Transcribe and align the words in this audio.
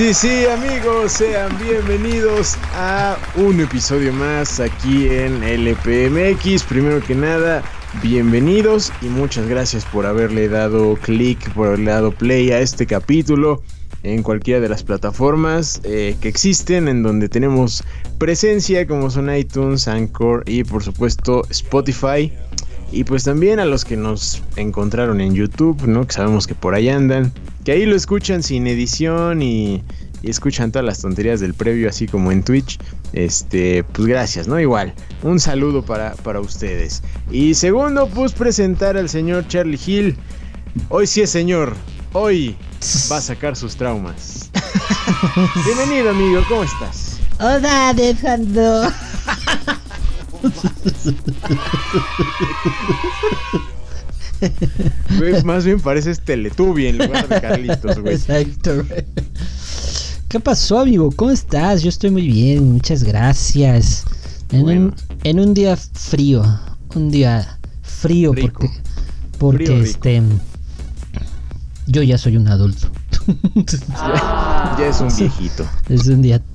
Sí, 0.00 0.14
sí, 0.14 0.46
amigos, 0.46 1.12
sean 1.12 1.54
bienvenidos 1.58 2.56
a 2.72 3.18
un 3.36 3.60
episodio 3.60 4.14
más 4.14 4.58
aquí 4.58 5.08
en 5.08 5.42
LPMX. 5.42 6.64
Primero 6.64 7.02
que 7.02 7.14
nada, 7.14 7.62
bienvenidos 8.02 8.94
y 9.02 9.08
muchas 9.08 9.46
gracias 9.46 9.84
por 9.84 10.06
haberle 10.06 10.48
dado 10.48 10.94
clic, 10.94 11.52
por 11.52 11.66
haberle 11.66 11.90
dado 11.90 12.12
play 12.12 12.50
a 12.50 12.60
este 12.60 12.86
capítulo 12.86 13.62
en 14.02 14.22
cualquiera 14.22 14.58
de 14.60 14.70
las 14.70 14.84
plataformas 14.84 15.82
eh, 15.84 16.16
que 16.18 16.28
existen, 16.28 16.88
en 16.88 17.02
donde 17.02 17.28
tenemos 17.28 17.84
presencia, 18.16 18.86
como 18.86 19.10
son 19.10 19.30
iTunes, 19.36 19.86
Anchor 19.86 20.44
y 20.46 20.64
por 20.64 20.82
supuesto 20.82 21.42
Spotify. 21.50 22.32
Y 22.90 23.04
pues 23.04 23.24
también 23.24 23.60
a 23.60 23.66
los 23.66 23.84
que 23.84 23.98
nos 23.98 24.42
encontraron 24.56 25.20
en 25.20 25.34
YouTube, 25.34 25.86
¿no? 25.86 26.06
Que 26.06 26.14
sabemos 26.14 26.46
que 26.46 26.54
por 26.54 26.74
ahí 26.74 26.88
andan. 26.88 27.34
Que 27.64 27.72
ahí 27.72 27.86
lo 27.86 27.96
escuchan 27.96 28.42
sin 28.42 28.66
edición 28.66 29.42
y, 29.42 29.82
y 30.22 30.30
escuchan 30.30 30.70
todas 30.72 30.84
las 30.84 31.00
tonterías 31.00 31.40
del 31.40 31.54
previo, 31.54 31.88
así 31.88 32.06
como 32.06 32.32
en 32.32 32.42
Twitch. 32.42 32.78
Este, 33.12 33.84
pues 33.84 34.06
gracias, 34.06 34.46
¿no? 34.48 34.60
Igual, 34.60 34.94
un 35.22 35.40
saludo 35.40 35.84
para, 35.84 36.14
para 36.16 36.40
ustedes. 36.40 37.02
Y 37.30 37.54
segundo, 37.54 38.08
pues 38.08 38.32
presentar 38.32 38.96
al 38.96 39.08
señor 39.08 39.46
Charlie 39.48 39.80
Hill. 39.84 40.16
Hoy 40.88 41.06
sí 41.06 41.22
es 41.22 41.30
señor, 41.30 41.74
hoy 42.12 42.56
va 43.10 43.16
a 43.16 43.20
sacar 43.20 43.56
sus 43.56 43.76
traumas. 43.76 44.50
Bienvenido, 45.64 46.10
amigo, 46.10 46.42
¿cómo 46.48 46.62
estás? 46.62 47.18
Hola, 47.40 47.88
Alejandro. 47.88 48.82
Güey, 55.18 55.42
más 55.44 55.64
bien 55.64 55.80
pareces 55.80 56.20
Teletubby 56.20 56.86
en 56.86 56.98
lugar 56.98 57.28
de 57.28 57.40
Carlitos, 57.40 57.98
güey. 58.00 58.14
Exacto, 58.14 58.84
güey. 58.88 59.04
¿Qué 60.28 60.38
pasó, 60.40 60.78
amigo? 60.80 61.10
¿Cómo 61.16 61.30
estás? 61.32 61.82
Yo 61.82 61.88
estoy 61.88 62.10
muy 62.10 62.26
bien, 62.26 62.72
muchas 62.72 63.02
gracias. 63.02 64.04
En, 64.52 64.62
Bueno. 64.62 64.80
un, 64.86 64.94
en 65.24 65.40
un 65.40 65.54
día 65.54 65.76
frío, 65.76 66.44
un 66.94 67.10
día 67.10 67.58
frío 67.82 68.32
Rico. 68.32 68.60
porque 68.60 68.70
porque 69.38 69.66
Frío, 69.66 69.82
este 69.82 70.22
yo 71.86 72.02
ya 72.02 72.18
soy 72.18 72.36
un 72.36 72.46
adulto. 72.48 72.88
Ya, 73.66 74.76
ya 74.78 74.86
es 74.86 75.00
un 75.00 75.08
viejito. 75.16 75.66
es 75.88 76.06
un 76.06 76.22
día 76.22 76.40
ah, 76.42 76.49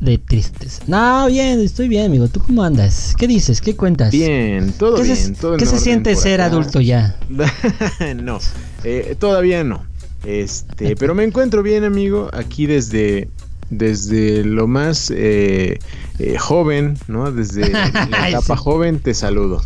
de 0.00 0.18
tristes. 0.18 0.80
No, 0.86 1.26
bien, 1.26 1.60
estoy 1.60 1.88
bien, 1.88 2.06
amigo. 2.06 2.28
¿Tú 2.28 2.40
cómo 2.40 2.62
andas? 2.62 3.14
¿Qué 3.18 3.26
dices? 3.26 3.60
¿Qué 3.60 3.76
cuentas? 3.76 4.10
Bien, 4.10 4.72
todo 4.72 4.96
¿Qué 4.96 5.02
bien, 5.02 5.16
se, 5.16 5.32
todo 5.32 5.54
en 5.54 5.58
qué 5.58 5.66
se 5.66 5.78
siente 5.78 6.16
ser 6.16 6.40
acá. 6.40 6.52
adulto 6.52 6.80
ya? 6.80 7.16
no, 8.16 8.38
eh, 8.84 9.16
todavía 9.18 9.64
no. 9.64 9.84
Este, 10.24 10.96
pero 10.98 11.14
me 11.14 11.24
encuentro 11.24 11.62
bien, 11.62 11.84
amigo, 11.84 12.30
aquí 12.32 12.66
desde 12.66 13.28
desde 13.68 14.44
lo 14.44 14.68
más 14.68 15.12
eh, 15.14 15.80
eh, 16.20 16.38
joven, 16.38 16.96
¿no? 17.08 17.32
Desde 17.32 17.68
la 18.10 18.28
etapa 18.28 18.56
sí. 18.56 18.62
joven 18.62 19.00
te 19.00 19.12
saludo. 19.12 19.60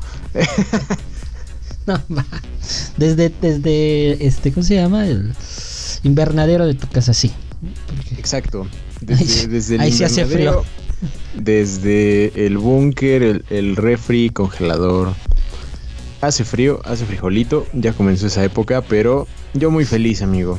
No, 1.86 2.02
desde, 2.96 3.32
desde, 3.40 4.26
este, 4.26 4.52
¿cómo 4.52 4.64
se 4.64 4.76
llama? 4.76 5.06
El 5.06 5.32
invernadero 6.02 6.66
de 6.66 6.74
tu 6.74 6.88
casa, 6.88 7.12
sí. 7.12 7.32
Exacto. 8.16 8.66
Desde, 9.00 9.74
el 9.76 9.80
ahí 9.80 10.02
hace 10.02 10.26
Desde 11.34 12.46
el 12.46 12.58
búnker, 12.58 13.22
el, 13.22 13.44
el 13.50 13.76
refri, 13.76 14.30
congelador. 14.30 15.14
Hace 16.20 16.44
frío, 16.44 16.80
hace 16.84 17.06
frijolito, 17.06 17.66
ya 17.72 17.92
comenzó 17.94 18.26
esa 18.26 18.44
época, 18.44 18.82
pero 18.82 19.26
yo 19.54 19.70
muy 19.70 19.86
feliz, 19.86 20.20
amigo. 20.20 20.58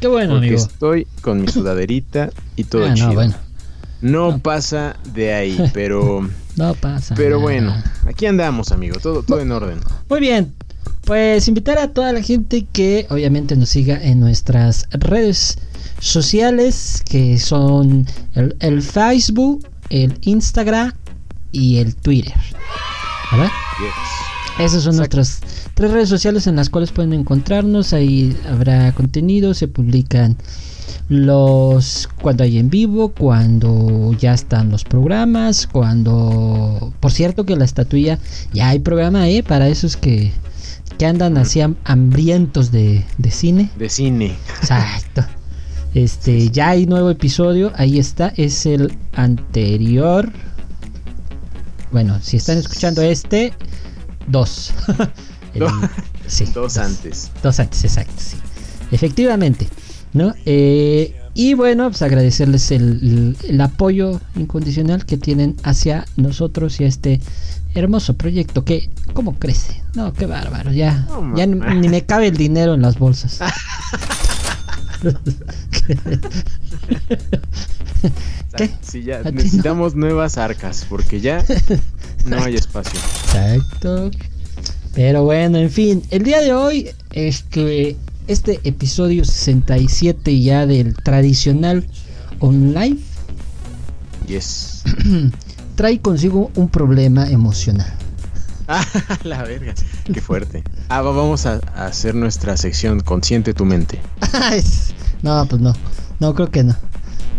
Qué 0.00 0.06
bueno, 0.06 0.34
porque 0.34 0.46
amigo. 0.48 0.62
estoy 0.62 1.06
con 1.20 1.40
mi 1.40 1.48
sudaderita 1.48 2.30
y 2.54 2.64
todo 2.64 2.86
Ah, 2.86 2.94
chido. 2.94 3.08
no, 3.08 3.14
bueno, 3.14 3.34
No 4.02 4.30
No. 4.32 4.38
pasa 4.38 4.96
de 5.12 5.34
ahí, 5.34 5.58
pero 5.74 6.28
no 6.56 6.74
pasa. 6.74 7.14
pero 7.16 7.36
nada. 7.36 7.42
bueno, 7.42 7.74
aquí 8.06 8.26
andamos, 8.26 8.70
amigo, 8.70 8.98
todo 9.02 9.22
todo 9.24 9.40
en 9.40 9.50
orden. 9.50 9.80
Muy 10.08 10.20
bien. 10.20 10.54
Pues 11.04 11.48
invitar 11.48 11.78
a 11.78 11.88
toda 11.88 12.12
la 12.12 12.22
gente 12.22 12.66
que 12.72 13.06
obviamente 13.10 13.56
nos 13.56 13.70
siga 13.70 14.00
en 14.00 14.20
nuestras 14.20 14.86
redes 14.92 15.58
sociales, 16.00 17.02
que 17.08 17.38
son 17.38 18.06
el, 18.34 18.56
el 18.60 18.82
Facebook, 18.82 19.66
el 19.90 20.18
Instagram 20.22 20.92
y 21.52 21.76
el 21.78 21.94
Twitter. 21.94 22.34
¿Verdad? 23.30 23.48
Yes. 23.80 24.66
Esas 24.66 24.82
son 24.82 24.94
Exacto. 24.96 25.16
nuestras 25.18 25.40
tres 25.74 25.90
redes 25.90 26.08
sociales 26.08 26.46
en 26.46 26.56
las 26.56 26.68
cuales 26.68 26.90
pueden 26.90 27.12
encontrarnos. 27.12 27.92
Ahí 27.92 28.36
habrá 28.50 28.92
contenido, 28.92 29.54
se 29.54 29.68
publican 29.68 30.36
los 31.08 32.08
cuando 32.20 32.44
hay 32.44 32.58
en 32.58 32.70
vivo, 32.70 33.10
cuando 33.10 34.12
ya 34.18 34.34
están 34.34 34.70
los 34.70 34.84
programas, 34.84 35.66
cuando 35.66 36.92
por 37.00 37.10
cierto 37.12 37.44
que 37.46 37.56
la 37.56 37.64
estatuilla 37.64 38.18
ya 38.52 38.68
hay 38.68 38.78
programa, 38.80 39.28
eh, 39.28 39.42
para 39.42 39.68
esos 39.68 39.96
que 39.96 40.32
que 40.98 41.06
andan 41.06 41.38
así 41.38 41.60
ham- 41.60 41.76
hambrientos 41.84 42.70
de, 42.72 43.04
de 43.16 43.30
cine. 43.30 43.70
De 43.78 43.88
cine. 43.88 44.36
Exacto. 44.60 45.24
Este, 45.94 46.50
ya 46.50 46.70
hay 46.70 46.86
nuevo 46.86 47.10
episodio, 47.10 47.72
ahí 47.74 47.98
está, 47.98 48.32
es 48.36 48.64
el 48.66 48.96
anterior. 49.14 50.30
Bueno, 51.90 52.18
si 52.22 52.36
están 52.36 52.58
escuchando 52.58 53.02
este, 53.02 53.52
dos. 54.28 54.72
El- 55.54 55.60
Dos. 55.60 55.72
sí, 56.28 56.44
Dos 56.54 56.76
antes. 56.78 57.32
Dos 57.42 57.58
antes, 57.58 57.82
exacto, 57.82 58.14
sí. 58.18 58.36
Efectivamente, 58.92 59.68
¿no? 60.12 60.32
Eh, 60.46 61.16
y 61.34 61.54
bueno, 61.54 61.88
pues 61.90 62.02
agradecerles 62.02 62.70
el, 62.70 62.82
el- 63.02 63.36
el 63.48 63.60
apoyo 63.60 64.20
incondicional 64.36 65.04
que 65.06 65.16
tienen 65.16 65.56
hacia 65.64 66.06
nosotros 66.16 66.78
y 66.80 66.84
a 66.84 66.86
este 66.86 67.20
hermoso 67.74 68.14
proyecto 68.16 68.64
que, 68.64 68.90
¿cómo 69.12 69.40
crece? 69.40 69.82
No, 69.94 70.12
qué 70.12 70.26
bárbaro, 70.26 70.70
ya, 70.72 71.08
ya 71.34 71.46
ni 71.46 71.88
me 71.88 72.04
cabe 72.06 72.28
el 72.28 72.36
dinero 72.36 72.74
en 72.74 72.82
las 72.82 72.96
bolsas. 72.98 73.40
¿Qué? 78.56 78.70
Sí, 78.82 79.04
ya 79.04 79.20
¿A 79.20 79.22
ti 79.22 79.26
no? 79.26 79.32
necesitamos 79.32 79.94
nuevas 79.94 80.38
arcas 80.38 80.86
porque 80.88 81.20
ya 81.20 81.44
no 82.26 82.42
hay 82.42 82.56
espacio. 82.56 82.98
Exacto. 82.98 84.10
Pero 84.94 85.22
bueno, 85.24 85.58
en 85.58 85.70
fin, 85.70 86.02
el 86.10 86.24
día 86.24 86.40
de 86.40 86.52
hoy 86.52 86.90
es 87.12 87.44
que 87.44 87.96
este 88.26 88.58
episodio 88.64 89.24
67 89.24 90.40
ya 90.40 90.66
del 90.66 90.94
tradicional 90.94 91.86
online 92.40 92.98
Yes. 94.30 94.84
trae 95.74 96.00
consigo 96.00 96.52
un 96.54 96.68
problema 96.68 97.28
emocional. 97.28 97.92
Ah, 98.72 98.86
la 99.24 99.42
verga. 99.42 99.74
Qué 100.12 100.20
fuerte. 100.20 100.62
Ah, 100.88 101.02
va- 101.02 101.10
vamos 101.10 101.44
a, 101.44 101.56
hacer 101.74 102.14
nuestra 102.14 102.56
sección 102.56 103.00
Consciente 103.00 103.52
tu 103.52 103.64
mente. 103.64 104.00
No, 105.22 105.44
pues 105.46 105.60
no. 105.60 105.74
No, 106.18 106.34
creo 106.34 106.50
que 106.50 106.64
no. 106.64 106.74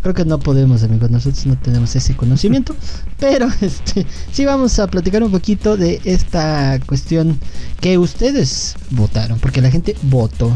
Creo 0.03 0.13
que 0.13 0.23
no 0.25 0.37
podemos, 0.39 0.83
amigos. 0.83 1.09
Nosotros 1.09 1.47
no 1.47 1.57
tenemos 1.57 1.95
ese 1.95 2.15
conocimiento. 2.15 2.75
Pero 3.19 3.47
este 3.61 4.05
sí 4.31 4.45
vamos 4.45 4.77
a 4.77 4.85
platicar 4.87 5.23
un 5.23 5.31
poquito 5.31 5.77
de 5.77 5.99
esta 6.03 6.79
cuestión 6.85 7.39
que 7.79 7.97
ustedes 7.97 8.75
votaron. 8.91 9.39
Porque 9.39 9.61
la 9.61 9.71
gente 9.71 9.95
votó. 10.03 10.55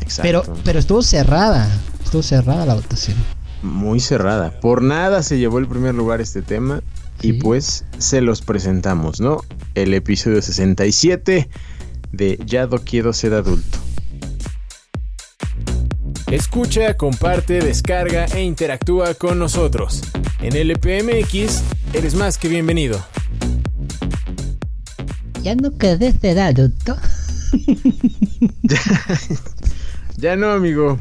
Exacto. 0.00 0.22
Pero, 0.22 0.62
pero 0.64 0.78
estuvo 0.78 1.02
cerrada. 1.02 1.68
Estuvo 2.02 2.22
cerrada 2.22 2.64
la 2.66 2.74
votación. 2.74 3.16
Muy 3.62 4.00
cerrada. 4.00 4.58
Por 4.58 4.82
nada 4.82 5.22
se 5.22 5.38
llevó 5.38 5.58
el 5.58 5.68
primer 5.68 5.94
lugar 5.94 6.20
este 6.20 6.42
tema. 6.42 6.80
Y 7.22 7.34
pues 7.34 7.84
se 7.98 8.20
los 8.20 8.42
presentamos, 8.42 9.20
¿no? 9.20 9.42
El 9.74 9.94
episodio 9.94 10.40
67 10.40 11.48
de 12.12 12.38
Ya 12.46 12.66
no 12.66 12.78
quiero 12.78 13.12
ser 13.12 13.34
adulto. 13.34 13.78
Escucha, 16.30 16.96
comparte, 16.96 17.60
descarga 17.60 18.26
e 18.26 18.42
interactúa 18.42 19.14
con 19.14 19.38
nosotros. 19.38 20.02
En 20.40 20.54
LPMX 20.54 21.62
eres 21.94 22.14
más 22.14 22.38
que 22.38 22.48
bienvenido. 22.48 23.04
Ya 25.42 25.54
no 25.54 25.76
quedé 25.76 26.12
ser 26.12 26.38
adulto. 26.40 26.96
Ya 30.18 30.34
no, 30.34 30.50
amigo. 30.50 30.98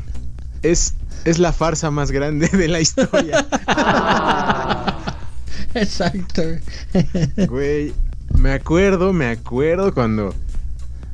Es, 0.62 0.94
es 1.26 1.40
la 1.40 1.52
farsa 1.52 1.90
más 1.90 2.12
grande 2.12 2.48
de 2.50 2.68
la 2.68 2.80
historia. 2.80 3.48
Exacto. 5.74 6.42
Güey, 7.48 7.94
me 8.38 8.52
acuerdo, 8.52 9.14
me 9.14 9.28
acuerdo 9.28 9.94
cuando 9.94 10.34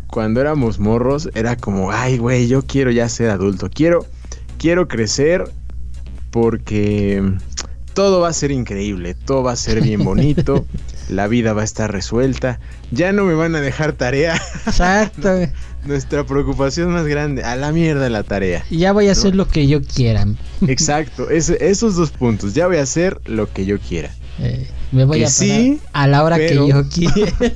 cuando 0.08 0.42
éramos 0.42 0.78
morros 0.78 1.30
era 1.34 1.56
como, 1.56 1.92
ay, 1.92 2.20
güey, 2.20 2.48
yo 2.48 2.62
quiero 2.62 2.92
ya 2.92 3.10
ser 3.10 3.32
adulto, 3.32 3.70
quiero 3.74 4.06
quiero 4.60 4.88
crecer 4.88 5.46
porque 6.30 7.24
todo 7.94 8.22
va 8.22 8.30
a 8.30 8.34
ser 8.34 8.52
increíble, 8.52 9.16
todo 9.16 9.44
va 9.44 9.54
a 9.54 9.56
ser 9.56 9.82
bien 9.82 10.04
bonito. 10.04 10.66
la 11.10 11.28
vida 11.28 11.54
va 11.54 11.62
a 11.62 11.66
estar 11.66 11.92
resuelta, 11.92 12.60
ya 12.92 13.12
no 13.12 13.26
me 13.26 13.34
van 13.34 13.56
a 13.56 13.62
dejar 13.62 13.94
tarea. 13.94 14.36
Exacto. 14.66 15.30
Nuestra 15.86 16.26
preocupación 16.26 16.92
más 16.92 17.06
grande, 17.06 17.44
a 17.44 17.56
la 17.56 17.72
mierda 17.72 18.10
la 18.10 18.24
tarea. 18.24 18.64
Ya 18.70 18.94
voy 18.94 19.10
a 19.10 19.12
hacer 19.12 19.36
lo 19.36 19.50
que 19.50 19.68
yo 19.68 19.82
quiera. 19.82 20.26
Exacto, 20.66 21.30
esos 21.30 21.96
dos 21.96 22.12
puntos, 22.12 22.54
ya 22.54 22.68
voy 22.68 22.78
a 22.78 22.84
hacer 22.84 23.20
lo 23.26 23.52
que 23.52 23.66
yo 23.66 23.80
quiera. 23.80 24.10
Eh, 24.40 24.68
me 24.92 25.06
voy 25.06 25.20
Que 25.20 25.26
a 25.26 25.28
parar 25.28 25.32
sí, 25.32 25.80
a 25.94 26.08
la 26.08 26.24
hora 26.24 26.36
pero- 26.38 26.66
que 26.66 26.72
yo 26.72 26.90
quiera. 26.90 27.34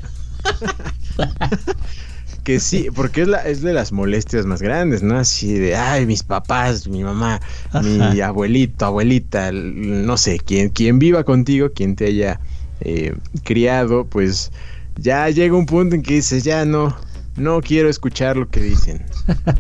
Que 2.43 2.61
sí, 2.61 2.87
porque 2.95 3.23
es, 3.23 3.27
la, 3.27 3.39
es 3.41 3.61
de 3.61 3.73
las 3.73 3.91
molestias 3.91 4.45
más 4.45 4.61
grandes, 4.61 5.03
¿no? 5.03 5.17
Así 5.17 5.51
de, 5.53 5.75
ay, 5.75 6.05
mis 6.05 6.23
papás, 6.23 6.87
mi 6.87 7.03
mamá, 7.03 7.41
mi 7.83 8.21
abuelito, 8.21 8.85
abuelita, 8.85 9.51
no 9.51 10.15
sé, 10.15 10.39
quien, 10.39 10.69
quien 10.69 10.97
viva 10.97 11.25
contigo, 11.25 11.73
quien 11.73 11.97
te 11.97 12.05
haya 12.05 12.39
eh, 12.79 13.13
criado, 13.43 14.05
pues 14.05 14.53
ya 14.95 15.29
llega 15.29 15.57
un 15.57 15.65
punto 15.65 15.95
en 15.95 16.03
que 16.03 16.13
dices, 16.13 16.45
ya 16.45 16.63
no, 16.63 16.95
no 17.35 17.59
quiero 17.59 17.89
escuchar 17.89 18.37
lo 18.37 18.47
que 18.49 18.61
dicen. 18.61 19.03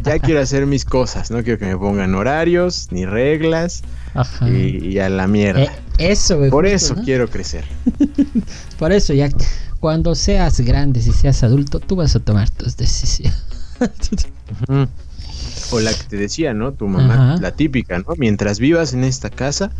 Ya 0.03 0.17
quiero 0.23 0.39
hacer 0.39 0.65
mis 0.65 0.85
cosas, 0.85 1.29
no 1.29 1.43
quiero 1.43 1.59
que 1.59 1.65
me 1.65 1.75
pongan 1.77 2.15
horarios, 2.15 2.87
ni 2.91 3.05
reglas, 3.05 3.83
Ajá. 4.13 4.47
y, 4.47 4.93
y 4.93 4.99
a 4.99 5.09
la 5.09 5.27
mierda. 5.27 5.63
Eh, 5.63 5.69
eso, 5.97 6.37
güey. 6.37 6.49
Por 6.49 6.63
justo, 6.65 6.75
eso 6.75 6.95
¿no? 6.95 7.03
quiero 7.03 7.29
crecer. 7.29 7.65
Por 8.79 8.91
eso, 8.91 9.13
ya 9.13 9.29
cuando 9.79 10.15
seas 10.15 10.59
grande, 10.61 11.01
si 11.01 11.11
seas 11.11 11.43
adulto, 11.43 11.79
tú 11.79 11.95
vas 11.95 12.15
a 12.15 12.19
tomar 12.19 12.49
tus 12.49 12.77
decisiones. 12.77 13.37
O 15.71 15.79
la 15.79 15.93
que 15.93 16.03
te 16.03 16.17
decía, 16.17 16.53
¿no? 16.53 16.71
Tu 16.73 16.87
mamá, 16.87 17.13
Ajá. 17.33 17.41
la 17.41 17.51
típica, 17.51 17.99
¿no? 17.99 18.05
Mientras 18.17 18.59
vivas 18.59 18.93
en 18.93 19.03
esta 19.03 19.29
casa, 19.29 19.71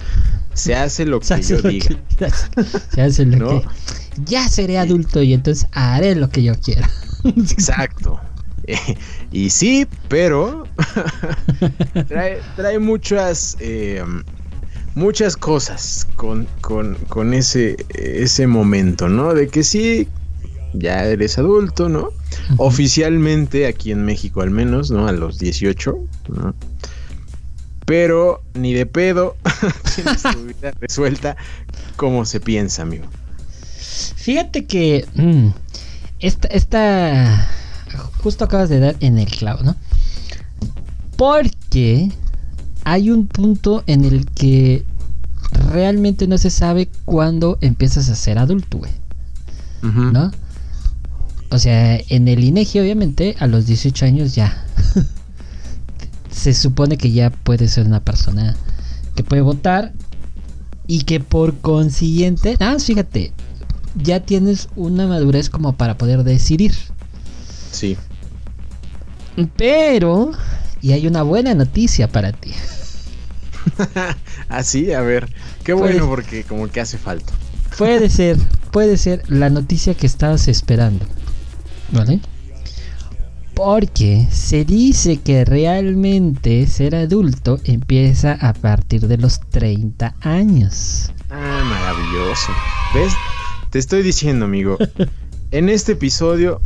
se 0.53 0.75
hace 0.75 1.05
lo 1.05 1.19
que 1.19 1.41
yo 1.41 1.59
lo 1.61 1.69
diga. 1.69 1.95
que- 2.17 2.31
se 2.93 3.01
hace 3.01 3.25
lo 3.25 3.37
¿No? 3.37 3.61
que- 3.61 3.67
Ya 4.25 4.47
seré 4.49 4.77
adulto 4.79 5.21
y 5.23 5.33
entonces 5.33 5.67
haré 5.71 6.15
lo 6.15 6.29
que 6.29 6.43
yo 6.43 6.53
quiera. 6.59 6.89
Exacto. 7.23 8.19
y 9.31 9.49
sí, 9.49 9.87
pero 10.09 10.67
trae, 12.07 12.39
trae 12.55 12.79
muchas 12.79 13.55
eh, 13.61 14.03
muchas 14.97 15.37
cosas 15.37 16.07
con, 16.15 16.47
con, 16.61 16.95
con 17.07 17.35
ese, 17.35 17.77
ese 17.89 18.47
momento, 18.47 19.07
¿no? 19.07 19.35
De 19.35 19.47
que 19.47 19.63
sí, 19.63 20.07
ya 20.73 21.05
eres 21.05 21.37
adulto, 21.37 21.87
¿no? 21.87 22.09
Oficialmente, 22.57 23.67
aquí 23.67 23.91
en 23.91 24.03
México 24.03 24.41
al 24.41 24.49
menos, 24.49 24.89
¿no? 24.89 25.07
A 25.07 25.11
los 25.11 25.37
18, 25.37 25.97
¿no? 26.29 26.55
Pero 27.85 28.41
ni 28.55 28.73
de 28.73 28.87
pedo 28.87 29.37
tienes 29.95 30.23
tu 30.23 30.45
vida 30.45 30.71
resuelta 30.79 31.37
como 31.95 32.25
se 32.25 32.39
piensa, 32.39 32.81
amigo. 32.81 33.05
Fíjate 34.15 34.65
que 34.65 35.05
mm, 35.13 35.49
esta, 36.19 36.47
esta 36.47 37.49
justo 38.17 38.45
acabas 38.45 38.69
de 38.69 38.79
dar 38.79 38.95
en 38.99 39.19
el 39.19 39.29
clavo, 39.29 39.61
¿no? 39.61 39.75
Porque 41.15 42.11
hay 42.87 43.11
un 43.11 43.27
punto 43.27 43.83
en 43.85 44.05
el 44.05 44.25
que 44.27 44.85
realmente 45.71 46.25
no 46.25 46.37
se 46.37 46.49
sabe 46.49 46.87
cuándo 47.03 47.57
empiezas 47.59 48.07
a 48.07 48.15
ser 48.15 48.37
adulto, 48.37 48.77
güey. 48.77 48.91
¿no? 49.81 50.31
O 51.49 51.59
sea, 51.59 51.99
en 52.07 52.29
el 52.29 52.45
INEGI 52.45 52.79
obviamente 52.79 53.35
a 53.39 53.47
los 53.47 53.65
18 53.65 54.05
años 54.05 54.35
ya 54.35 54.65
se 56.31 56.53
supone 56.53 56.97
que 56.97 57.11
ya 57.11 57.29
puede 57.29 57.67
ser 57.67 57.85
una 57.85 57.99
persona 57.99 58.55
que 59.15 59.23
puede 59.23 59.41
votar 59.41 59.91
y 60.87 61.03
que 61.03 61.19
por 61.19 61.57
consiguiente, 61.57 62.55
ah, 62.61 62.77
fíjate, 62.79 63.33
ya 63.95 64.21
tienes 64.21 64.69
una 64.77 65.07
madurez 65.07 65.49
como 65.49 65.73
para 65.73 65.97
poder 65.97 66.23
decidir. 66.23 66.73
Sí. 67.69 67.97
Pero, 69.57 70.31
y 70.81 70.93
hay 70.93 71.07
una 71.07 71.23
buena 71.23 71.53
noticia 71.53 72.07
para 72.07 72.31
ti. 72.31 72.51
Así, 74.49 74.93
a 74.93 75.01
ver. 75.01 75.27
Qué 75.63 75.73
bueno 75.73 76.07
porque 76.07 76.43
como 76.43 76.67
que 76.69 76.81
hace 76.81 76.97
falta. 76.97 77.33
Puede 77.77 78.09
ser, 78.09 78.37
puede 78.71 78.97
ser 78.97 79.23
la 79.27 79.49
noticia 79.49 79.93
que 79.93 80.07
estabas 80.07 80.47
esperando. 80.47 81.05
¿Vale? 81.91 82.19
Porque 83.53 84.27
se 84.31 84.65
dice 84.65 85.17
que 85.17 85.43
realmente 85.43 86.67
ser 86.67 86.95
adulto 86.95 87.59
empieza 87.63 88.33
a 88.33 88.53
partir 88.53 89.07
de 89.07 89.17
los 89.17 89.39
30 89.39 90.15
años. 90.21 91.11
Ah, 91.29 91.63
maravilloso. 91.63 92.51
¿Ves? 92.93 93.13
Te 93.71 93.79
estoy 93.79 94.03
diciendo, 94.03 94.45
amigo. 94.45 94.77
En 95.51 95.69
este 95.69 95.93
episodio 95.93 96.61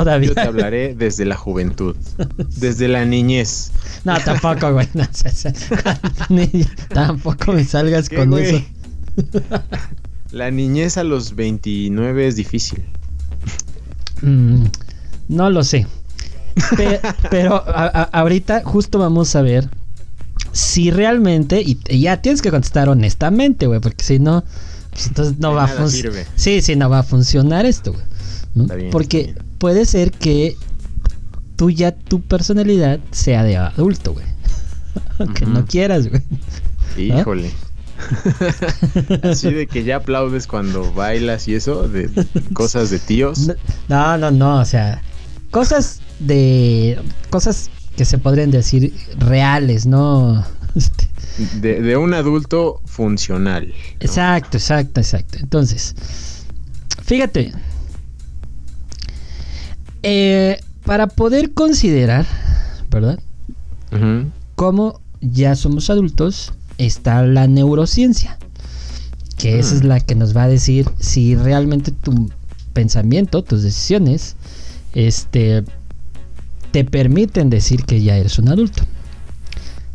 Todavía. 0.00 0.28
yo 0.28 0.34
te 0.34 0.40
hablaré 0.40 0.94
desde 0.94 1.24
la 1.24 1.36
juventud, 1.36 1.96
desde 2.56 2.88
la 2.88 3.04
niñez. 3.04 3.70
No, 4.04 4.18
tampoco, 4.20 4.72
güey. 4.72 4.88
no, 4.94 5.04
tampoco 6.88 7.52
me 7.52 7.64
salgas 7.64 8.08
¿Qué, 8.08 8.16
con 8.16 8.30
güey? 8.30 8.56
eso. 8.56 8.64
La 10.32 10.50
niñez 10.50 10.96
a 10.96 11.04
los 11.04 11.36
29 11.36 12.26
es 12.26 12.36
difícil. 12.36 12.82
Mm, 14.22 14.64
no 15.28 15.50
lo 15.50 15.62
sé. 15.64 15.86
Pe- 16.76 17.00
pero 17.30 17.56
a- 17.66 17.86
a- 17.86 18.02
ahorita 18.20 18.62
justo 18.64 18.98
vamos 18.98 19.34
a 19.36 19.42
ver 19.42 19.68
si 20.52 20.90
realmente, 20.90 21.60
y, 21.62 21.78
y 21.88 22.00
ya 22.00 22.20
tienes 22.22 22.40
que 22.42 22.50
contestar 22.50 22.88
honestamente, 22.88 23.66
güey, 23.66 23.80
porque 23.80 24.04
si 24.04 24.18
no, 24.18 24.44
pues 24.90 25.08
entonces 25.08 25.38
no 25.38 25.52
va 25.52 25.64
a 25.64 25.68
funcionar. 25.68 26.24
Sí, 26.36 26.60
sí, 26.62 26.76
no 26.76 26.88
va 26.88 27.00
a 27.00 27.02
funcionar 27.02 27.66
esto, 27.66 27.92
güey. 27.92 28.04
¿no? 28.54 28.62
Está 28.64 28.74
bien, 28.76 28.90
porque 28.90 29.22
bien. 29.24 29.38
Puede 29.64 29.86
ser 29.86 30.10
que 30.10 30.58
tú 31.56 31.70
ya 31.70 31.92
tu 31.92 32.20
personalidad 32.20 33.00
sea 33.12 33.42
de 33.42 33.56
adulto, 33.56 34.12
güey. 34.12 34.26
Aunque 35.18 35.46
no 35.46 35.64
quieras, 35.64 36.06
güey. 36.06 36.20
Híjole. 36.98 37.50
Así 39.22 39.50
de 39.54 39.66
que 39.66 39.82
ya 39.82 39.96
aplaudes 39.96 40.46
cuando 40.46 40.92
bailas 40.92 41.48
y 41.48 41.54
eso, 41.54 41.88
de 41.88 42.10
cosas 42.52 42.90
de 42.90 42.98
tíos. 42.98 43.52
No, 43.88 44.18
no, 44.18 44.30
no, 44.30 44.60
o 44.60 44.66
sea, 44.66 45.00
cosas 45.50 46.02
de 46.18 47.00
cosas 47.30 47.70
que 47.96 48.04
se 48.04 48.18
podrían 48.18 48.50
decir 48.50 48.92
reales, 49.16 49.86
no 49.86 50.44
Este, 50.74 51.08
De, 51.62 51.80
de 51.80 51.96
un 51.96 52.12
adulto 52.12 52.82
funcional. 52.84 53.68
¿no? 53.68 53.74
Exacto, 54.00 54.58
exacto, 54.58 55.00
exacto. 55.00 55.38
Entonces, 55.40 55.94
fíjate. 57.02 57.54
Eh, 60.04 60.60
para 60.84 61.06
poder 61.06 61.52
considerar, 61.54 62.26
¿verdad? 62.90 63.18
Ujú. 63.90 64.30
Cómo 64.54 65.00
ya 65.20 65.54
somos 65.56 65.88
adultos, 65.90 66.52
está 66.78 67.22
la 67.22 67.46
neurociencia. 67.46 68.38
Que 69.38 69.58
esa 69.58 69.74
Mm. 69.74 69.78
es 69.78 69.84
la 69.84 70.00
que 70.00 70.14
nos 70.14 70.36
va 70.36 70.44
a 70.44 70.48
decir 70.48 70.86
si 71.00 71.34
realmente 71.34 71.90
tu 71.90 72.30
pensamiento, 72.72 73.42
tus 73.42 73.62
decisiones, 73.62 74.36
este, 74.94 75.64
te 76.70 76.84
permiten 76.84 77.50
decir 77.50 77.84
que 77.84 78.02
ya 78.02 78.16
eres 78.16 78.38
un 78.38 78.48
adulto. 78.48 78.82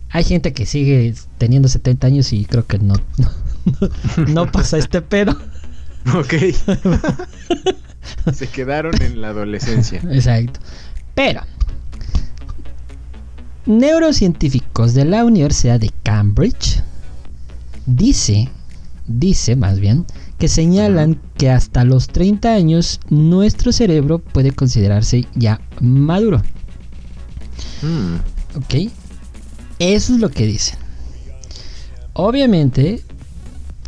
Hay 0.10 0.24
gente 0.24 0.54
que 0.54 0.66
sigue 0.66 1.14
teniendo 1.38 1.68
70 1.68 2.08
años 2.08 2.34
y 2.34 2.46
creo 2.46 2.66
que 2.66 2.80
no, 2.80 2.96
no, 3.18 4.28
no 4.28 4.52
pasa 4.52 4.78
este 4.78 5.02
pedo. 5.02 5.38
Ok. 6.16 6.34
Se 8.34 8.48
quedaron 8.48 8.94
en 9.02 9.22
la 9.22 9.30
adolescencia. 9.30 10.02
Exacto. 10.12 10.60
Pero, 11.16 11.42
neurocientíficos 13.66 14.94
de 14.94 15.06
la 15.06 15.26
Universidad 15.26 15.80
de 15.80 15.92
Cambridge 16.04 16.82
dice, 17.86 18.50
dice 19.08 19.56
más 19.56 19.80
bien, 19.80 20.06
que 20.38 20.48
señalan 20.48 21.20
que 21.38 21.50
hasta 21.50 21.84
los 21.84 22.08
30 22.08 22.54
años 22.54 23.00
nuestro 23.10 23.72
cerebro 23.74 24.20
puede 24.20 24.52
considerarse 24.52 25.28
ya 25.36 25.60
maduro. 25.82 26.42
Mm, 27.82 28.16
¿Ok? 28.58 28.92
Eso 29.80 30.14
es 30.14 30.20
lo 30.20 30.30
que 30.30 30.46
dicen. 30.46 30.80
Obviamente, 32.14 33.02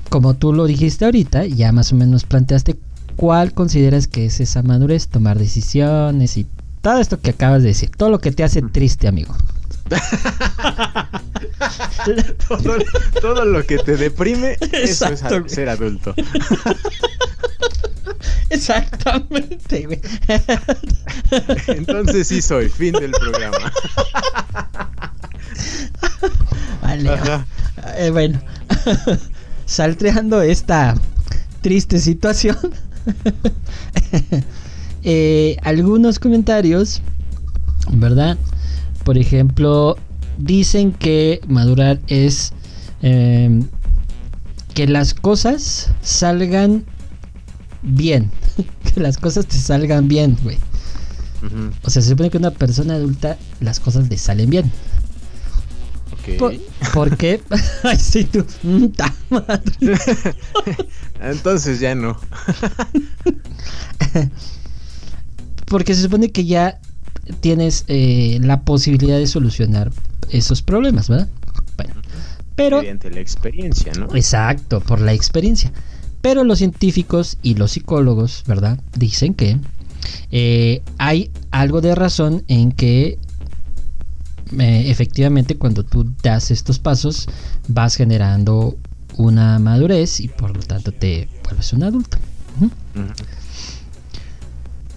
como 0.10 0.34
tú 0.34 0.53
lo 0.53 0.65
dijiste 0.65 1.06
ahorita, 1.06 1.46
ya 1.46 1.72
más 1.72 1.94
o 1.94 1.96
menos 1.96 2.25
planteaste 2.25 2.77
cuál 3.15 3.53
consideras 3.53 4.08
que 4.08 4.25
es 4.25 4.39
esa 4.39 4.63
madurez, 4.63 5.08
tomar 5.08 5.38
decisiones 5.38 6.38
y 6.38 6.48
todo 6.82 7.00
esto 7.00 7.20
que 7.20 7.32
acabas 7.32 7.62
de 7.62 7.70
decir, 7.70 7.91
todo 7.96 8.10
lo 8.10 8.20
que 8.20 8.32
te 8.32 8.44
hace 8.44 8.62
triste, 8.62 9.08
amigo. 9.08 9.36
todo, 12.48 12.77
todo 13.22 13.46
lo 13.46 13.65
que 13.65 13.77
te 13.77 13.98
deprime, 13.98 14.58
eso 14.72 15.08
es 15.08 15.24
ser 15.48 15.70
adulto. 15.70 16.15
Exactamente, 18.51 19.86
güey. 19.86 20.01
Entonces 21.68 22.27
sí 22.27 22.41
soy, 22.41 22.70
fin 22.70 22.94
del 22.94 23.12
programa. 23.12 23.72
Vale. 26.82 27.10
Eh, 27.98 28.10
bueno, 28.12 28.41
salteando 29.65 30.41
esta 30.41 30.96
triste 31.62 32.00
situación, 32.00 32.58
Eh, 35.03 35.58
algunos 35.63 36.20
comentarios, 36.20 37.01
¿verdad? 37.91 38.38
Por 39.03 39.17
ejemplo, 39.17 39.98
dicen 40.38 40.91
que 40.91 41.41
madurar 41.48 42.00
es 42.05 42.53
eh, 43.01 43.63
que 44.75 44.88
las 44.88 45.15
cosas 45.15 45.91
salgan 46.01 46.86
bien. 47.81 48.31
que 48.93 49.00
las 49.00 49.17
cosas 49.17 49.48
te 49.48 49.58
salgan 49.58 50.08
bien, 50.08 50.38
güey. 50.43 50.58
O 51.84 51.89
sea, 51.89 52.03
se 52.03 52.10
supone 52.10 52.29
que 52.29 52.38
una 52.38 52.51
persona 52.51 52.93
adulta 52.93 53.38
las 53.60 53.79
cosas 53.79 54.08
le 54.08 54.17
salen 54.17 54.51
bien. 54.51 54.72
ok. 56.12 56.38
¿Por, 56.38 56.55
por 56.93 57.17
qué? 57.17 57.41
Ay, 57.84 57.98
sí, 57.98 58.25
tú. 58.25 58.46
Madre. 59.31 59.98
Entonces 61.21 61.79
ya 61.79 61.95
no. 61.95 62.17
Porque 65.67 65.95
se 65.95 66.01
supone 66.01 66.31
que 66.31 66.45
ya 66.45 66.79
tienes 67.39 67.85
eh, 67.87 68.39
la 68.41 68.61
posibilidad 68.61 69.17
de 69.17 69.27
solucionar 69.27 69.91
esos 70.29 70.61
problemas, 70.61 71.07
¿verdad? 71.09 71.29
Bueno, 71.77 71.93
pero 72.55 72.79
Mediante 72.79 73.09
la 73.11 73.19
experiencia, 73.19 73.93
¿no? 73.93 74.13
exacto, 74.15 74.81
por 74.81 74.99
la 74.99 75.13
experiencia. 75.13 75.71
Pero 76.21 76.43
los 76.43 76.59
científicos 76.59 77.37
y 77.41 77.55
los 77.55 77.71
psicólogos, 77.71 78.43
¿verdad? 78.47 78.79
Dicen 78.97 79.33
que 79.33 79.57
eh, 80.31 80.81
hay 80.97 81.31
algo 81.51 81.81
de 81.81 81.95
razón 81.95 82.43
en 82.47 82.71
que 82.71 83.17
eh, 84.59 84.83
efectivamente 84.87 85.57
cuando 85.57 85.83
tú 85.83 86.11
das 86.21 86.51
estos 86.51 86.79
pasos 86.79 87.27
vas 87.67 87.95
generando 87.95 88.75
una 89.21 89.59
madurez 89.59 90.19
y 90.19 90.27
por 90.27 90.55
lo 90.55 90.61
tanto 90.63 90.91
te 90.91 91.27
vuelves 91.43 91.73
un 91.73 91.83
adulto. 91.83 92.17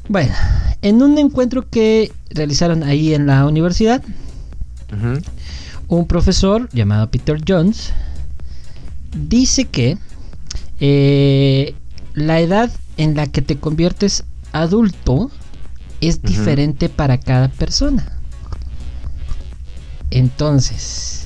Bueno, 0.09 0.35
en 0.83 1.03
un 1.03 1.19
encuentro 1.19 1.69
que 1.69 2.13
realizaron 2.31 2.83
ahí 2.83 3.15
en 3.15 3.27
la 3.27 3.47
universidad, 3.47 4.03
un 5.89 6.07
profesor 6.07 6.69
llamado 6.73 7.11
Peter 7.11 7.41
Jones 7.47 7.93
dice 9.17 9.65
que 9.65 9.99
eh, 10.81 11.75
la 12.15 12.41
edad 12.41 12.71
en 12.97 13.15
la 13.15 13.27
que 13.27 13.43
te 13.43 13.57
conviertes 13.57 14.25
adulto 14.53 15.31
es 16.01 16.23
diferente 16.23 16.89
para 16.89 17.19
cada 17.19 17.49
persona. 17.49 18.19
Entonces, 20.11 21.24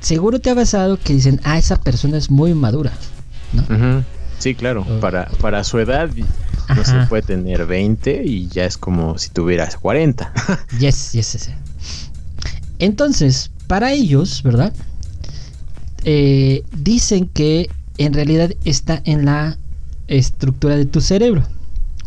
seguro 0.00 0.40
te 0.40 0.50
ha 0.50 0.54
pasado 0.54 0.98
que 0.98 1.12
dicen, 1.12 1.40
ah, 1.44 1.58
esa 1.58 1.76
persona 1.76 2.18
es 2.18 2.30
muy 2.30 2.54
madura. 2.54 2.92
¿no? 3.52 4.04
Sí, 4.38 4.54
claro. 4.54 4.84
Para, 5.00 5.26
para 5.40 5.64
su 5.64 5.78
edad, 5.78 6.08
no 6.74 6.84
se 6.84 7.06
puede 7.08 7.22
tener 7.22 7.66
20 7.66 8.22
y 8.24 8.48
ya 8.48 8.64
es 8.64 8.78
como 8.78 9.18
si 9.18 9.30
tuvieras 9.30 9.76
40. 9.76 10.32
Yes, 10.78 11.12
yes, 11.12 11.32
yes. 11.32 11.50
Entonces, 12.78 13.50
para 13.66 13.92
ellos, 13.92 14.42
¿verdad? 14.42 14.72
Eh, 16.04 16.64
dicen 16.72 17.28
que 17.28 17.68
en 17.98 18.14
realidad 18.14 18.52
está 18.64 19.02
en 19.04 19.26
la 19.26 19.58
estructura 20.08 20.76
de 20.76 20.86
tu 20.86 21.02
cerebro. 21.02 21.44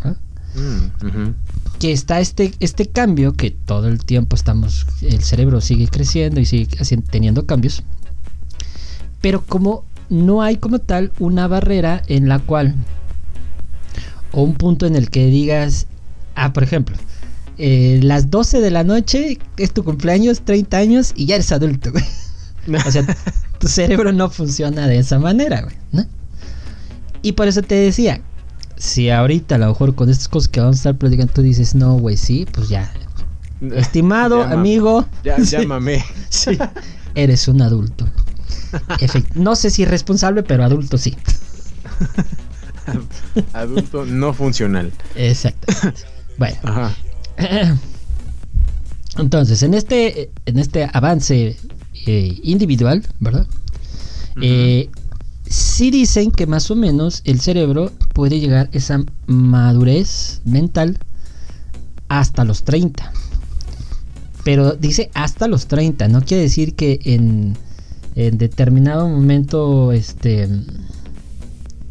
¿ah? 0.04 0.16
Mm. 0.56 1.36
Que 1.84 1.92
está 1.92 2.22
este, 2.22 2.54
este 2.62 2.86
cambio 2.86 3.34
que 3.34 3.52
todo 3.52 3.90
el 3.90 4.06
tiempo 4.06 4.38
estamos, 4.38 4.86
el 5.02 5.22
cerebro 5.22 5.60
sigue 5.60 5.90
creciendo 5.90 6.40
y 6.40 6.46
sigue 6.46 6.78
teniendo 7.12 7.46
cambios. 7.46 7.84
Pero 9.20 9.44
como 9.44 9.84
no 10.08 10.42
hay 10.42 10.56
como 10.56 10.80
tal 10.80 11.12
una 11.20 11.46
barrera 11.50 12.02
en 12.08 12.30
la 12.30 12.40
cual, 12.40 12.74
o 14.32 14.44
un 14.44 14.54
punto 14.54 14.86
en 14.86 14.96
el 14.96 15.10
que 15.10 15.25
digas, 15.25 15.88
ah, 16.36 16.54
por 16.54 16.63
ejemplo, 16.63 16.96
eh, 17.58 18.00
las 18.02 18.32
12 18.32 18.62
de 18.62 18.72
la 18.72 18.86
noche 18.86 19.38
es 19.58 19.74
tu 19.74 19.84
cumpleaños, 19.84 20.46
30 20.46 20.78
años 20.78 21.12
y 21.18 21.25
ya 21.25 21.36
eres 21.36 21.52
adulto, 21.52 21.92
güey. 21.92 22.06
O 22.88 22.92
sea, 22.92 23.06
tu 23.60 23.68
cerebro 23.68 24.13
no 24.13 24.30
funciona 24.30 24.88
de 24.88 25.00
esa 25.00 25.20
manera, 25.20 25.63
güey, 25.63 25.75
¿no? 25.92 26.06
Y 27.22 27.34
por 27.34 27.50
eso 27.50 27.62
te 27.62 27.75
decía, 27.75 28.22
si 28.77 29.10
ahorita 29.10 29.56
a 29.56 29.58
lo 29.58 29.68
mejor 29.68 29.96
con 29.96 30.10
estas 30.10 30.27
cosas 30.27 30.50
que 30.50 30.60
vamos 30.60 30.77
a 30.77 30.80
estar 30.80 30.96
platicando 30.96 31.34
tú 31.34 31.42
dices, 31.42 31.75
no, 31.75 31.94
güey, 31.98 32.18
sí, 32.18 32.46
pues 32.51 32.70
ya. 32.70 32.92
Estimado 33.75 34.44
amigo, 34.44 35.06
Ya, 35.24 35.38
sí, 35.38 35.46
llámame. 35.58 36.03
sí, 36.30 36.58
eres 37.15 37.48
un 37.48 37.62
adulto. 37.62 38.06
Efect- 39.00 39.34
no 39.36 39.56
sé 39.56 39.70
si 39.70 39.86
responsable, 39.86 40.44
pero 40.44 40.63
adulto 40.63 40.98
sí. 40.98 41.15
Adulto 43.53 44.06
no 44.06 44.34
funcional. 44.34 44.92
Exacto. 45.15 45.74
Bueno, 46.38 46.58
Ajá. 46.63 46.96
entonces, 49.18 49.63
en 49.63 49.74
este, 49.74 50.32
en 50.46 50.60
este 50.60 50.89
avance 50.92 51.58
eh, 52.06 52.39
individual, 52.44 53.06
¿verdad? 53.20 53.48
Eh, 54.42 54.89
sí 55.53 55.91
dicen 55.91 56.31
que 56.31 56.48
más 56.48 56.72
o 56.72 56.75
menos 56.75 57.22
el 57.25 57.39
cerebro 57.39 57.91
puede 58.13 58.39
llegar 58.39 58.69
a 58.74 58.77
esa 58.77 59.03
madurez 59.27 60.41
mental 60.45 60.98
hasta 62.07 62.43
los 62.43 62.63
30. 62.63 63.12
Pero 64.43 64.74
dice 64.74 65.10
hasta 65.13 65.48
los 65.48 65.67
30, 65.67 66.07
no 66.07 66.22
quiere 66.22 66.43
decir 66.43 66.74
que 66.75 67.00
en, 67.05 67.55
en 68.15 68.38
determinado 68.38 69.07
momento 69.07 69.91
este 69.93 70.50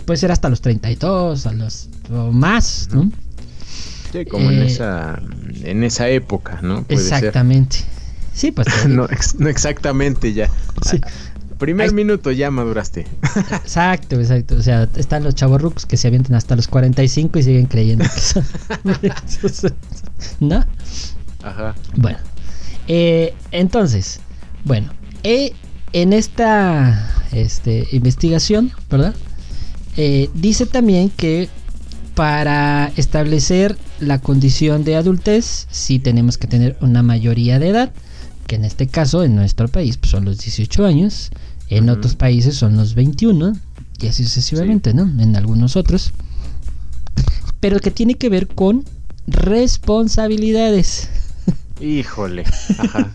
puede 0.05 0.19
ser 0.19 0.33
hasta 0.33 0.49
los 0.49 0.61
32, 0.61 1.47
a 1.47 1.53
los 1.53 1.89
o 2.13 2.33
más, 2.33 2.89
¿no? 2.93 3.11
Sí, 4.13 4.27
como 4.27 4.51
en 4.51 4.59
Eh, 4.63 4.67
esa 4.67 5.23
en 5.63 5.85
esa 5.85 6.09
época, 6.11 6.59
¿no? 6.63 6.83
Puede 6.83 7.01
ser. 7.01 7.15
Exactamente. 7.15 7.79
Sí, 8.35 8.51
pues 8.51 8.67
no, 8.89 9.05
ex- 9.07 9.37
no 9.39 9.49
exactamente 9.49 10.33
ya. 10.35 10.51
sí. 10.91 11.01
Primer 11.63 11.89
Ahí- 11.91 11.95
minuto 11.95 12.33
ya 12.33 12.51
maduraste. 12.51 13.07
Exacto, 13.53 14.19
exacto. 14.19 14.57
O 14.57 14.63
sea, 14.63 14.89
están 14.97 15.23
los 15.23 15.37
chavorrucos 15.37 15.87
que 15.87 15.97
se 15.97 16.09
avientan 16.09 16.35
hasta 16.35 16.57
los 16.57 16.67
45 16.67 17.39
y 17.39 17.43
siguen 17.45 17.67
creyendo 17.67 18.05
que 18.05 18.21
son. 18.21 18.45
¿No? 20.41 20.65
Ajá. 21.45 21.77
Bueno. 21.97 22.19
Eh, 22.89 23.33
entonces, 23.53 24.19
bueno. 24.65 24.91
eh, 25.23 25.53
en 25.93 26.13
esta 26.13 27.09
este, 27.31 27.87
investigación, 27.93 28.73
¿verdad? 28.91 29.15
Eh, 29.97 30.31
dice 30.35 30.67
también 30.67 31.11
que 31.11 31.49
para 32.17 32.91
establecer 32.97 33.77
la 34.01 34.19
condición 34.21 34.83
de 34.83 34.97
adultez, 34.97 35.69
sí 35.71 36.01
tenemos 36.01 36.39
que 36.39 36.49
tener 36.49 36.77
una 36.81 37.05
mayoría 37.05 37.61
de 37.61 37.69
edad, 37.69 37.93
que 38.49 38.57
en 38.57 38.65
este 38.65 38.89
caso, 38.89 39.23
en 39.23 39.37
nuestro 39.37 39.69
país, 39.69 39.97
pues, 39.97 40.11
son 40.11 40.25
los 40.25 40.39
18 40.39 40.85
años, 40.87 41.31
en 41.77 41.89
otros 41.89 42.17
países 42.17 42.57
son 42.57 42.77
los 42.77 42.95
21, 42.95 43.55
y 44.01 44.07
así 44.07 44.25
sucesivamente, 44.25 44.93
¿no? 44.93 45.05
En 45.23 45.37
algunos 45.37 45.77
otros. 45.77 46.13
Pero 47.61 47.79
que 47.79 47.91
tiene 47.91 48.17
que 48.17 48.29
ver 48.29 48.49
con 48.49 48.85
responsabilidades. 49.27 51.09
Híjole. 51.81 52.45
Ajá. 52.79 53.11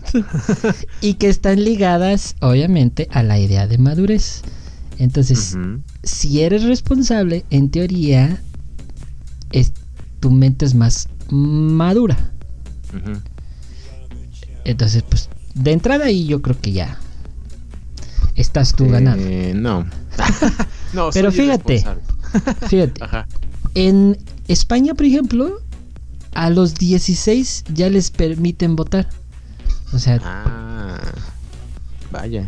y 1.00 1.14
que 1.14 1.28
están 1.28 1.62
ligadas, 1.62 2.34
obviamente, 2.40 3.08
a 3.12 3.22
la 3.22 3.38
idea 3.38 3.66
de 3.66 3.78
madurez. 3.78 4.42
Entonces, 4.98 5.56
si 6.02 6.40
eres 6.40 6.64
responsable, 6.64 7.44
en 7.50 7.70
teoría, 7.70 8.42
es, 9.52 9.72
tu 10.18 10.32
mente 10.32 10.64
es 10.64 10.74
más 10.74 11.08
madura. 11.30 12.32
Entonces, 14.64 15.04
pues, 15.08 15.28
de 15.54 15.72
entrada 15.72 16.06
ahí 16.06 16.26
yo 16.26 16.42
creo 16.42 16.60
que 16.60 16.72
ya 16.72 16.98
estás 18.40 18.72
tú 18.74 18.88
ganando. 18.88 19.24
Eh, 19.28 19.52
no. 19.54 19.86
no, 20.92 21.10
Pero 21.12 21.30
fíjate. 21.32 21.84
Fíjate, 22.68 23.02
Ajá. 23.02 23.26
en 23.74 24.18
España, 24.48 24.94
por 24.94 25.06
ejemplo, 25.06 25.60
a 26.34 26.50
los 26.50 26.74
16 26.74 27.64
ya 27.72 27.88
les 27.88 28.10
permiten 28.10 28.76
votar. 28.76 29.08
O 29.92 29.98
sea, 29.98 30.20
Ah. 30.22 31.00
Vaya. 32.10 32.44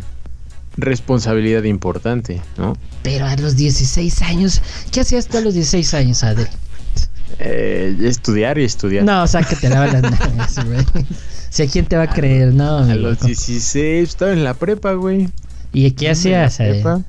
Responsabilidad 0.77 1.65
importante, 1.65 2.41
¿no? 2.57 2.77
pero 3.03 3.27
a 3.27 3.35
los 3.37 3.57
16 3.57 4.23
años, 4.23 4.61
¿qué 4.93 5.01
hacías 5.01 5.27
tú 5.27 5.39
a 5.39 5.41
los 5.41 5.55
16 5.55 5.95
años, 5.95 6.23
Adel? 6.23 6.47
Eh, 7.39 7.97
estudiar 8.03 8.59
y 8.59 8.65
estudiar. 8.65 9.05
No, 9.05 9.27
sácate 9.27 9.69
la 9.71 9.87
las 9.87 10.03
nalgas, 10.21 10.65
güey. 10.67 10.85
Si 11.49 11.63
a 11.63 11.67
quién 11.67 11.87
te 11.87 11.97
va 11.97 12.03
a 12.05 12.11
creer, 12.11 12.53
no, 12.55 12.79
A 12.79 12.83
amigo. 12.85 12.99
los 13.09 13.21
16 13.21 14.09
estaba 14.11 14.33
en 14.33 14.45
la 14.45 14.55
prepa, 14.55 14.93
güey. 14.93 15.29
¿Y 15.73 15.91
qué 15.93 16.11
hacías, 16.11 16.57
prepa. 16.57 17.03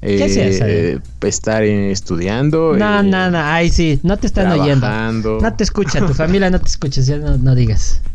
¿Qué 0.00 0.24
hacías, 0.24 0.60
Adel? 0.60 0.96
Eh, 0.96 1.00
estar 1.26 1.62
eh, 1.62 1.90
estudiando. 1.90 2.76
No, 2.76 3.00
eh, 3.00 3.02
no, 3.02 3.30
no, 3.30 3.38
ay 3.38 3.70
sí, 3.70 3.98
no 4.02 4.16
te 4.16 4.26
están 4.26 4.52
oyendo. 4.52 5.40
No 5.40 5.54
te 5.54 5.64
escucha, 5.64 6.04
tu 6.06 6.14
familia 6.14 6.50
no 6.50 6.60
te 6.60 6.68
escucha, 6.68 7.00
ya 7.00 7.16
no, 7.18 7.36
no 7.38 7.54
digas. 7.54 8.00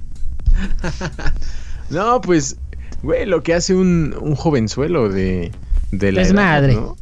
No, 1.90 2.22
pues, 2.22 2.56
güey, 3.04 3.26
lo 3.26 3.44
que 3.44 3.54
hace 3.54 3.76
un, 3.76 4.16
un 4.22 4.36
jovenzuelo 4.36 5.10
de, 5.10 5.52
de 5.92 6.12
la 6.14 6.22
edad, 6.22 6.28
Desmadre. 6.30 6.74
¿no? 6.76 6.96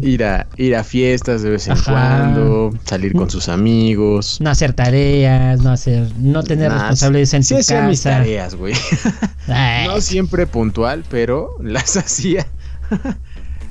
Ir 0.00 0.24
a 0.24 0.46
ir 0.56 0.74
a 0.76 0.82
fiestas 0.84 1.42
de 1.42 1.50
vez 1.50 1.66
en 1.66 1.74
Ajá. 1.74 1.92
cuando, 1.92 2.70
salir 2.84 3.12
con 3.12 3.28
sus 3.30 3.48
amigos. 3.48 4.38
No 4.40 4.50
hacer 4.50 4.72
tareas, 4.72 5.60
no 5.62 5.70
hacer, 5.70 6.08
no 6.18 6.42
tener 6.42 6.68
Nah, 6.70 6.78
responsabilidades 6.78 7.34
en 7.34 7.44
sí 7.44 7.54
tu 7.54 7.60
hacía 7.60 7.82
mis 7.82 8.00
casa. 8.00 8.18
tareas, 8.18 8.54
güey. 8.54 8.74
No 9.86 10.00
siempre 10.00 10.46
puntual, 10.46 11.04
pero 11.08 11.50
las 11.60 11.96
hacía. 11.96 12.46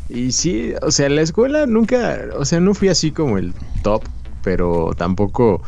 y 0.09 0.31
sí, 0.31 0.73
o 0.81 0.91
sea, 0.91 1.09
la 1.09 1.21
escuela 1.21 1.65
nunca, 1.65 2.19
o 2.37 2.45
sea, 2.45 2.59
no 2.59 2.73
fui 2.73 2.89
así 2.89 3.11
como 3.11 3.37
el 3.37 3.53
top, 3.81 4.03
pero 4.43 4.91
tampoco 4.95 5.61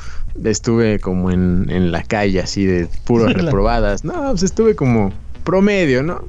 estuve 0.44 1.00
como 1.00 1.32
en, 1.32 1.66
en 1.70 1.92
la 1.92 2.04
calle 2.04 2.40
así 2.40 2.66
de 2.66 2.88
puras 3.06 3.34
reprobadas. 3.44 4.04
No, 4.06 4.14
pues 4.32 4.44
estuve 4.44 4.76
como 4.76 5.12
promedio, 5.44 6.04
¿no? 6.04 6.22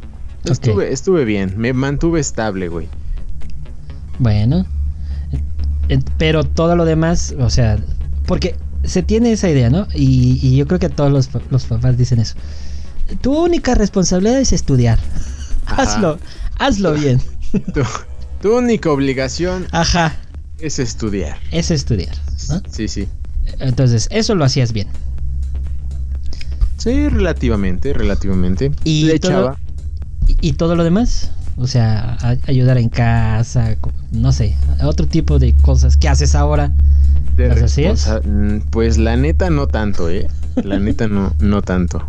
Estuve, 0.44 0.92
estuve 0.92 1.24
bien, 1.26 1.54
me 1.58 1.72
mantuve 1.74 2.20
estable, 2.20 2.68
güey. 2.68 2.88
Bueno, 4.18 4.66
Eh, 5.88 6.00
pero 6.18 6.44
todo 6.44 6.76
lo 6.76 6.84
demás, 6.84 7.34
o 7.38 7.48
sea, 7.50 7.78
porque 8.26 8.54
se 8.84 9.02
tiene 9.02 9.32
esa 9.32 9.48
idea, 9.48 9.70
¿no? 9.70 9.86
Y, 9.94 10.38
y 10.42 10.56
yo 10.56 10.66
creo 10.66 10.78
que 10.78 10.88
todos 10.90 11.10
los, 11.10 11.28
pa- 11.28 11.40
los 11.50 11.64
papás 11.64 11.96
dicen 11.96 12.18
eso. 12.20 12.34
Tu 13.22 13.32
única 13.34 13.74
responsabilidad 13.74 14.38
es 14.38 14.52
estudiar. 14.52 14.98
Ajá. 15.66 15.82
Hazlo, 15.82 16.18
hazlo 16.58 16.92
bien. 16.94 17.20
Tu, 17.74 17.82
tu 18.42 18.56
única 18.58 18.90
obligación 18.90 19.66
Ajá, 19.72 20.16
es 20.58 20.78
estudiar. 20.78 21.38
es 21.50 21.70
estudiar. 21.70 22.14
¿no? 22.50 22.60
Sí, 22.70 22.86
sí. 22.88 23.08
Entonces, 23.58 24.08
eso 24.10 24.34
lo 24.34 24.44
hacías 24.44 24.72
bien. 24.74 24.88
Sí, 26.76 27.08
relativamente, 27.08 27.92
relativamente. 27.92 28.70
Y 28.84 29.04
Le 29.04 29.18
todo- 29.18 29.30
echaba. 29.32 29.58
¿Y, 30.26 30.36
y 30.48 30.52
todo 30.52 30.76
lo 30.76 30.84
demás? 30.84 31.30
O 31.58 31.66
sea, 31.66 32.16
a- 32.20 32.36
ayudar 32.46 32.78
en 32.78 32.88
casa, 32.88 33.76
no 34.12 34.32
sé, 34.32 34.54
otro 34.82 35.06
tipo 35.06 35.38
de 35.38 35.52
cosas 35.54 35.96
que 35.96 36.08
haces 36.08 36.34
ahora. 36.34 36.72
De 37.36 37.48
¿Las 37.48 37.62
hacías? 37.62 38.06
responsa- 38.08 38.22
Mm, 38.24 38.60
Pues 38.70 38.96
la 38.98 39.16
neta 39.16 39.50
no 39.50 39.66
tanto, 39.66 40.08
¿eh? 40.08 40.28
La 40.62 40.78
neta 40.80 41.08
no, 41.08 41.34
no 41.40 41.62
tanto. 41.62 42.02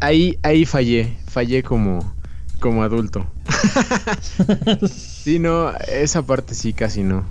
Ahí, 0.00 0.38
ahí 0.42 0.64
fallé, 0.64 1.16
fallé 1.28 1.62
como, 1.62 2.12
como 2.58 2.82
adulto. 2.82 3.26
Sí, 4.90 5.38
no, 5.38 5.70
esa 5.88 6.22
parte 6.22 6.54
sí 6.54 6.72
casi 6.72 7.02
no. 7.04 7.24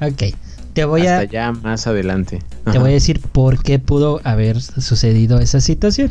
Ok, 0.00 0.34
te 0.72 0.84
voy 0.84 1.02
Hasta 1.02 1.18
a, 1.18 1.24
ya 1.24 1.52
más 1.52 1.86
adelante. 1.88 2.40
te 2.70 2.78
voy 2.78 2.90
a 2.90 2.94
decir 2.94 3.20
por 3.20 3.62
qué 3.62 3.78
pudo 3.80 4.20
haber 4.24 4.60
sucedido 4.62 5.40
esa 5.40 5.60
situación. 5.60 6.10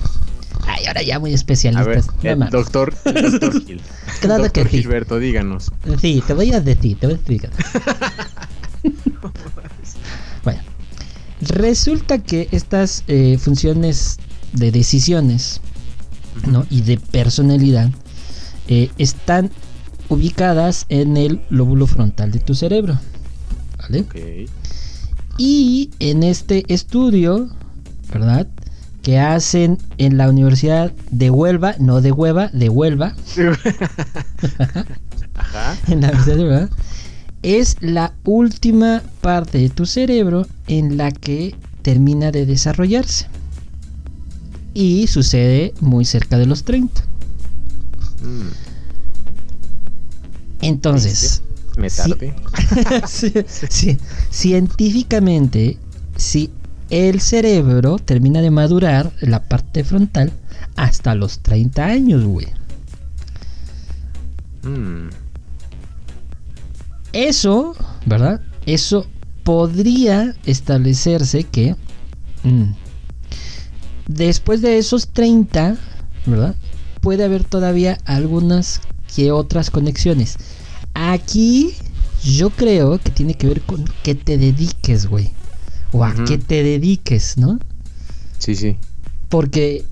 Ay, 0.67 0.85
ahora 0.85 1.01
ya 1.01 1.19
muy 1.19 1.31
A 1.31 1.35
especialistas. 1.35 1.87
ver, 1.87 2.03
no 2.23 2.29
el 2.31 2.37
mames. 2.37 2.51
doctor, 2.51 2.93
el 3.05 3.31
doctor 3.31 3.65
Gil. 3.65 3.81
Claro 4.21 4.43
doctor 4.43 4.63
que 4.65 4.69
sí. 4.69 4.77
Gilberto, 4.83 5.19
díganos. 5.19 5.71
Sí, 5.99 6.23
te 6.25 6.33
voy 6.33 6.51
a 6.53 6.59
decir, 6.61 6.97
te 6.99 7.07
voy 7.07 7.13
a 7.13 7.17
explicar. 7.17 7.51
bueno, 10.43 10.61
resulta 11.41 12.19
que 12.19 12.47
estas 12.51 13.03
eh, 13.07 13.37
funciones 13.39 14.17
de 14.53 14.71
decisiones 14.71 15.61
¿no? 16.47 16.65
y 16.69 16.81
de 16.81 16.97
personalidad 16.97 17.89
eh, 18.67 18.89
están 18.97 19.49
ubicadas 20.09 20.85
en 20.89 21.17
el 21.17 21.41
lóbulo 21.49 21.87
frontal 21.87 22.31
de 22.31 22.39
tu 22.39 22.53
cerebro. 22.55 22.99
Y 25.37 25.89
en 25.99 26.23
este 26.23 26.63
estudio, 26.73 27.49
¿verdad? 28.13 28.47
Que 29.01 29.17
hacen 29.19 29.77
en 29.97 30.17
la 30.17 30.29
Universidad 30.29 30.91
de 31.09 31.29
Huelva, 31.31 31.75
no 31.79 32.01
de 32.01 32.11
Hueva, 32.11 32.49
de 32.53 32.69
Huelva, 32.69 33.15
Ajá. 35.35 35.77
en 35.87 36.01
la 36.01 36.07
Universidad 36.09 36.37
de 36.37 36.43
Huelva, 36.43 36.69
es 37.41 37.77
la 37.81 38.13
última 38.25 39.01
parte 39.21 39.57
de 39.57 39.69
tu 39.69 39.85
cerebro 39.87 40.45
en 40.67 40.97
la 40.97 41.11
que 41.11 41.55
termina 41.81 42.31
de 42.31 42.45
desarrollarse. 42.45 43.25
Y 44.75 45.07
sucede 45.07 45.73
muy 45.81 46.05
cerca 46.05 46.37
de 46.37 46.45
los 46.45 46.63
30. 46.63 47.01
Mm, 48.21 48.49
Entonces, 50.61 51.41
me 51.77 51.89
Sí. 51.89 51.97
tardé. 51.97 52.33
sí, 53.07 53.33
sí. 53.69 53.97
científicamente, 54.29 55.77
si 56.15 56.51
el 56.91 57.21
cerebro 57.21 57.97
termina 57.97 58.41
de 58.41 58.51
madurar 58.51 59.11
la 59.21 59.47
parte 59.47 59.83
frontal 59.83 60.31
hasta 60.75 61.15
los 61.15 61.39
30 61.39 61.85
años, 61.85 62.23
güey. 62.25 62.47
Mm, 64.63 65.09
Eso, 67.13 67.75
¿verdad? 68.05 68.41
Eso 68.65 69.07
podría 69.43 70.35
establecerse 70.45 71.43
que 71.45 71.75
mm, 72.43 72.71
después 74.07 74.61
de 74.61 74.77
esos 74.77 75.09
30, 75.09 75.77
¿verdad? 76.25 76.55
Puede 77.01 77.23
haber 77.23 77.43
todavía 77.43 77.97
algunas 78.05 78.81
que 79.15 79.31
otras 79.31 79.71
conexiones. 79.71 80.37
Aquí 80.93 81.73
yo 82.23 82.49
creo 82.51 82.99
que 82.99 83.11
tiene 83.11 83.33
que 83.35 83.47
ver 83.47 83.61
con 83.61 83.85
que 84.03 84.15
te 84.15 84.37
dediques, 84.37 85.07
güey. 85.07 85.31
O 85.91 86.03
a 86.03 86.13
que 86.25 86.37
te 86.37 86.63
dediques, 86.63 87.37
¿no? 87.37 87.59
sí, 88.37 88.55
sí. 88.55 88.77
Porque 89.29 89.85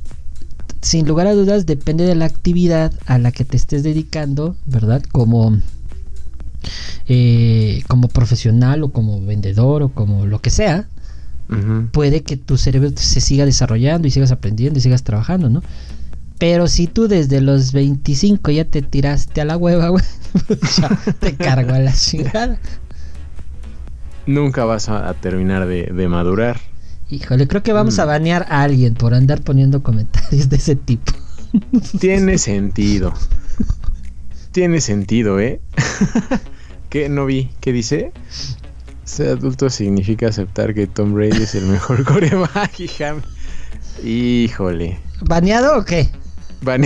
sin 0.82 1.08
lugar 1.08 1.28
a 1.28 1.34
dudas 1.34 1.66
depende 1.66 2.06
de 2.06 2.16
la 2.16 2.26
actividad 2.26 2.94
a 3.06 3.18
la 3.18 3.32
que 3.32 3.46
te 3.46 3.58
estés 3.58 3.84
dedicando, 3.84 4.56
¿verdad? 4.66 5.04
Como 5.12 5.60
eh, 7.08 7.84
como 7.88 8.08
profesional 8.08 8.84
o 8.84 8.92
como 8.92 9.22
vendedor 9.22 9.84
o 9.84 9.90
como 9.90 10.26
lo 10.26 10.40
que 10.42 10.50
sea, 10.50 10.88
puede 11.92 12.22
que 12.22 12.38
tu 12.38 12.58
cerebro 12.58 12.92
se 12.96 13.22
siga 13.22 13.44
desarrollando 13.44 14.08
y 14.08 14.12
sigas 14.12 14.32
aprendiendo 14.32 14.78
y 14.78 14.84
sigas 14.84 15.04
trabajando, 15.04 15.50
¿no? 15.50 15.64
Pero 16.38 16.68
si 16.68 16.86
tú 16.86 17.08
desde 17.08 17.42
los 17.42 17.74
25 17.74 18.52
ya 18.52 18.66
te 18.66 18.84
tiraste 18.84 19.42
a 19.42 19.46
la 19.46 19.58
hueva, 19.58 19.90
güey, 19.90 20.04
ya 20.78 20.90
te 21.20 21.36
cargo 21.36 21.74
a 21.74 21.80
la 21.80 21.94
chingada. 21.94 22.60
Nunca 24.26 24.66
vas 24.66 24.90
a, 24.90 25.10
a 25.10 25.14
terminar 25.14 25.66
de, 25.66 25.84
de 25.86 26.08
madurar. 26.08 26.60
Híjole, 27.10 27.48
creo 27.48 27.64
que 27.64 27.74
vamos 27.74 27.98
Mm. 27.98 28.02
a 28.02 28.06
banear 28.06 28.46
a 28.50 28.62
alguien 28.62 28.94
por 28.94 29.14
andar 29.14 29.42
poniendo 29.42 29.82
comentarios 29.82 30.50
de 30.50 30.56
ese 30.58 30.76
tipo. 30.76 31.12
Tiene 32.00 32.38
sentido. 32.38 33.14
Tiene 34.52 34.82
sentido, 34.82 35.40
¿eh? 35.40 35.62
¿Qué? 36.90 37.10
No 37.10 37.26
vi. 37.26 37.50
¿Qué 37.62 37.72
dice? 37.72 38.12
Ser 39.04 39.30
adulto 39.30 39.70
significa 39.72 40.28
aceptar 40.28 40.74
que 40.76 40.86
Tom 40.86 41.14
Brady 41.14 41.42
es 41.44 41.56
el 41.56 41.66
mejor 41.66 42.04
coreback, 42.06 42.80
hija. 42.80 43.16
Híjole. 44.04 45.00
¿Baneado 45.22 45.78
o 45.80 45.86
qué? 45.86 46.10
Van- 46.62 46.84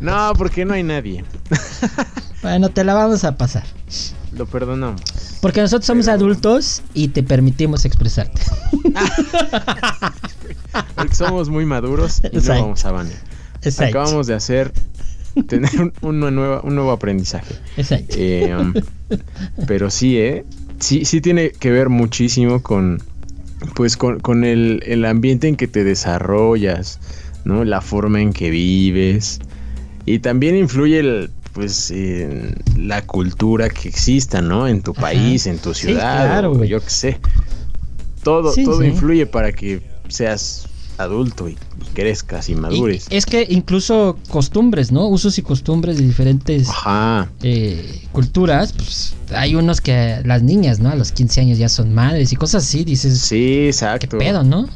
no, 0.00 0.32
porque 0.36 0.64
no 0.64 0.74
hay 0.74 0.82
nadie. 0.82 1.24
Bueno, 2.42 2.68
te 2.68 2.84
la 2.84 2.94
vamos 2.94 3.24
a 3.24 3.36
pasar. 3.36 3.64
Lo 4.36 4.46
perdonamos. 4.46 5.00
Porque 5.40 5.60
nosotros 5.60 5.86
somos 5.86 6.06
Pero- 6.06 6.16
adultos 6.16 6.82
y 6.94 7.08
te 7.08 7.22
permitimos 7.22 7.84
expresarte. 7.84 8.40
Porque 10.94 11.14
somos 11.14 11.48
muy 11.48 11.64
maduros 11.64 12.18
y 12.18 12.28
no 12.34 12.38
Exacto. 12.40 12.62
vamos 12.62 12.84
a 12.84 12.92
banear. 12.92 13.18
Exacto. 13.62 13.98
Acabamos 13.98 14.26
de 14.26 14.34
hacer 14.34 14.72
tener 15.48 15.70
un, 15.80 15.92
una 16.02 16.30
nueva, 16.30 16.60
un 16.62 16.74
nuevo 16.74 16.92
aprendizaje. 16.92 17.54
Exacto. 17.76 18.14
Eh, 18.18 18.54
um, 18.58 18.72
pero 19.66 19.90
sí, 19.90 20.18
¿eh? 20.18 20.44
Sí, 20.80 21.04
sí 21.04 21.20
tiene 21.20 21.50
que 21.50 21.70
ver 21.70 21.88
muchísimo 21.88 22.62
con, 22.62 23.02
pues, 23.74 23.96
con, 23.96 24.20
con 24.20 24.44
el, 24.44 24.82
el 24.86 25.04
ambiente 25.04 25.48
en 25.48 25.56
que 25.56 25.66
te 25.68 25.84
desarrollas, 25.84 27.00
¿no? 27.44 27.64
La 27.64 27.80
forma 27.80 28.20
en 28.20 28.32
que 28.32 28.50
vives. 28.50 29.40
Y 30.04 30.18
también 30.20 30.56
influye 30.56 31.00
el, 31.00 31.30
pues, 31.56 31.90
en 31.90 32.54
la 32.76 33.00
cultura 33.00 33.70
que 33.70 33.88
exista, 33.88 34.42
¿no? 34.42 34.68
En 34.68 34.82
tu 34.82 34.90
Ajá. 34.90 35.00
país, 35.00 35.46
en 35.46 35.58
tu 35.58 35.72
Sí, 35.72 35.86
ciudad, 35.86 36.26
claro, 36.26 36.52
o 36.52 36.64
yo 36.64 36.80
qué 36.82 36.90
sé. 36.90 37.18
Todo, 38.22 38.52
Sí, 38.52 38.62
todo 38.64 38.82
sí. 38.82 38.88
influye 38.88 39.24
para 39.24 39.52
que 39.52 39.80
seas 40.08 40.66
adulto 40.98 41.48
y, 41.48 41.52
y 41.52 41.84
crezcas 41.94 42.50
y 42.50 42.52
Y 42.52 42.56
madures. 42.56 43.06
es 43.08 43.24
que 43.24 43.46
incluso 43.48 44.18
costumbres, 44.28 44.92
¿no? 44.92 45.08
Usos 45.08 45.38
y 45.38 45.42
costumbres 45.42 45.96
de 45.96 46.04
diferentes 46.04 46.68
Ajá. 46.68 47.30
eh, 47.42 48.02
culturas, 48.12 48.74
pues 48.74 49.14
hay 49.34 49.54
unos 49.54 49.80
que 49.80 50.20
las 50.26 50.42
niñas, 50.42 50.78
¿no? 50.78 50.90
A 50.90 50.94
los 50.94 51.10
15 51.10 51.40
años 51.40 51.56
ya 51.56 51.70
son 51.70 51.94
madres 51.94 52.32
y 52.34 52.36
cosas 52.36 52.64
así, 52.64 52.84
dices, 52.84 53.18
Sí, 53.18 53.36
¿qué 53.36 53.68
exacto. 53.68 54.18
pedo, 54.18 54.42
no? 54.42 54.68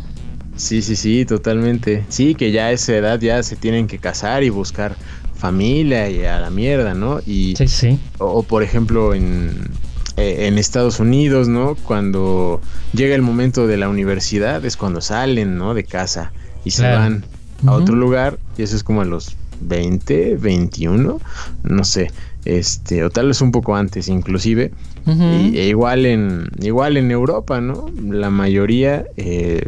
Sí, 0.56 0.80
sí, 0.80 0.96
sí, 0.96 1.26
totalmente. 1.26 2.04
Sí, 2.08 2.34
que 2.34 2.52
ya 2.52 2.66
a 2.66 2.72
esa 2.72 2.94
edad 2.96 3.20
ya 3.20 3.42
se 3.42 3.56
tienen 3.56 3.86
que 3.86 3.98
casar 3.98 4.44
y 4.44 4.48
buscar 4.50 4.96
familia 5.40 6.08
y 6.10 6.24
a 6.24 6.38
la 6.38 6.50
mierda, 6.50 6.94
¿no? 6.94 7.20
Y 7.26 7.54
Sí, 7.56 7.66
sí. 7.66 7.98
o, 8.18 8.26
o, 8.26 8.42
por 8.44 8.62
ejemplo 8.62 9.14
en 9.14 9.68
eh, 10.16 10.46
en 10.48 10.58
Estados 10.58 11.00
Unidos, 11.00 11.48
¿no? 11.48 11.74
Cuando 11.76 12.60
llega 12.92 13.14
el 13.14 13.22
momento 13.22 13.66
de 13.66 13.76
la 13.76 13.88
universidad 13.88 14.64
es 14.64 14.76
cuando 14.76 15.00
salen, 15.00 15.56
¿no? 15.56 15.72
De 15.74 15.84
casa 15.84 16.32
y 16.64 16.70
se 16.72 16.82
Claro. 16.82 16.98
van 17.00 17.24
a 17.66 17.72
otro 17.72 17.94
lugar 17.96 18.38
y 18.58 18.62
eso 18.62 18.76
es 18.76 18.82
como 18.84 19.00
a 19.00 19.04
los 19.04 19.36
20, 19.62 20.36
21, 20.36 21.20
no 21.64 21.84
sé. 21.84 22.10
este, 22.46 23.04
o 23.04 23.10
tal 23.10 23.26
vez 23.28 23.42
un 23.42 23.52
poco 23.52 23.76
antes 23.76 24.08
inclusive, 24.08 24.72
y- 25.06 25.58
e 25.58 25.68
igual 25.68 26.06
en, 26.06 26.48
igual 26.62 26.96
en 26.96 27.10
Europa, 27.10 27.60
¿no? 27.60 27.90
La 28.10 28.30
mayoría 28.30 29.04
eh, 29.18 29.60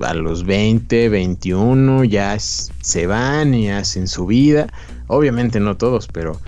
a 0.00 0.14
los 0.14 0.44
20, 0.44 1.08
21 1.08 2.04
ya 2.04 2.36
se 2.38 3.06
van 3.06 3.54
y 3.54 3.70
hacen 3.70 4.08
su 4.08 4.26
vida, 4.26 4.68
obviamente 5.06 5.60
no 5.60 5.76
todos, 5.76 6.08
pero, 6.08 6.40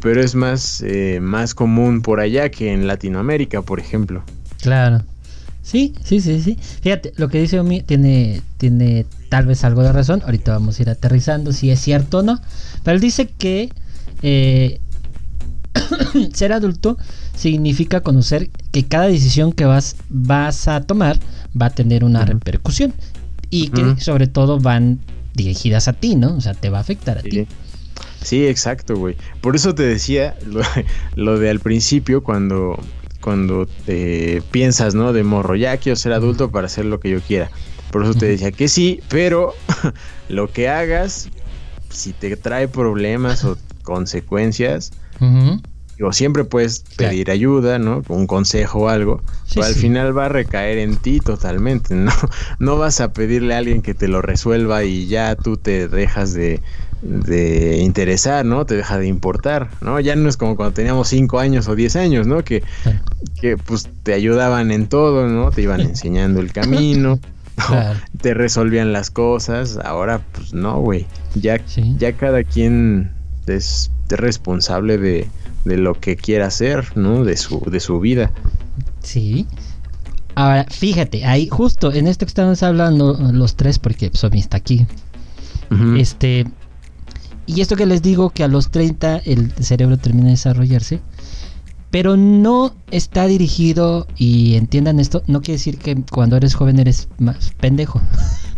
pero 0.00 0.20
es 0.20 0.34
más, 0.34 0.82
eh, 0.86 1.18
más 1.20 1.54
común 1.54 2.02
por 2.02 2.20
allá 2.20 2.50
que 2.50 2.72
en 2.72 2.86
Latinoamérica, 2.86 3.62
por 3.62 3.80
ejemplo. 3.80 4.22
Claro. 4.60 5.02
Sí, 5.62 5.94
sí, 6.02 6.20
sí, 6.20 6.40
sí. 6.40 6.56
Fíjate, 6.80 7.12
lo 7.16 7.28
que 7.28 7.40
dice 7.40 7.60
Omi 7.60 7.82
tiene, 7.82 8.40
tiene 8.56 9.04
tal 9.28 9.44
vez 9.44 9.64
algo 9.64 9.82
de 9.82 9.92
razón. 9.92 10.22
Ahorita 10.24 10.52
vamos 10.52 10.78
a 10.78 10.82
ir 10.82 10.88
aterrizando 10.88 11.52
si 11.52 11.70
es 11.70 11.78
cierto 11.78 12.20
o 12.20 12.22
no. 12.22 12.40
Pero 12.82 12.94
él 12.94 13.02
dice 13.02 13.26
que 13.26 13.70
eh, 14.22 14.80
ser 16.32 16.54
adulto 16.54 16.96
significa 17.38 18.00
conocer 18.00 18.50
que 18.72 18.84
cada 18.86 19.06
decisión 19.06 19.52
que 19.52 19.64
vas, 19.64 19.96
vas 20.08 20.68
a 20.68 20.82
tomar 20.82 21.18
va 21.60 21.66
a 21.66 21.70
tener 21.70 22.04
una 22.04 22.24
repercusión. 22.24 22.92
Y 23.50 23.68
que 23.68 23.98
sobre 23.98 24.26
todo 24.26 24.58
van 24.58 24.98
dirigidas 25.34 25.88
a 25.88 25.94
ti, 25.94 26.16
¿no? 26.16 26.36
O 26.36 26.40
sea, 26.40 26.52
te 26.52 26.68
va 26.68 26.78
a 26.78 26.80
afectar 26.82 27.18
a 27.18 27.22
ti. 27.22 27.30
Sí. 27.30 27.46
Sí, 28.22 28.46
exacto, 28.46 28.96
güey. 28.96 29.16
Por 29.40 29.56
eso 29.56 29.74
te 29.74 29.84
decía 29.84 30.36
lo, 30.46 30.60
lo 31.14 31.38
de 31.38 31.50
al 31.50 31.60
principio 31.60 32.22
cuando, 32.22 32.78
cuando 33.20 33.66
te 33.86 34.42
piensas, 34.50 34.94
¿no? 34.94 35.12
De 35.12 35.22
morro, 35.22 35.56
ya 35.56 35.76
quiero 35.78 35.96
ser 35.96 36.12
adulto 36.12 36.50
para 36.50 36.66
hacer 36.66 36.84
lo 36.84 37.00
que 37.00 37.10
yo 37.10 37.20
quiera. 37.20 37.50
Por 37.90 38.02
eso 38.02 38.14
te 38.14 38.26
decía 38.26 38.52
que 38.52 38.68
sí, 38.68 39.00
pero 39.08 39.54
lo 40.28 40.50
que 40.52 40.68
hagas, 40.68 41.30
si 41.88 42.12
te 42.12 42.36
trae 42.36 42.68
problemas 42.68 43.44
o 43.44 43.56
consecuencias. 43.82 44.92
Digo, 45.98 46.12
siempre 46.12 46.44
puedes 46.44 46.84
Claro. 46.96 47.10
pedir 47.10 47.30
ayuda, 47.30 47.78
¿no? 47.78 48.04
Un 48.08 48.26
consejo 48.26 48.80
o 48.80 48.88
algo, 48.88 49.22
Sí, 49.44 49.54
pero 49.56 49.66
al 49.66 49.74
sí. 49.74 49.80
final 49.80 50.16
va 50.16 50.26
a 50.26 50.28
recaer 50.28 50.78
en 50.78 50.96
ti 50.98 51.20
totalmente, 51.20 51.94
¿no? 51.94 52.12
No 52.58 52.78
vas 52.78 53.00
a 53.00 53.12
pedirle 53.12 53.54
a 53.54 53.58
alguien 53.58 53.82
que 53.82 53.94
te 53.94 54.08
lo 54.08 54.22
resuelva 54.22 54.84
y 54.84 55.06
ya 55.08 55.34
tú 55.36 55.56
te 55.56 55.88
dejas 55.88 56.34
de, 56.34 56.62
de 57.02 57.78
interesar, 57.78 58.44
¿no? 58.44 58.64
Te 58.66 58.76
deja 58.76 58.98
de 58.98 59.06
importar, 59.06 59.70
¿no? 59.80 59.98
Ya 60.00 60.16
no 60.16 60.28
es 60.28 60.36
como 60.36 60.56
cuando 60.56 60.74
teníamos 60.74 61.08
5 61.08 61.38
años 61.38 61.68
o 61.68 61.74
10 61.74 61.96
años, 61.96 62.26
¿no? 62.26 62.42
Que, 62.44 62.62
Claro. 62.82 62.98
que 63.40 63.56
pues 63.56 63.88
te 64.02 64.12
ayudaban 64.14 64.70
en 64.70 64.88
todo, 64.88 65.26
¿no? 65.28 65.50
Te 65.50 65.62
iban 65.62 65.80
enseñando 65.96 66.40
el 66.40 66.52
camino, 66.52 67.18
¿no? 67.56 67.64
Claro. 67.66 67.98
te 68.20 68.34
resolvían 68.34 68.92
las 68.92 69.10
cosas, 69.10 69.78
ahora 69.82 70.20
pues 70.32 70.52
no, 70.54 70.80
güey. 70.80 71.06
Ya, 71.34 71.58
Sí. 71.66 71.94
ya 71.98 72.16
cada 72.16 72.44
quien 72.44 73.10
es 73.46 73.90
responsable 74.08 74.96
de, 74.98 75.28
de 75.64 75.76
lo 75.76 75.94
que 75.94 76.16
quiera 76.16 76.46
hacer, 76.46 76.96
¿no? 76.96 77.24
De 77.24 77.36
su, 77.36 77.60
de 77.70 77.80
su 77.80 78.00
vida. 78.00 78.30
Sí. 79.02 79.46
Ahora, 80.34 80.64
fíjate, 80.70 81.24
ahí 81.24 81.48
justo 81.48 81.92
en 81.92 82.06
esto 82.06 82.24
que 82.24 82.30
estamos 82.30 82.62
hablando 82.62 83.14
los 83.32 83.56
tres, 83.56 83.78
porque 83.78 84.10
Somi 84.14 84.38
está 84.40 84.56
aquí. 84.56 84.86
Este. 85.98 86.46
Y 87.46 87.60
esto 87.62 87.76
que 87.76 87.86
les 87.86 88.02
digo 88.02 88.30
que 88.30 88.44
a 88.44 88.48
los 88.48 88.70
30 88.70 89.18
el 89.24 89.52
cerebro 89.60 89.96
termina 89.96 90.26
de 90.26 90.32
desarrollarse. 90.32 91.00
Pero 91.90 92.18
no 92.18 92.74
está 92.90 93.26
dirigido, 93.26 94.06
y 94.18 94.56
entiendan 94.56 95.00
esto, 95.00 95.22
no 95.26 95.40
quiere 95.40 95.54
decir 95.56 95.78
que 95.78 95.96
cuando 96.12 96.36
eres 96.36 96.54
joven 96.54 96.78
eres 96.78 97.08
más 97.18 97.52
pendejo. 97.60 98.00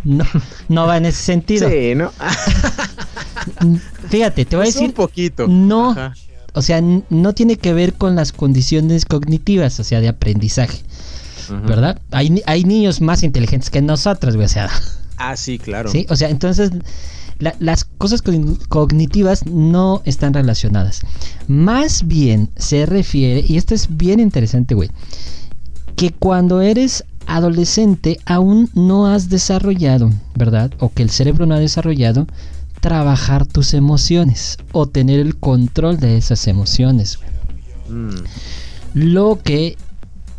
No, 0.03 0.25
no 0.67 0.87
va 0.87 0.97
en 0.97 1.05
ese 1.05 1.21
sentido. 1.21 1.69
Sí, 1.69 1.93
¿no? 1.93 2.11
Fíjate, 4.09 4.45
te 4.45 4.55
voy 4.55 4.63
a 4.63 4.65
Pues 4.65 4.73
decir, 4.73 4.89
un 4.89 4.93
poquito. 4.95 5.47
no. 5.47 5.91
Ajá. 5.91 6.13
O 6.53 6.61
sea, 6.61 6.81
no 6.81 7.33
tiene 7.33 7.57
que 7.57 7.73
ver 7.73 7.93
con 7.93 8.15
las 8.15 8.31
condiciones 8.31 9.05
cognitivas, 9.05 9.79
o 9.79 9.83
sea, 9.83 10.01
de 10.01 10.09
aprendizaje. 10.09 10.79
¿verdad? 11.67 11.99
Hay, 12.11 12.41
hay 12.45 12.63
niños 12.63 13.01
más 13.01 13.23
inteligentes 13.23 13.69
que 13.69 13.81
nosotros, 13.81 14.35
güey, 14.35 14.45
o 14.45 14.49
sea, 14.49 14.69
Ah, 15.17 15.35
sí, 15.35 15.59
claro. 15.59 15.91
¿sí? 15.91 16.05
O 16.09 16.15
sea, 16.15 16.29
entonces 16.29 16.71
la- 17.39 17.55
las 17.59 17.83
cosas 17.83 18.23
cogn- 18.23 18.57
cognitivas 18.69 19.45
no 19.45 20.01
están 20.05 20.33
relacionadas. 20.33 21.01
Más 21.47 22.07
bien 22.07 22.49
se 22.55 22.85
refiere, 22.85 23.43
y 23.45 23.57
esto 23.57 23.75
es 23.75 23.97
bien 23.97 24.19
interesante, 24.21 24.75
güey, 24.75 24.89
que 25.97 26.11
cuando 26.11 26.61
eres 26.61 27.03
adolescente 27.27 28.19
aún 28.25 28.69
no 28.73 29.07
has 29.07 29.27
desarrollado, 29.29 30.09
¿verdad? 30.35 30.71
O 30.79 30.89
que 30.93 31.03
el 31.03 31.09
cerebro 31.09 31.45
no 31.45 31.55
ha 31.55 31.59
desarrollado 31.59 32.27
trabajar 32.81 33.45
tus 33.45 33.73
emociones 33.73 34.57
o 34.73 34.87
tener 34.87 35.19
el 35.19 35.37
control 35.37 35.99
de 35.99 36.17
esas 36.17 36.47
emociones. 36.47 37.19
Mm, 37.89 38.09
Lo 38.93 39.39
que 39.41 39.77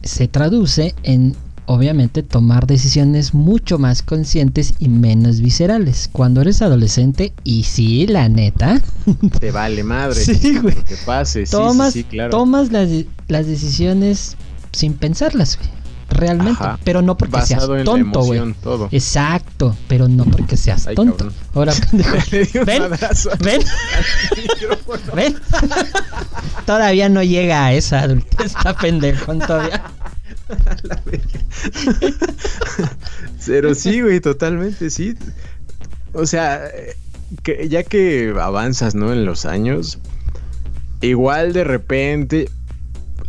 se 0.02 0.26
traduce 0.28 0.94
en, 1.04 1.36
obviamente, 1.66 2.22
tomar 2.22 2.66
decisiones 2.66 3.32
mucho 3.32 3.78
más 3.78 4.02
conscientes 4.02 4.74
y 4.80 4.88
menos 4.88 5.40
viscerales. 5.40 6.10
Cuando 6.12 6.40
eres 6.40 6.60
adolescente, 6.60 7.32
y 7.44 7.62
sí, 7.62 8.06
la 8.08 8.28
neta, 8.28 8.82
te 9.40 9.52
vale 9.52 9.84
madre. 9.84 10.16
Sí, 10.22 10.58
güey. 10.58 10.74
Que 10.84 10.96
pase. 11.06 11.46
Sí, 11.46 11.52
tomas, 11.52 11.92
sí, 11.92 12.00
sí, 12.02 12.04
claro. 12.04 12.30
tomas 12.30 12.72
las, 12.72 12.88
las 13.28 13.46
decisiones 13.46 14.36
sin 14.72 14.94
pensarlas, 14.94 15.56
güey. 15.58 15.70
Realmente. 16.12 16.62
Ajá. 16.62 16.78
Pero 16.84 17.02
no 17.02 17.16
porque 17.16 17.42
seas 17.42 17.60
Basado 17.60 17.76
la 17.76 17.84
tonto, 17.84 18.22
güey. 18.22 18.40
Exacto, 18.90 19.76
pero 19.88 20.08
no 20.08 20.24
porque 20.24 20.56
seas 20.56 20.86
Ay, 20.86 20.94
tonto. 20.94 21.16
cabrón. 21.16 21.34
Ahora, 21.54 21.72
¿Ven? 21.92 22.90
¿Ven? 23.40 23.62
¿Ven? 25.14 25.36
todavía 26.66 27.08
no 27.08 27.22
llega 27.22 27.66
a 27.66 27.72
esa 27.72 28.00
adultez, 28.00 28.46
está 28.46 28.76
pendejón 28.76 29.40
todavía. 29.40 29.82
Pero 33.46 33.74
sí, 33.74 34.00
güey, 34.00 34.20
totalmente, 34.20 34.90
sí. 34.90 35.16
O 36.12 36.26
sea, 36.26 36.62
que 37.42 37.68
ya 37.68 37.82
que 37.82 38.34
avanzas, 38.40 38.94
¿no? 38.94 39.12
En 39.12 39.24
los 39.24 39.46
años, 39.46 39.98
igual 41.00 41.52
de 41.52 41.64
repente 41.64 42.50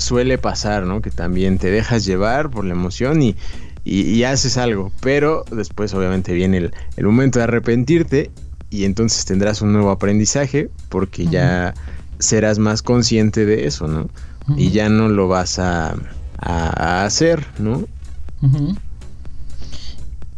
suele 0.04 0.38
pasar, 0.38 0.84
¿no? 0.86 1.02
Que 1.02 1.10
también 1.12 1.58
te 1.58 1.72
dejas 1.72 2.06
llevar 2.06 2.50
por 2.52 2.66
la 2.66 2.74
emoción 2.74 3.22
y, 3.24 3.36
y- 3.84 4.02
y 4.02 4.24
haces 4.24 4.58
algo. 4.58 4.92
Pero 5.02 5.44
después, 5.52 5.94
obviamente, 5.94 6.34
viene 6.34 6.58
el, 6.58 6.74
el 6.98 7.06
momento 7.06 7.40
de 7.40 7.44
arrepentirte 7.46 8.32
y 8.70 8.86
entonces 8.86 9.26
tendrás 9.26 9.62
un 9.62 9.74
nuevo 9.74 9.92
aprendizaje 9.92 10.70
porque 10.90 11.26
ya 11.28 11.74
serás 12.20 12.60
más 12.60 12.82
consciente 12.82 13.46
de 13.46 13.66
eso, 13.68 13.88
¿no? 13.88 14.10
Y 14.58 14.72
ya 14.72 14.90
no 14.90 15.08
lo 15.10 15.28
vas 15.28 15.58
a, 15.60 15.92
a- 16.38 17.02
a 17.02 17.06
hacer, 17.06 17.46
¿no? 17.60 17.88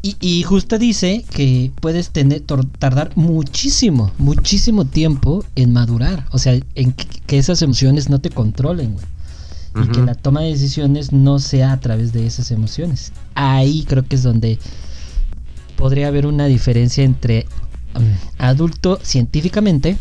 Y, 0.01 0.15
y 0.19 0.43
justo 0.43 0.78
dice 0.78 1.25
que 1.32 1.71
puedes 1.82 2.12
tener, 2.12 2.41
tardar 2.78 3.12
muchísimo, 3.15 4.12
muchísimo 4.19 4.86
tiempo 4.86 5.43
en 5.56 5.73
madurar. 5.73 6.28
O 6.32 6.38
sea, 6.38 6.54
en 6.75 6.91
que, 6.93 7.08
que 7.25 7.38
esas 7.39 7.63
emociones 7.63 8.08
no 8.10 8.21
te 8.21 8.30
controlen, 8.30 8.93
güey. 8.93 9.06
Y 9.75 9.88
que 9.89 10.01
la 10.01 10.15
toma 10.15 10.41
de 10.41 10.51
decisiones 10.51 11.11
no 11.11 11.39
sea 11.39 11.73
a 11.73 11.79
través 11.79 12.13
de 12.13 12.25
esas 12.25 12.51
emociones. 12.51 13.11
Ahí 13.33 13.85
creo 13.88 14.05
que 14.07 14.15
es 14.15 14.23
donde 14.23 14.57
podría 15.75 16.07
haber 16.07 16.25
una 16.25 16.45
diferencia 16.45 17.03
entre 17.03 17.45
um, 17.93 18.03
adulto 18.38 18.99
científicamente 19.03 19.97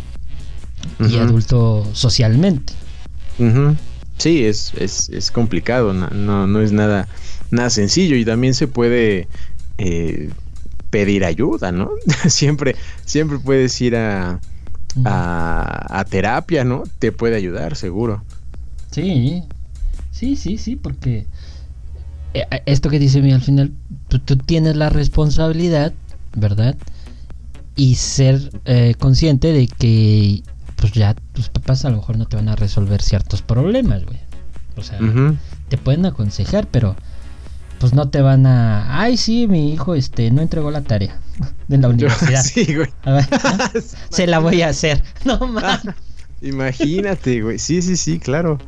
y 1.01 1.17
adulto 1.17 1.89
socialmente. 1.93 2.73
Sí, 4.19 4.45
es, 4.45 4.73
es, 4.75 5.09
es 5.11 5.31
complicado, 5.31 5.93
no, 5.93 6.09
no, 6.11 6.47
no 6.47 6.61
es 6.61 6.71
nada, 6.73 7.09
nada 7.51 7.69
sencillo 7.71 8.17
y 8.17 8.25
también 8.25 8.55
se 8.55 8.69
puede 8.69 9.27
eh, 9.79 10.31
pedir 10.91 11.25
ayuda, 11.25 11.73
¿no? 11.73 11.91
siempre, 12.29 12.77
siempre 13.05 13.39
puedes 13.39 13.81
ir 13.81 13.97
a, 13.97 14.39
a, 15.05 15.99
a 15.99 16.05
terapia, 16.05 16.65
¿no? 16.65 16.85
Te 17.01 17.11
puede 17.11 17.35
ayudar, 17.35 17.75
seguro. 17.75 18.23
Sí, 18.93 19.43
sí, 20.15 20.37
sí, 20.37 20.59
sí, 20.59 20.77
porque 20.77 21.27
eh, 22.35 22.47
eh, 22.51 22.63
esto 22.67 22.89
que 22.89 22.99
dice 22.99 23.21
mi 23.21 23.33
al 23.33 23.43
final, 23.43 23.73
tú, 24.09 24.21
tú 24.21 24.37
tienes 24.37 24.77
la 24.77 24.89
responsabilidad, 24.89 25.93
¿verdad? 26.37 26.77
Y 27.77 27.97
ser 27.97 28.51
eh, 28.65 28.95
consciente 28.99 29.53
de 29.53 29.67
que 29.67 30.43
pues 30.77 30.93
ya 30.93 31.15
tus 31.33 31.49
papás 31.49 31.85
a 31.85 31.91
lo 31.91 31.97
mejor 31.97 32.17
no 32.17 32.27
te 32.27 32.37
van 32.37 32.49
a 32.49 32.57
resolver 32.57 33.03
ciertos 33.03 33.43
problemas, 33.43 34.05
güey. 34.05 34.19
O 34.77 34.83
sea, 34.83 34.99
te 35.69 35.79
pueden 35.79 36.05
aconsejar, 36.07 36.67
pero 36.69 36.97
pues 37.79 37.95
no 37.95 38.09
te 38.09 38.21
van 38.21 38.47
a, 38.47 39.01
ay, 39.01 39.17
sí, 39.17 39.47
mi 39.49 39.73
hijo 39.73 39.95
este 39.95 40.31
no 40.31 40.43
entregó 40.43 40.71
la 40.71 40.83
tarea 40.83 41.19
de 41.69 41.79
la 41.79 41.89
universidad. 41.91 42.43
sí, 42.43 42.75
güey. 42.75 42.89
A 43.03 43.13
ver, 43.13 43.29
se 44.11 44.27
la 44.27 44.39
voy 44.39 44.63
a 44.63 44.69
hacer. 44.69 45.03
No 45.25 45.39
mames. 45.39 45.95
Imagínate, 46.43 47.43
güey. 47.43 47.59
Sí, 47.59 47.83
sí, 47.83 47.97
sí, 47.97 48.19
claro. 48.19 48.59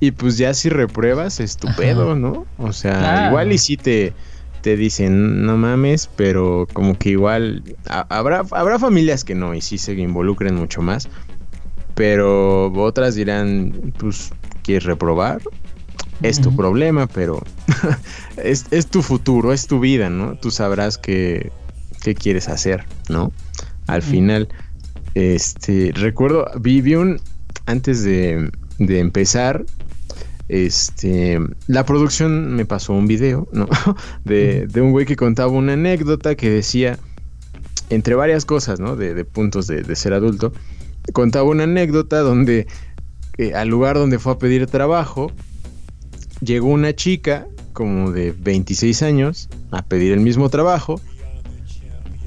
Y 0.00 0.12
pues 0.12 0.38
ya 0.38 0.54
si 0.54 0.68
repruebas, 0.68 1.40
es 1.40 1.56
tu 1.56 1.68
Ajá. 1.68 1.76
pedo, 1.76 2.14
¿no? 2.14 2.46
O 2.56 2.72
sea, 2.72 2.98
Claro. 2.98 3.26
igual 3.26 3.52
y 3.52 3.58
si 3.58 3.76
te, 3.76 4.12
te 4.62 4.76
dicen, 4.76 5.44
no 5.44 5.56
mames, 5.56 6.08
pero 6.16 6.68
como 6.72 6.96
que 6.96 7.10
igual 7.10 7.64
ha- 7.88 8.06
habrá, 8.08 8.44
habrá 8.52 8.78
familias 8.78 9.24
que 9.24 9.34
no 9.34 9.54
y 9.54 9.60
sí 9.60 9.76
se 9.78 9.92
involucren 9.94 10.54
mucho 10.54 10.82
más. 10.82 11.08
Pero 11.94 12.72
otras 12.74 13.14
dirán, 13.16 13.72
pues, 13.98 14.30
¿quieres 14.62 14.84
reprobar? 14.84 15.40
Es 16.22 16.40
tu 16.40 16.54
problema, 16.54 17.06
pero 17.06 17.42
es, 18.36 18.66
es 18.70 18.86
tu 18.88 19.02
futuro, 19.02 19.52
es 19.52 19.66
tu 19.66 19.80
vida, 19.80 20.10
¿no? 20.10 20.36
Tú 20.36 20.50
sabrás 20.50 20.98
qué, 20.98 21.50
qué 22.02 22.14
quieres 22.14 22.48
hacer, 22.48 22.84
¿no? 23.08 23.32
Al 23.86 24.02
final, 24.02 24.48
este, 25.14 25.92
recuerdo, 25.94 26.46
vi, 26.60 26.80
vi 26.80 26.94
un, 26.96 27.20
antes 27.66 28.02
de, 28.04 28.50
de 28.78 28.98
empezar, 28.98 29.64
este, 30.48 31.38
la 31.66 31.84
producción 31.84 32.54
me 32.54 32.64
pasó 32.64 32.92
un 32.92 33.06
video, 33.06 33.48
¿no? 33.52 33.68
De, 34.24 34.66
de 34.66 34.80
un 34.80 34.92
güey 34.92 35.06
que 35.06 35.16
contaba 35.16 35.50
una 35.52 35.74
anécdota 35.74 36.34
que 36.34 36.50
decía, 36.50 36.98
entre 37.90 38.14
varias 38.14 38.44
cosas, 38.44 38.80
¿no? 38.80 38.96
De, 38.96 39.14
de 39.14 39.24
puntos 39.24 39.66
de, 39.66 39.82
de 39.82 39.96
ser 39.96 40.12
adulto, 40.12 40.52
contaba 41.12 41.48
una 41.48 41.64
anécdota 41.64 42.20
donde 42.20 42.66
eh, 43.38 43.54
al 43.54 43.68
lugar 43.68 43.96
donde 43.96 44.18
fue 44.18 44.32
a 44.32 44.38
pedir 44.38 44.66
trabajo, 44.66 45.30
llegó 46.40 46.68
una 46.68 46.94
chica 46.94 47.46
como 47.72 48.10
de 48.10 48.32
26 48.32 49.02
años 49.02 49.48
a 49.70 49.82
pedir 49.82 50.12
el 50.12 50.20
mismo 50.20 50.48
trabajo, 50.48 51.00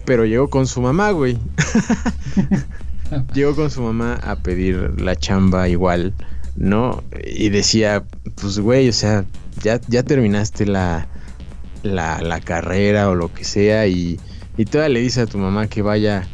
pero 0.05 0.25
llegó 0.25 0.49
con 0.49 0.67
su 0.67 0.81
mamá, 0.81 1.11
güey. 1.11 1.37
llegó 3.33 3.55
con 3.55 3.69
su 3.69 3.81
mamá 3.81 4.15
a 4.15 4.37
pedir 4.37 5.01
la 5.01 5.15
chamba 5.15 5.67
igual, 5.67 6.13
¿no? 6.55 7.03
Y 7.25 7.49
decía, 7.49 8.03
pues 8.35 8.59
güey, 8.59 8.89
o 8.89 8.93
sea, 8.93 9.25
ya, 9.61 9.79
ya 9.87 10.03
terminaste 10.03 10.65
la, 10.65 11.07
la, 11.83 12.39
carrera 12.43 13.09
o 13.09 13.15
lo 13.15 13.33
que 13.33 13.43
sea 13.43 13.87
y, 13.87 14.19
y 14.57 14.65
todavía 14.65 14.95
le 14.95 15.01
dice 15.01 15.21
a 15.21 15.25
tu 15.25 15.37
mamá 15.37 15.67
que 15.67 15.81
vaya 15.81 16.27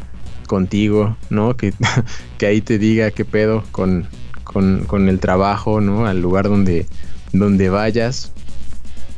contigo, 0.48 1.18
¿no? 1.30 1.56
Que, 1.56 1.74
que 2.38 2.46
ahí 2.46 2.62
te 2.62 2.78
diga 2.78 3.12
qué 3.12 3.26
pedo 3.26 3.64
con, 3.72 4.08
con, 4.44 4.86
con 4.86 5.10
el 5.10 5.20
trabajo, 5.20 5.82
¿no? 5.82 6.08
Al 6.08 6.22
lugar 6.22 6.48
donde, 6.50 6.88
donde 7.34 7.70
vayas. 7.70 8.32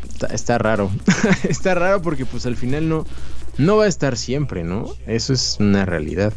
Está, 0.07 0.27
está 0.27 0.57
raro. 0.57 0.91
está 1.47 1.75
raro 1.75 2.01
porque 2.01 2.25
pues 2.25 2.45
al 2.45 2.57
final 2.57 2.89
no, 2.89 3.05
no 3.57 3.77
va 3.77 3.85
a 3.85 3.87
estar 3.87 4.17
siempre, 4.17 4.63
¿no? 4.63 4.87
Eso 5.07 5.33
es 5.33 5.57
una 5.59 5.85
realidad. 5.85 6.33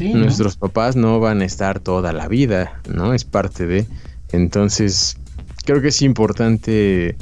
Sí, 0.00 0.14
¿no? 0.14 0.20
Nuestros 0.20 0.56
papás 0.56 0.96
no 0.96 1.20
van 1.20 1.42
a 1.42 1.44
estar 1.44 1.78
toda 1.78 2.14
la 2.14 2.26
vida, 2.26 2.80
¿no? 2.88 3.12
Es 3.12 3.26
parte 3.26 3.66
de. 3.66 3.86
Entonces, 4.32 5.18
creo 5.66 5.82
que 5.82 5.88
es 5.88 6.00
importante 6.00 7.16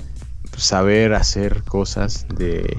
saber 0.56 1.12
hacer 1.14 1.64
cosas 1.64 2.24
de, 2.36 2.78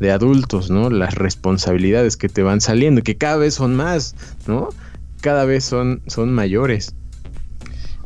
de 0.00 0.12
adultos, 0.12 0.70
¿no? 0.70 0.88
Las 0.88 1.14
responsabilidades 1.14 2.16
que 2.16 2.30
te 2.30 2.42
van 2.42 2.62
saliendo, 2.62 3.02
que 3.02 3.18
cada 3.18 3.36
vez 3.36 3.52
son 3.52 3.76
más, 3.76 4.14
¿no? 4.46 4.70
Cada 5.20 5.44
vez 5.44 5.62
son, 5.62 6.00
son 6.06 6.32
mayores. 6.32 6.94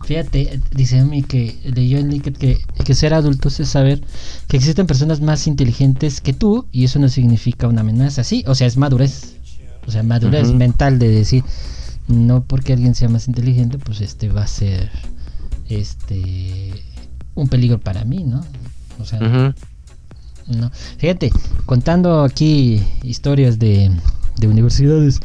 Fíjate, 0.04 0.60
dice 0.74 0.98
a 0.98 1.04
mí 1.04 1.22
que 1.22 1.56
leyó 1.62 1.98
en 1.98 2.10
LinkedIn 2.10 2.34
que, 2.36 2.58
que 2.84 2.94
ser 2.96 3.14
adultos 3.14 3.60
es 3.60 3.68
saber 3.68 4.02
que 4.48 4.56
existen 4.56 4.88
personas 4.88 5.20
más 5.20 5.46
inteligentes 5.46 6.20
que 6.20 6.32
tú 6.32 6.66
y 6.72 6.82
eso 6.82 6.98
no 6.98 7.08
significa 7.08 7.68
una 7.68 7.82
amenaza. 7.82 8.24
Sí, 8.24 8.42
o 8.48 8.56
sea, 8.56 8.66
es 8.66 8.76
madurez. 8.76 9.36
O 9.86 9.90
sea, 9.90 10.02
madurez 10.02 10.48
mental 10.52 10.98
de 10.98 11.08
decir, 11.08 11.44
no 12.08 12.42
porque 12.42 12.72
alguien 12.72 12.94
sea 12.94 13.08
más 13.08 13.26
inteligente, 13.28 13.78
pues 13.78 14.00
este 14.00 14.28
va 14.28 14.42
a 14.42 14.46
ser 14.46 14.90
este 15.68 16.72
un 17.34 17.48
peligro 17.48 17.78
para 17.80 18.04
mí, 18.04 18.24
¿no? 18.24 18.44
O 19.00 19.04
sea, 19.04 19.18
no. 20.46 20.70
Fíjate, 20.98 21.32
contando 21.66 22.22
aquí 22.22 22.82
historias 23.02 23.58
de, 23.58 23.90
de 24.38 24.46
universidades. 24.48 25.20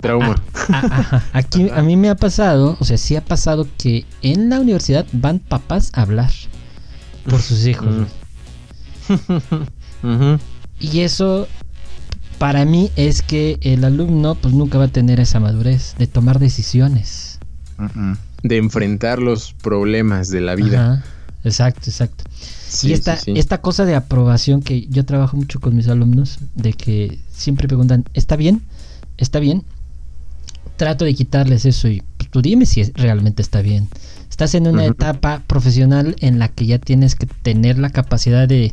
Trauma. 0.00 0.40
a- 0.68 1.22
aquí 1.32 1.68
a 1.70 1.82
mí 1.82 1.96
me 1.96 2.10
ha 2.10 2.14
pasado, 2.16 2.76
o 2.78 2.84
sea, 2.84 2.98
sí 2.98 3.16
ha 3.16 3.24
pasado 3.24 3.66
que 3.78 4.04
en 4.22 4.50
la 4.50 4.60
universidad 4.60 5.06
van 5.12 5.38
papás 5.38 5.90
a 5.94 6.02
hablar 6.02 6.30
por 7.28 7.40
sus 7.40 7.66
hijos. 7.66 8.06
Y 10.80 11.00
eso 11.00 11.46
para 12.40 12.64
mí 12.64 12.90
es 12.96 13.20
que 13.20 13.58
el 13.60 13.84
alumno 13.84 14.34
pues 14.34 14.54
nunca 14.54 14.78
va 14.78 14.84
a 14.84 14.88
tener 14.88 15.20
esa 15.20 15.40
madurez 15.40 15.94
de 15.98 16.06
tomar 16.06 16.38
decisiones. 16.38 17.38
De 18.42 18.56
enfrentar 18.56 19.18
los 19.18 19.52
problemas 19.52 20.30
de 20.30 20.40
la 20.40 20.54
vida. 20.54 20.92
Ajá, 20.94 21.04
Exacto, 21.44 21.90
exacto. 21.90 22.24
Sí, 22.66 22.88
y 22.88 22.92
esta, 22.94 23.16
sí, 23.18 23.32
sí. 23.34 23.38
esta 23.38 23.60
cosa 23.60 23.84
de 23.84 23.94
aprobación 23.94 24.62
que 24.62 24.86
yo 24.86 25.04
trabajo 25.04 25.36
mucho 25.36 25.60
con 25.60 25.76
mis 25.76 25.88
alumnos, 25.88 26.38
de 26.54 26.72
que 26.72 27.18
siempre 27.30 27.68
preguntan, 27.68 28.04
¿está 28.14 28.36
bien? 28.36 28.62
¿Está 29.18 29.38
bien? 29.38 29.62
Trato 30.78 31.04
de 31.04 31.12
quitarles 31.14 31.66
eso 31.66 31.88
y 31.88 32.02
pues, 32.16 32.30
tú 32.30 32.40
dime 32.40 32.64
si 32.64 32.80
es- 32.80 32.94
realmente 32.94 33.42
está 33.42 33.60
bien. 33.60 33.88
Estás 34.30 34.54
en 34.54 34.66
una 34.66 34.86
etapa 34.86 35.42
profesional 35.46 36.16
en 36.20 36.38
la 36.38 36.48
que 36.48 36.64
ya 36.64 36.78
tienes 36.78 37.16
que 37.16 37.26
tener 37.26 37.78
la 37.78 37.90
capacidad 37.90 38.48
de, 38.48 38.72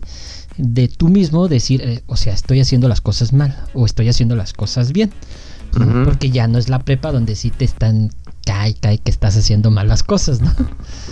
de 0.57 0.87
tú 0.87 1.07
mismo 1.09 1.47
decir, 1.47 1.81
eh, 1.81 2.03
o 2.07 2.15
sea, 2.15 2.33
estoy 2.33 2.59
haciendo 2.59 2.87
las 2.87 3.01
cosas 3.01 3.33
mal 3.33 3.55
o 3.73 3.85
estoy 3.85 4.09
haciendo 4.09 4.35
las 4.35 4.53
cosas 4.53 4.91
bien. 4.91 5.11
Porque 6.05 6.31
ya 6.31 6.47
no 6.47 6.57
es 6.57 6.69
la 6.69 6.79
prepa 6.79 7.11
donde 7.11 7.35
sí 7.35 7.51
te 7.51 7.63
están, 7.63 8.09
cae, 8.45 8.73
cae, 8.73 8.97
que 8.97 9.11
estás 9.11 9.37
haciendo 9.37 9.69
mal 9.69 9.87
las 9.87 10.01
cosas, 10.01 10.41
¿no? 10.41 10.51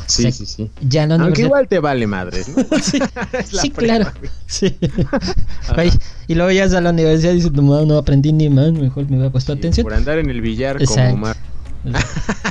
Sí, 0.08 0.22
o 0.22 0.24
sea, 0.24 0.32
sí, 0.32 0.46
sí. 0.48 0.72
Ya 0.82 1.04
Aunque 1.04 1.44
igual 1.44 1.68
te 1.68 1.78
vale 1.78 2.08
madres, 2.08 2.48
¿no? 2.50 2.64
Sí, 2.82 3.70
claro. 3.76 4.12
Sí. 4.48 4.76
Y 6.28 6.34
luego 6.34 6.50
llegas 6.50 6.74
a 6.74 6.82
la 6.82 6.90
universidad 6.90 7.34
y 7.34 7.36
dices, 7.36 7.52
no, 7.52 7.86
no 7.86 7.98
aprendí 7.98 8.34
ni 8.34 8.50
más, 8.50 8.72
mejor 8.72 9.04
me 9.08 9.18
hubiera 9.18 9.32
puesto 9.32 9.54
Sí, 9.54 9.60
atención. 9.60 9.84
Por 9.84 9.94
andar 9.94 10.18
en 10.18 10.32
el 10.32 10.42
billar 10.42 10.82
Exacto. 10.82 11.12
como 11.12 11.26
Omar. 11.26 11.38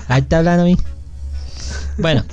Ahí 0.06 0.22
te 0.22 0.36
hablan 0.36 0.60
a 0.60 0.64
mí. 0.64 0.76
Bueno, 1.98 2.24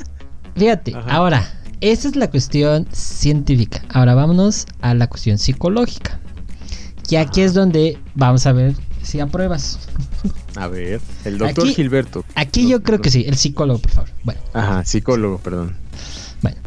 fíjate, 0.55 0.93
Ajá. 0.95 1.09
ahora, 1.09 1.60
esa 1.81 2.07
es 2.07 2.15
la 2.15 2.29
cuestión 2.29 2.87
científica. 2.91 3.83
Ahora 3.89 4.15
vámonos 4.15 4.65
a 4.81 4.93
la 4.93 5.07
cuestión 5.07 5.37
psicológica. 5.37 6.19
Y 7.09 7.15
aquí 7.17 7.41
es 7.41 7.53
donde 7.53 7.97
vamos 8.15 8.45
a 8.45 8.53
ver 8.53 8.73
si 9.03 9.19
apruebas. 9.19 9.79
A 10.55 10.67
ver, 10.67 11.01
el 11.25 11.37
doctor 11.37 11.65
Aquí- 11.65 11.73
Gilberto. 11.75 12.23
Aquí 12.35 12.67
yo 12.67 12.83
creo 12.83 13.01
que 13.01 13.09
sí, 13.09 13.25
el 13.27 13.35
psicólogo, 13.35 13.79
por 13.79 13.91
favor. 13.91 14.09
Bueno, 14.23 14.39
Ajá, 14.53 14.85
psicólogo, 14.85 15.37
perdón. 15.39 15.75
Bueno, 16.41 16.57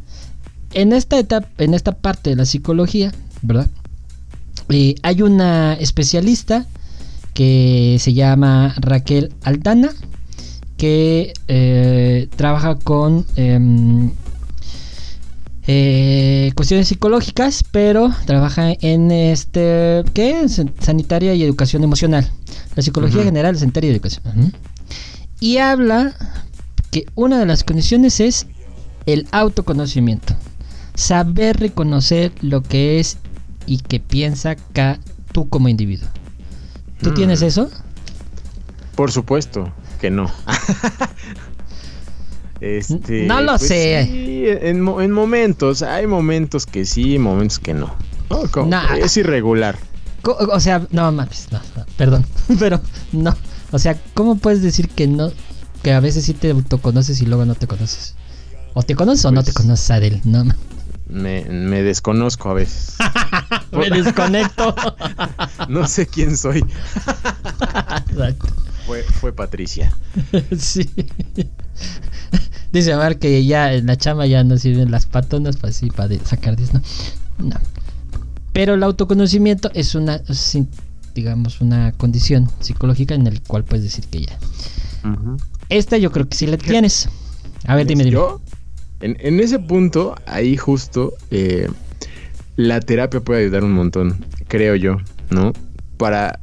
en 0.72 0.92
esta 0.92 1.18
etapa, 1.18 1.48
en 1.58 1.74
esta 1.74 1.92
parte 1.92 2.30
de 2.30 2.36
la 2.36 2.44
psicología, 2.46 3.12
¿verdad? 3.42 3.70
Eh, 4.70 4.94
hay 5.02 5.22
una 5.22 5.74
especialista 5.74 6.66
que 7.34 7.96
se 8.00 8.14
llama 8.14 8.74
Raquel 8.78 9.32
Aldana, 9.42 9.90
que 10.76 11.32
eh, 11.48 12.28
trabaja 12.36 12.76
con 12.76 13.26
em, 13.36 14.12
eh, 15.66 16.52
cuestiones 16.54 16.88
psicológicas, 16.88 17.64
pero 17.70 18.10
trabaja 18.26 18.72
en 18.80 19.10
este, 19.10 20.02
¿qué? 20.12 20.42
es? 20.42 20.60
Sanitaria 20.80 21.34
y 21.34 21.42
educación 21.42 21.82
emocional. 21.84 22.30
La 22.74 22.82
psicología 22.82 23.18
Ujú. 23.20 23.26
general, 23.26 23.56
sanitaria 23.58 23.90
y 23.90 23.94
educación. 23.94 24.52
Y 25.40 25.58
habla 25.58 26.14
que 26.90 27.06
una 27.14 27.38
de 27.38 27.46
las 27.46 27.64
condiciones 27.64 28.20
es 28.20 28.46
el 29.06 29.26
autoconocimiento. 29.32 30.34
Saber 30.94 31.58
reconocer 31.58 32.32
lo 32.40 32.62
que 32.62 33.00
es 33.00 33.16
y 33.66 33.78
que 33.78 34.00
piensa 34.00 34.56
ca- 34.56 34.98
tú 35.32 35.48
como 35.48 35.68
individuo. 35.68 36.08
¿Tú 37.02 37.10
Mm. 37.10 37.14
tienes 37.14 37.42
eso? 37.42 37.70
Por 38.94 39.10
supuesto 39.10 39.72
que 40.00 40.10
no. 40.10 40.30
este, 42.60 43.26
No 43.26 43.40
lo 43.40 43.58
sé. 43.58 44.06
sí, 44.10 44.44
en, 44.46 44.86
en 44.88 45.10
momentos, 45.10 45.82
hay 45.82 46.06
momentos 46.06 46.66
que 46.66 46.84
sí, 46.84 47.18
momentos 47.18 47.58
que 47.58 47.74
no. 47.74 47.94
No, 48.30 48.42
como- 48.50 48.68
Nah. 48.68 48.96
Es 48.96 49.16
irregular. 49.16 49.78
O 50.26 50.58
sea, 50.60 50.86
no 50.90 51.12
mames, 51.12 51.48
no, 51.52 51.60
no, 51.76 51.84
perdón, 51.98 52.24
pero 52.58 52.80
no. 53.12 53.36
O 53.72 53.78
sea, 53.78 53.98
¿cómo 54.14 54.36
puedes 54.38 54.62
decir 54.62 54.88
que 54.88 55.06
no? 55.06 55.30
Que 55.82 55.92
a 55.92 56.00
veces 56.00 56.24
sí 56.24 56.32
te 56.32 56.50
autoconoces 56.50 57.20
y 57.20 57.26
luego 57.26 57.44
no 57.44 57.54
te 57.54 57.66
conoces. 57.66 58.14
O 58.72 58.82
te 58.82 58.94
conoces 58.94 59.24
o 59.26 59.32
no 59.32 59.42
te 59.42 59.52
Pues- 59.52 59.64
conoces, 59.64 59.90
Adel. 59.90 60.20
No, 60.24 60.44
Me, 61.08 61.44
me 61.44 61.82
desconozco 61.82 62.48
a 62.50 62.54
veces. 62.54 62.96
me 63.72 63.90
desconecto. 63.90 64.74
No 65.68 65.86
sé 65.86 66.06
quién 66.06 66.36
soy. 66.36 66.64
Exacto. 68.10 68.46
Fue, 68.86 69.02
fue 69.02 69.32
Patricia. 69.32 69.96
Sí. 70.58 70.90
Dice 72.74 72.92
Omar 72.92 73.20
que 73.20 73.46
ya 73.46 73.72
en 73.72 73.86
la 73.86 73.96
chama 73.96 74.26
ya 74.26 74.42
no 74.42 74.58
sirven 74.58 74.90
las 74.90 75.06
patonas 75.06 75.56
para 75.56 75.70
así 75.70 75.90
para 75.90 76.12
sacar 76.24 76.56
10, 76.56 76.74
¿no? 76.74 76.82
No. 77.38 77.56
Pero 78.52 78.74
el 78.74 78.82
autoconocimiento 78.82 79.70
es 79.74 79.94
una, 79.94 80.20
digamos, 81.14 81.60
una 81.60 81.92
condición 81.92 82.50
psicológica 82.58 83.14
en 83.14 83.28
el 83.28 83.42
cual 83.42 83.62
puedes 83.62 83.84
decir 83.84 84.06
que 84.06 84.22
ya. 84.22 84.38
Esta 85.68 85.98
yo 85.98 86.10
creo 86.10 86.28
que 86.28 86.36
sí 86.36 86.48
la 86.48 86.58
tienes. 86.58 87.08
A 87.64 87.76
ver, 87.76 87.86
dime, 87.86 88.02
dime. 88.02 88.14
Yo, 88.14 88.40
en, 89.00 89.18
en 89.20 89.38
ese 89.38 89.60
punto, 89.60 90.16
ahí 90.26 90.56
justo, 90.56 91.12
eh, 91.30 91.68
la 92.56 92.80
terapia 92.80 93.20
puede 93.20 93.42
ayudar 93.42 93.62
un 93.62 93.72
montón, 93.72 94.24
creo 94.48 94.74
yo, 94.74 94.96
¿no? 95.30 95.52
Para, 95.96 96.40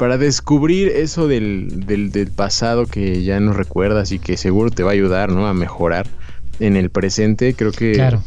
para 0.00 0.16
descubrir 0.16 0.88
eso 0.88 1.28
del, 1.28 1.84
del, 1.86 2.10
del 2.10 2.30
pasado 2.30 2.86
que 2.86 3.22
ya 3.22 3.38
no 3.38 3.52
recuerdas 3.52 4.12
y 4.12 4.18
que 4.18 4.38
seguro 4.38 4.70
te 4.70 4.82
va 4.82 4.92
a 4.92 4.94
ayudar, 4.94 5.30
¿no? 5.30 5.46
A 5.46 5.52
mejorar 5.52 6.06
en 6.58 6.74
el 6.76 6.88
presente, 6.88 7.52
creo 7.52 7.70
que 7.70 7.92
Claro. 7.92 8.22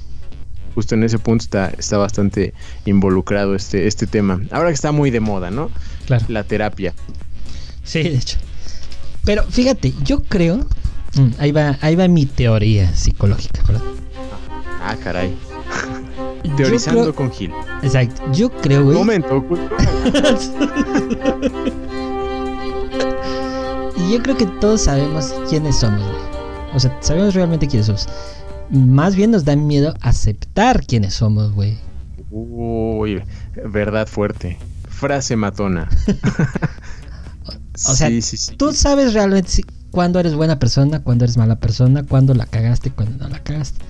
justo 0.76 0.94
en 0.94 1.04
ese 1.04 1.18
punto 1.18 1.44
está, 1.44 1.72
está 1.76 1.98
bastante 1.98 2.54
involucrado 2.86 3.56
este, 3.56 3.88
este 3.88 4.06
tema. 4.06 4.40
Ahora 4.52 4.70
que 4.70 4.76
está 4.76 4.92
muy 4.92 5.10
de 5.10 5.20
moda, 5.20 5.50
¿no? 5.50 5.72
Claro. 6.06 6.24
La 6.28 6.44
terapia. 6.44 6.94
Sí, 7.84 8.04
de 8.04 8.18
hecho. 8.18 8.38
Pero 9.26 9.42
fíjate, 9.44 9.94
yo 10.04 10.22
creo. 10.22 10.58
mm, 11.16 11.30
ahí 11.40 11.52
va, 11.52 11.80
ahí 11.82 11.96
va 11.96 12.08
mi 12.08 12.28
teoría 12.28 12.94
psicológica, 12.94 13.64
¿verdad? 13.68 13.82
Ah, 14.80 14.96
caray. 15.04 15.34
Teorizando 16.56 17.02
creo- 17.02 17.16
con 17.16 17.32
Gil. 17.32 17.52
Exacto. 17.82 18.22
Yo 18.34 18.52
creo, 18.52 18.84
güey. 18.84 18.98
Momento. 18.98 19.44
y 23.98 24.14
yo 24.14 24.22
creo 24.22 24.38
que 24.38 24.46
todos 24.60 24.82
sabemos 24.82 25.34
quiénes 25.50 25.80
somos, 25.80 26.02
güey. 26.02 26.76
O 26.76 26.80
sea, 26.80 26.96
sabemos 27.02 27.34
realmente 27.34 27.68
quiénes 27.68 27.88
somos. 27.88 28.08
Más 28.70 29.16
bien 29.16 29.32
nos 29.32 29.46
da 29.46 29.56
miedo 29.56 29.94
aceptar 30.02 30.86
quiénes 30.86 31.14
somos, 31.14 31.52
güey. 31.54 31.78
Uy, 32.32 33.22
verdad 33.66 34.08
fuerte. 34.08 34.58
Frase 34.90 35.36
matona. 35.36 35.90
O 37.88 37.96
sea, 37.96 38.08
sí, 38.08 38.22
sí, 38.22 38.38
sí. 38.38 38.56
Tú 38.56 38.72
sabes 38.72 39.16
realmente 39.16 39.64
cuándo 39.90 40.20
eres 40.20 40.36
buena 40.36 40.60
persona, 40.60 41.02
cuándo 41.02 41.26
eres 41.26 41.38
mala 41.38 41.60
persona, 41.60 42.04
cuándo 42.04 42.36
la 42.36 42.46
cagaste, 42.46 42.92
cuándo 42.92 43.18
no 43.18 43.28
la 43.30 43.42
cagaste. 43.44 43.84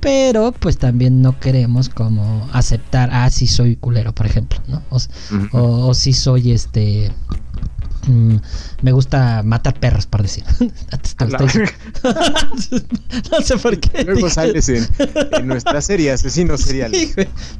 Pero 0.00 0.52
pues 0.52 0.78
también 0.78 1.22
no 1.22 1.38
queremos 1.40 1.88
como 1.88 2.48
aceptar, 2.52 3.10
ah, 3.12 3.30
sí 3.30 3.46
soy 3.46 3.76
culero, 3.76 4.14
por 4.14 4.26
ejemplo, 4.26 4.60
¿no? 4.68 4.82
O, 4.90 4.96
s- 4.98 5.08
Ujú. 5.34 5.56
o, 5.58 5.88
o 5.88 5.94
sí 5.94 6.12
soy 6.12 6.52
este... 6.52 7.10
mm, 8.06 8.36
me 8.82 8.92
gusta 8.92 9.42
matar 9.44 9.78
perros, 9.80 10.06
por 10.06 10.22
decir. 10.22 10.44
No 13.30 13.40
sé 13.42 13.56
por 13.58 13.78
qué. 13.80 14.04
Luego 14.04 14.28
sales 14.30 14.68
en, 14.68 14.86
en 15.32 15.46
nuestra 15.46 15.80
serie 15.80 16.10
Asesino 16.12 16.56
Serial. 16.56 16.94
Sí. 16.94 17.10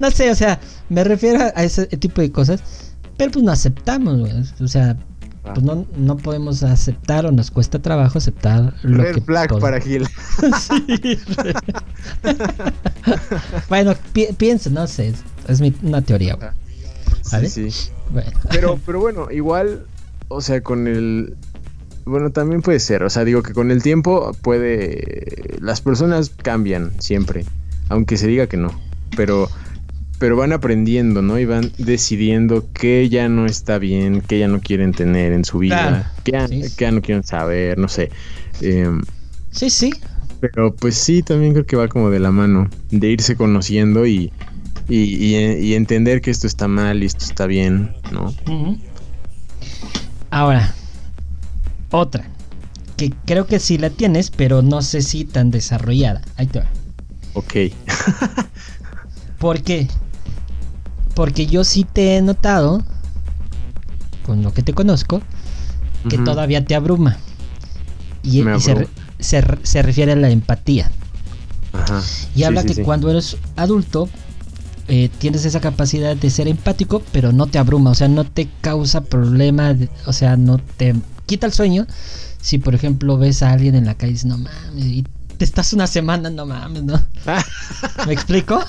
No 0.01 0.11
sé, 0.11 0.31
o 0.31 0.35
sea, 0.35 0.61
me 0.89 1.05
refiero 1.05 1.41
a 1.55 1.65
ese 1.65 1.87
tipo 1.87 2.21
de 2.21 2.31
cosas. 2.31 2.61
Pero 3.17 3.33
pues 3.33 3.45
no 3.45 3.53
aceptamos, 3.53 4.19
güey. 4.19 4.33
O 4.61 4.69
sea. 4.69 4.97
Pues 5.55 5.65
no, 5.65 5.87
no 5.97 6.17
podemos 6.17 6.63
aceptar 6.63 7.27
o 7.27 7.33
nos 7.33 7.51
cuesta 7.51 7.79
trabajo 7.81 8.19
aceptar 8.19 8.75
lo 8.83 9.03
Red 9.03 9.15
que 9.17 9.21
flag 9.23 9.49
todo- 9.49 9.59
para 9.61 9.81
Gil. 9.81 10.07
Sí, 10.61 11.19
bueno, 13.69 13.95
pi- 14.13 14.29
pienso, 14.37 14.71
no 14.71 14.87
sé, 14.87 15.09
es, 15.09 15.17
es 15.49 15.61
mi- 15.61 15.75
una 15.83 16.03
teoría, 16.03 16.35
güey. 16.35 16.49
¿Vale? 17.33 17.49
Sí, 17.49 17.71
sí. 17.71 17.91
Bueno. 18.11 18.31
Pero, 18.51 18.79
pero 18.87 19.01
bueno, 19.01 19.29
igual, 19.31 19.87
o 20.29 20.41
sea, 20.41 20.61
con 20.63 20.87
el... 20.87 21.37
Bueno, 22.05 22.31
también 22.31 22.63
puede 22.63 22.81
ser, 22.81 23.03
o 23.03 23.11
sea, 23.11 23.25
digo 23.25 23.43
que 23.43 23.53
con 23.53 23.71
el 23.71 23.83
tiempo 23.83 24.35
puede... 24.43 25.57
Las 25.61 25.81
personas 25.83 26.31
cambian 26.31 26.93
siempre, 27.01 27.45
aunque 27.91 28.17
se 28.17 28.27
diga 28.27 28.47
que 28.47 28.57
no, 28.57 28.73
pero, 29.17 29.49
pero 30.19 30.37
van 30.37 30.53
aprendiendo, 30.53 31.23
¿no? 31.23 31.39
Y 31.39 31.45
van 31.45 31.71
decidiendo 31.79 32.67
qué 32.73 33.09
ya 33.09 33.29
no 33.29 33.47
está 33.47 33.79
bien, 33.79 34.21
qué 34.21 34.39
ya 34.39 34.49
no 34.49 34.61
quieren 34.61 34.93
tener 34.93 35.33
en 35.33 35.45
su 35.45 35.59
vida, 35.59 35.77
Claro. 35.77 36.05
qué, 36.25 36.33
ya, 36.33 36.49
Sí. 36.49 36.75
qué 36.77 36.85
ya 36.85 36.91
no 36.91 37.01
quieren 37.03 37.25
saber, 37.25 37.79
no 37.79 37.89
sé. 37.89 38.11
Em, 38.61 39.03
Sí, 39.51 39.71
sí. 39.71 39.93
pero 40.41 40.75
pues 40.75 40.97
sí, 40.97 41.23
también 41.23 41.53
creo 41.53 41.67
que 41.67 41.77
va 41.77 41.89
como 41.89 42.11
de 42.11 42.19
la 42.21 42.31
mano, 42.33 42.69
de 42.91 43.09
irse 43.09 43.37
conociendo 43.37 44.07
y, 44.07 44.33
y, 44.89 44.97
y- 44.97 45.37
y 45.67 45.75
entender 45.75 46.21
que 46.21 46.31
esto 46.31 46.47
está 46.47 46.67
mal 46.69 47.03
y 47.03 47.07
esto 47.07 47.25
está 47.25 47.47
bien, 47.47 47.93
¿no? 48.13 48.35
Ahora, 50.31 50.75
otra. 51.91 52.25
Que 52.97 53.13
creo 53.27 53.47
que 53.47 53.61
sí 53.61 53.79
la 53.79 53.91
tienes, 53.91 54.31
pero 54.31 54.61
no 54.63 54.83
sé 54.83 55.03
si 55.03 55.25
tan 55.25 55.51
desarrollada. 55.53 56.23
Ahí 56.37 56.47
te 56.47 56.59
va. 56.61 56.67
Ok. 57.35 57.55
¿Por 59.39 59.63
qué? 59.63 59.87
Porque 61.19 61.47
yo 61.49 61.65
sí 61.65 61.83
te 61.83 62.17
he 62.17 62.23
notado, 62.23 62.81
con 64.25 64.41
lo 64.45 64.53
que 64.55 64.63
te 64.63 64.73
conozco, 64.73 65.21
que 66.09 66.17
todavía 66.19 66.65
te 66.65 66.77
abruma. 66.77 67.17
Y, 68.23 68.45
se, 68.61 68.89
se 69.19 69.41
re- 69.41 69.59
se 69.65 69.83
refiere 69.83 70.13
a 70.13 70.17
la 70.17 70.31
empatía. 70.31 70.93
Ajá. 71.73 72.01
Y 72.37 72.39
Sí, 72.39 72.45
habla 72.45 72.63
sí, 72.63 72.69
que 72.69 72.75
sí. 72.75 72.83
cuando 72.83 73.11
eres 73.11 73.37
adulto, 73.57 74.09
eh, 74.87 75.11
tienes 75.19 75.45
esa 75.45 75.59
capacidad 75.61 76.15
de 76.15 76.31
ser 76.31 76.47
empático, 76.47 77.03
pero 77.11 77.33
no 77.33 77.49
te 77.49 77.59
abruma, 77.59 77.91
o 77.91 77.95
sea, 77.97 78.07
no 78.07 78.23
te 78.25 78.49
causa 78.61 79.01
problema, 79.01 79.75
o 80.07 80.13
sea, 80.13 80.37
no 80.37 80.59
te 80.59 80.95
quita 81.27 81.47
el 81.47 81.53
sueño. 81.53 81.89
Si, 82.41 82.59
por 82.59 82.77
ejemplo, 82.77 83.19
ves 83.19 83.43
a 83.43 83.51
alguien 83.51 83.75
en 83.75 83.87
la 83.87 83.95
calle 83.97 84.11
y 84.11 84.15
dices, 84.15 84.27
no 84.27 84.39
mames, 84.39 84.85
y 84.85 85.05
te 85.37 85.45
estás 85.45 85.73
una 85.73 85.89
semana, 85.89 86.31
no 86.31 86.47
mames, 86.47 86.85
¿no? 86.85 87.03
¿Me 88.07 88.13
explico? 88.13 88.61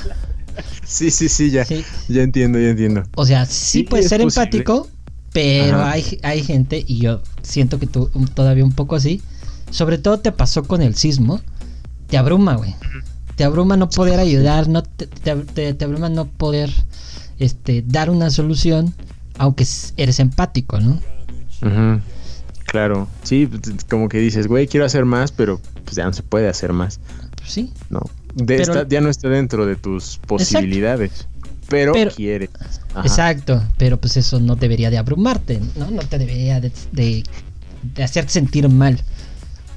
Sí, 0.85 1.11
sí, 1.11 1.29
sí, 1.29 1.51
ya. 1.51 1.65
Sí. 1.65 1.83
Ya 2.07 2.21
entiendo, 2.23 2.59
ya 2.59 2.69
entiendo. 2.69 3.03
O 3.15 3.25
sea, 3.25 3.45
sí, 3.45 3.79
Sí, 3.79 3.83
puedes 3.83 4.05
es 4.05 4.09
ser 4.09 4.21
posible. 4.21 4.43
empático, 4.43 4.87
pero 5.33 5.77
Ajá. 5.77 5.91
hay, 5.91 6.19
hay 6.23 6.43
gente, 6.43 6.83
y 6.87 6.99
yo 6.99 7.21
siento 7.43 7.79
que 7.79 7.87
tú 7.87 8.09
todavía 8.33 8.63
un 8.65 8.73
poco 8.73 8.95
así, 8.95 9.21
sobre 9.71 9.97
todo 9.97 10.19
te 10.19 10.31
pasó 10.31 10.63
con 10.63 10.81
el 10.81 10.95
sismo, 10.95 11.41
te 12.07 12.17
abruma, 12.17 12.55
güey. 12.55 12.75
Te 13.35 13.43
abruma 13.43 13.77
no 13.77 13.89
poder 13.89 14.19
ayudar, 14.19 14.67
no 14.67 14.83
te, 14.83 15.07
te, 15.07 15.35
te- 15.35 15.73
te 15.73 15.85
abruma 15.85 16.09
no 16.09 16.25
poder 16.25 16.71
este, 17.37 17.83
dar 17.87 18.09
una 18.09 18.29
solución, 18.31 18.93
aunque 19.37 19.65
eres 19.95 20.19
empático, 20.19 20.79
¿no? 20.81 20.99
Claro. 22.65 23.07
Sí, 23.23 23.49
como 23.89 24.09
que 24.09 24.19
dices, 24.19 24.47
güey, 24.47 24.67
quiero 24.67 24.85
hacer 24.85 25.05
más, 25.05 25.31
pero 25.31 25.59
pues 25.85 25.95
ya 25.95 26.05
no 26.05 26.13
se 26.13 26.21
puede 26.23 26.47
hacer 26.49 26.73
más, 26.73 26.99
Pues 27.37 27.51
sí. 27.51 27.71
¿no? 27.89 28.01
De 28.35 28.57
Pero- 28.57 28.73
esta- 28.73 28.87
ya 28.87 29.01
no 29.01 29.09
está 29.09 29.29
dentro 29.29 29.65
de 29.65 29.75
tus 29.75 30.19
posibilidades. 30.25 31.27
Pero, 31.69 31.93
Pero- 31.93 32.11
quieres. 32.11 32.49
Ajá. 32.93 33.01
Exacto, 33.07 33.63
pero 33.77 33.97
pues 33.99 34.17
eso 34.17 34.39
no 34.39 34.55
debería 34.55 34.89
de 34.89 34.97
abrumarte, 34.97 35.59
¿no? 35.75 35.91
No 35.91 36.01
te 36.01 36.17
debería 36.17 36.59
de, 36.59 36.71
de, 36.91 37.23
de 37.95 38.03
hacerte 38.03 38.31
sentir 38.31 38.67
mal. 38.69 38.99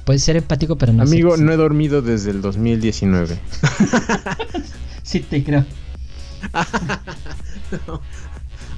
Puedes 0.04 0.24
ser 0.24 0.36
empático, 0.36 0.76
pero 0.76 0.92
no 0.92 1.02
Amigo, 1.02 1.36
no 1.36 1.52
he 1.52 1.56
dormido 1.56 2.00
desde 2.02 2.30
el 2.30 2.40
2019. 2.42 3.38
Sí, 5.04 5.20
te 5.20 5.42
creo. 5.44 5.64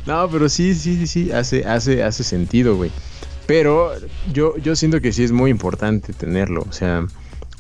No, 0.07 0.29
pero 0.31 0.49
sí, 0.49 0.75
sí, 0.75 0.97
sí, 0.97 1.07
sí, 1.07 1.33
hace, 1.33 1.65
hace, 1.65 2.03
hace 2.03 2.25
sentido, 2.25 2.77
güey. 2.77 2.91
Pero 3.47 3.93
yo, 4.33 4.57
yo 4.59 4.77
siento 4.77 5.01
que 5.01 5.13
sí 5.13 5.25
es 5.25 5.33
muy 5.33 5.51
importante 5.51 6.13
tenerlo. 6.13 6.65
O 6.69 6.73
sea, 6.73 7.07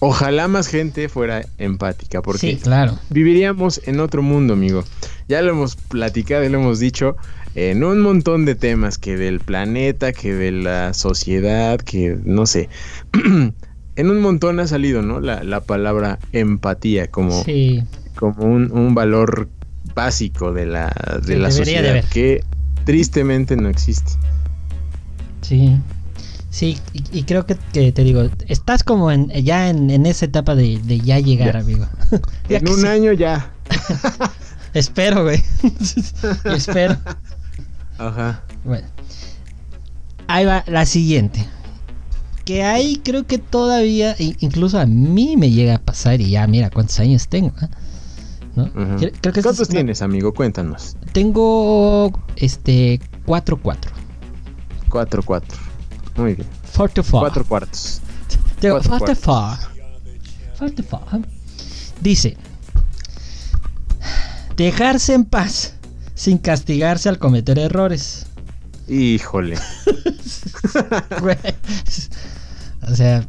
ojalá 0.06 0.48
más 0.48 0.68
gente 0.68 1.08
fuera 1.08 1.46
empática, 1.58 2.20
porque 2.22 2.40
Sí, 2.40 2.56
claro. 2.56 2.98
viviríamos 3.10 3.80
en 3.86 4.00
otro 4.00 4.22
mundo, 4.22 4.52
amigo. 4.54 4.84
Ya 5.28 5.40
lo 5.42 5.50
hemos 5.52 5.76
platicado 5.76 6.44
y 6.44 6.48
lo 6.50 6.58
hemos 6.60 6.78
dicho 6.78 7.16
en 7.54 7.84
un 7.84 8.00
montón 8.00 8.44
de 8.44 8.54
temas, 8.54 8.98
que 8.98 9.16
del 9.16 9.40
planeta, 9.40 10.12
que 10.12 10.34
de 10.34 10.50
la 10.52 10.92
sociedad, 10.92 11.78
que 11.80 12.18
no 12.24 12.46
sé. 12.46 12.68
en 13.96 14.10
un 14.10 14.20
montón 14.20 14.60
ha 14.60 14.66
salido, 14.66 15.02
¿no? 15.02 15.20
La, 15.20 15.42
la 15.44 15.60
palabra 15.60 16.18
empatía 16.32 17.06
como, 17.10 17.42
Sí, 17.44 17.82
como 18.16 18.44
un, 18.44 18.70
un 18.72 18.94
valor 18.94 19.48
básico 19.94 20.52
de 20.52 20.66
la, 20.66 20.92
de 21.24 21.34
Sí, 21.34 21.38
la 21.40 21.48
de 21.48 21.52
sociedad 21.54 22.04
que 22.12 22.42
tristemente 22.84 23.56
no 23.56 23.68
existe. 23.68 24.12
sí. 25.42 25.76
Sí, 26.54 26.78
y, 26.92 27.02
y 27.18 27.22
creo 27.24 27.46
que, 27.46 27.56
que 27.72 27.90
te 27.90 28.04
digo, 28.04 28.28
estás 28.46 28.84
como 28.84 29.10
en 29.10 29.26
ya 29.30 29.68
en, 29.70 29.90
en 29.90 30.06
esa 30.06 30.26
etapa 30.26 30.54
de, 30.54 30.78
de 30.84 31.00
ya 31.00 31.18
llegar, 31.18 31.54
Ya. 31.54 31.58
amigo. 31.60 31.86
Ya 32.48 32.58
en 32.58 32.68
un 32.68 32.80
sí. 32.82 32.86
año 32.86 33.12
ya. 33.12 33.50
Espero, 34.72 35.24
güey. 35.24 35.42
Espero. 36.44 36.96
Ajá. 37.98 38.44
Bueno. 38.64 38.86
Ahí 40.28 40.44
va 40.44 40.62
la 40.68 40.86
siguiente. 40.86 41.44
Que 42.44 42.62
ahí 42.62 43.00
creo 43.04 43.26
que 43.26 43.38
todavía, 43.38 44.14
incluso 44.18 44.78
a 44.78 44.86
mí 44.86 45.36
me 45.36 45.50
llega 45.50 45.74
a 45.74 45.78
pasar 45.78 46.20
y 46.20 46.30
ya 46.30 46.46
mira 46.46 46.70
cuántos 46.70 47.00
años 47.00 47.26
tengo. 47.26 47.52
¿eh? 47.62 47.68
¿No? 48.54 48.62
Ujú. 48.66 48.96
Creo- 48.98 49.10
creo 49.20 49.32
que 49.32 49.40
esta 49.40 49.42
¿Cuántos 49.42 49.60
es 49.62 49.68
tienes, 49.70 50.02
amigo? 50.02 50.32
Cuéntanos. 50.32 50.96
Tengo 51.12 52.12
este 52.36 53.00
4-4. 53.26 53.76
4-4. 54.88 55.42
Muy 56.16 56.34
bien. 56.34 56.48
44. 56.76 57.20
4 57.20 57.44
cuartos. 57.46 58.00
Tengo 58.60 58.76
Cuatro 58.76 58.90
44. 58.98 59.68
44. 60.58 61.22
Dice: 62.00 62.36
Dejarse 64.56 65.14
en 65.14 65.24
paz 65.24 65.74
sin 66.14 66.38
castigarse 66.38 67.08
al 67.08 67.18
cometer 67.18 67.58
errores. 67.58 68.26
Híjole. 68.88 69.58
O 72.86 72.94
sea, 72.94 73.26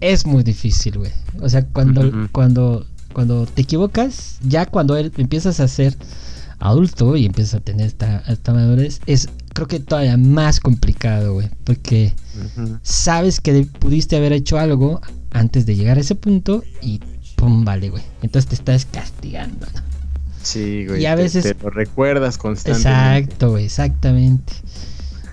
es 0.00 0.26
muy 0.26 0.44
difícil, 0.44 0.98
güey. 0.98 1.10
O 1.40 1.48
sea, 1.48 1.66
cuando, 1.66 2.28
cuando, 2.30 2.86
cuando 3.12 3.44
te 3.46 3.62
equivocas, 3.62 4.38
ya 4.42 4.64
cuando 4.66 4.96
él- 4.96 5.12
empiezas 5.16 5.58
a 5.58 5.66
ser 5.66 5.96
adulto 6.60 7.16
y 7.16 7.26
empiezas 7.26 7.54
a 7.54 7.60
tener 7.60 7.86
esta, 7.88 8.18
esta 8.28 8.52
madurez, 8.54 9.00
es 9.06 9.28
creo 9.56 9.66
que 9.68 9.80
todavía 9.80 10.18
más 10.18 10.60
complicado, 10.60 11.32
güey. 11.32 11.48
Porque 11.64 12.12
sabes 12.82 13.40
que 13.40 13.66
pudiste 13.78 14.14
haber 14.16 14.32
hecho 14.34 14.58
algo 14.58 15.00
antes 15.30 15.64
de 15.64 15.74
llegar 15.76 15.96
a 15.96 16.00
ese 16.02 16.14
punto 16.14 16.62
y 16.82 17.00
pum, 17.36 17.64
vale, 17.64 17.88
güey. 17.88 18.02
Entonces 18.22 18.48
te 18.50 18.54
estás 18.54 18.84
castigando, 18.84 19.66
¿no? 19.74 19.80
Sí, 20.42 20.84
güey. 20.86 21.02
Y 21.02 21.06
a 21.06 21.14
veces- 21.14 21.42
Te, 21.42 21.56
lo 21.64 21.70
recuerdas 21.70 22.36
constantemente. 22.38 22.88
Exacto, 23.24 23.50
güey, 23.52 23.64
exactamente. 23.64 24.52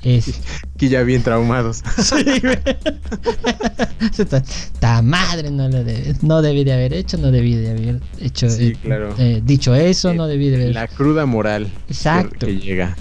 Es... 0.01 0.25
Que 0.77 0.87
ya 0.89 1.03
bien 1.03 1.21
traumados. 1.21 1.83
Sí, 2.01 2.23
güey. 2.41 2.57
Está, 4.17 4.41
ta 4.79 5.01
madre, 5.01 5.51
no 5.51 5.67
lo 5.69 5.83
debe, 5.83 6.15
no 6.21 6.41
debí 6.41 6.63
de 6.63 6.73
haber 6.73 6.93
hecho, 6.93 7.17
no 7.17 7.31
debí 7.31 7.55
de 7.55 7.69
haber 7.71 8.01
hecho, 8.19 8.49
Sí, 8.49 8.67
eh, 8.67 8.77
claro. 8.81 9.15
eh, 9.17 9.41
dicho 9.45 9.75
eso, 9.75 10.11
Eh, 10.11 10.15
no 10.15 10.27
debí 10.27 10.49
de 10.49 10.55
haber. 10.57 10.73
La 10.73 10.87
cruda 10.87 11.25
moral. 11.25 11.71
que- 11.87 11.93
Exacto. 11.93 12.45
Que, 12.45 12.57
llega. 12.59 12.95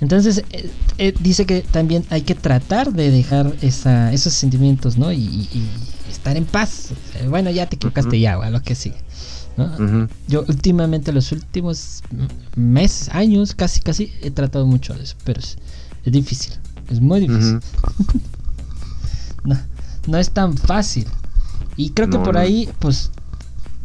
Entonces 0.00 0.44
eh, 0.50 0.70
eh, 0.98 1.14
dice 1.20 1.44
que 1.44 1.60
también 1.62 2.04
hay 2.10 2.22
que 2.22 2.34
tratar 2.34 2.92
de 2.92 3.10
dejar 3.10 3.54
esa, 3.60 4.12
esos 4.12 4.32
sentimientos, 4.32 4.96
¿no? 4.96 5.12
Y, 5.12 5.48
estar 6.10 6.36
en 6.36 6.44
paz. 6.44 6.92
Bueno, 7.28 7.50
ya 7.50 7.66
te 7.66 7.76
equivocaste 7.76 8.08
Ujú. 8.08 8.16
ya, 8.16 8.34
güey, 8.34 8.48
a 8.48 8.50
lo 8.50 8.62
que 8.62 8.74
sigue. 8.74 8.96
¿no? 9.56 10.08
Yo 10.28 10.44
últimamente, 10.48 11.12
los 11.12 11.32
últimos 11.32 12.02
meses, 12.56 13.08
años, 13.10 13.54
casi, 13.54 13.80
casi, 13.80 14.12
he 14.20 14.30
tratado 14.30 14.66
mucho 14.66 14.92
de 14.94 15.04
eso, 15.04 15.16
pero 15.24 15.40
es, 15.40 15.56
es 16.04 16.12
difícil, 16.12 16.54
es 16.90 17.00
muy 17.00 17.20
difícil. 17.20 17.60
No, 19.42 19.58
no 20.06 20.18
es 20.18 20.30
tan 20.30 20.54
fácil. 20.56 21.06
Y 21.76 21.90
creo 21.90 22.10
que 22.10 22.18
por 22.18 22.34
no. 22.34 22.40
ahí, 22.40 22.68
pues, 22.78 23.10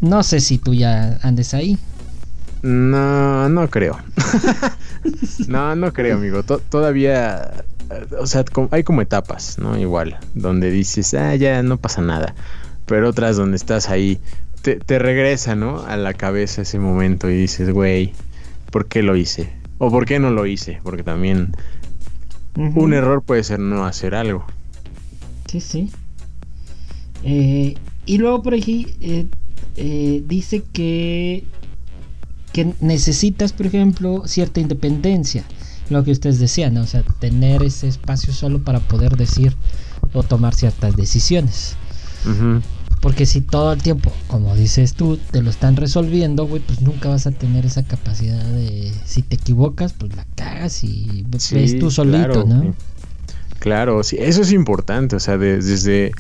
no 0.02 0.22
sé 0.24 0.42
si 0.42 0.58
tú 0.58 0.74
ya 0.74 1.18
andes 1.22 1.54
ahí. 1.54 1.78
No, 2.66 3.48
no 3.48 3.70
creo. 3.70 3.96
no, 5.48 5.76
no 5.76 5.94
creo, 5.94 6.18
amigo. 6.18 6.42
To- 6.42 6.58
todavía, 6.58 7.64
eh, 7.92 8.08
o 8.20 8.26
sea, 8.26 8.44
hay 8.72 8.84
como 8.84 9.04
etapas, 9.04 9.60
¿no? 9.60 9.78
Igual, 9.78 10.18
donde 10.34 10.72
dices, 10.72 11.14
ah, 11.14 11.36
ya 11.36 11.62
no 11.62 11.78
pasa 11.78 12.02
nada. 12.02 12.34
Pero 12.88 13.08
otras 13.10 13.38
donde 13.38 13.56
estás 13.58 13.90
ahí, 13.90 14.20
te, 14.64 14.78
te 14.78 14.98
regresa, 14.98 15.56
¿no? 15.56 15.86
A 15.86 15.96
la 15.96 16.16
cabeza 16.16 16.64
ese 16.64 16.80
momento 16.80 17.30
y 17.30 17.36
dices, 17.36 17.70
güey, 17.70 18.14
¿por 18.72 18.88
qué 18.88 19.04
lo 19.04 19.16
hice? 19.16 19.54
O 19.78 19.92
¿por 19.92 20.08
qué 20.08 20.18
no 20.18 20.32
lo 20.32 20.48
hice? 20.48 20.80
Porque 20.84 21.04
también 21.04 21.52
un 22.56 22.94
error 22.94 23.22
puede 23.22 23.44
ser 23.44 23.60
no 23.60 23.86
hacer 23.86 24.16
algo. 24.16 24.44
Sí, 25.52 25.62
sí. 25.62 25.92
Eh, 27.24 27.76
y 28.08 28.18
luego 28.18 28.42
por 28.42 28.56
aquí 28.56 28.88
eh, 29.02 29.28
eh, 29.76 30.24
dice 30.26 30.64
que, 30.74 31.44
que 32.56 32.74
necesitas, 32.80 33.52
por 33.52 33.66
ejemplo, 33.66 34.24
cierta 34.28 34.62
independencia. 34.62 35.44
Lo 35.90 36.06
que 36.06 36.12
ustedes 36.12 36.40
decían, 36.40 36.74
¿no? 36.74 36.84
O 36.84 36.88
sea, 36.88 37.04
tener 37.20 37.62
ese 37.64 37.90
espacio 37.90 38.32
solo 38.34 38.64
para 38.64 38.80
poder 38.80 39.18
decir 39.18 39.54
o 40.14 40.24
tomar 40.24 40.56
ciertas 40.56 40.96
decisiones. 40.96 41.76
Porque 43.02 43.26
si 43.26 43.42
todo 43.42 43.74
el 43.74 43.84
tiempo, 43.84 44.10
como 44.28 44.56
dices 44.56 44.94
tú, 44.94 45.18
te 45.18 45.42
lo 45.42 45.50
están 45.50 45.76
resolviendo, 45.76 46.48
güey, 46.48 46.62
pues 46.66 46.80
nunca 46.82 47.10
vas 47.10 47.28
a 47.28 47.32
tener 47.32 47.66
esa 47.66 47.84
capacidad 47.84 48.42
de, 48.46 48.92
si 49.06 49.22
te 49.22 49.36
equivocas, 49.36 49.92
pues 49.92 50.16
la 50.16 50.26
cagas 50.36 50.82
y 50.86 51.26
ves 51.28 51.78
tú 51.78 51.92
solito, 51.92 52.18
claro, 52.18 52.46
¿no? 52.48 52.76
Claro, 53.60 54.02
sí, 54.04 54.16
eso 54.18 54.42
es 54.44 54.52
importante, 54.54 55.18
o 55.18 55.20
sea, 55.20 55.38
de- 55.38 55.58
desde 55.62 56.14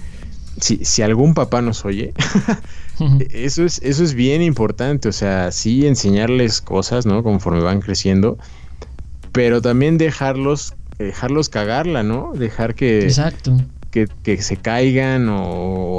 si, 0.60 0.84
si 0.84 1.02
algún 1.02 1.34
papá 1.34 1.62
nos 1.62 1.86
oye, 1.86 2.14
eso 3.32 3.64
es 3.66 3.80
eso 3.84 4.04
es 4.04 4.14
bien 4.14 4.42
importante, 4.42 5.10
o 5.10 5.14
sea, 5.14 5.52
sí 5.52 5.86
enseñarles 5.88 6.62
cosas, 6.62 7.06
¿no? 7.06 7.24
Conforme 7.24 7.62
van 7.62 7.82
creciendo, 7.82 8.38
pero 9.32 9.62
también 9.62 9.98
dejarlos 9.98 10.74
dejarlos 10.98 11.50
cagarla, 11.50 12.04
¿no? 12.04 12.32
Dejar 12.34 12.74
que 12.76 13.00
Exacto. 13.04 13.58
que, 13.92 14.08
que 14.24 14.42
se 14.42 14.58
caigan 14.58 15.30
o, 15.30 15.42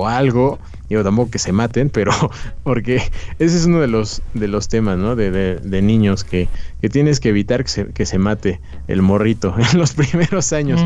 o 0.00 0.06
algo. 0.08 0.58
Digo, 0.88 1.02
tampoco 1.02 1.32
que 1.32 1.38
se 1.40 1.50
maten, 1.52 1.90
pero 1.90 2.12
porque 2.62 3.02
ese 3.40 3.56
es 3.56 3.66
uno 3.66 3.80
de 3.80 3.88
los, 3.88 4.22
de 4.34 4.46
los 4.46 4.68
temas, 4.68 4.96
¿no? 4.98 5.16
De, 5.16 5.30
de- 5.32 5.56
de 5.56 5.82
niños 5.82 6.22
que, 6.22 6.48
que 6.80 6.88
tienes 6.88 7.18
que 7.18 7.30
evitar 7.30 7.64
que 7.64 7.68
se, 7.70 7.86
que 7.92 8.06
se 8.06 8.18
mate 8.18 8.60
el 8.86 9.02
morrito 9.02 9.54
en 9.72 9.78
los 9.78 9.94
primeros 9.94 10.52
años. 10.52 10.80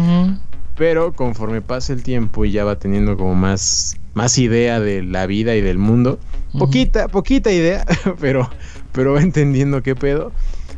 Pero 0.80 1.12
conforme 1.12 1.60
pasa 1.60 1.92
el 1.92 2.02
tiempo 2.02 2.46
y 2.46 2.52
ya 2.52 2.64
va 2.64 2.78
teniendo 2.78 3.18
como 3.18 3.34
más, 3.34 3.98
más 4.14 4.38
idea 4.38 4.80
de 4.80 5.02
la 5.02 5.26
vida 5.26 5.54
y 5.54 5.60
del 5.60 5.76
mundo, 5.76 6.18
poquita, 6.58 7.06
poquita 7.08 7.52
idea, 7.52 7.84
pero, 8.18 8.48
pero 8.92 9.12
va 9.12 9.20
entendiendo 9.20 9.82
qué 9.82 9.94
pedo, 9.94 10.32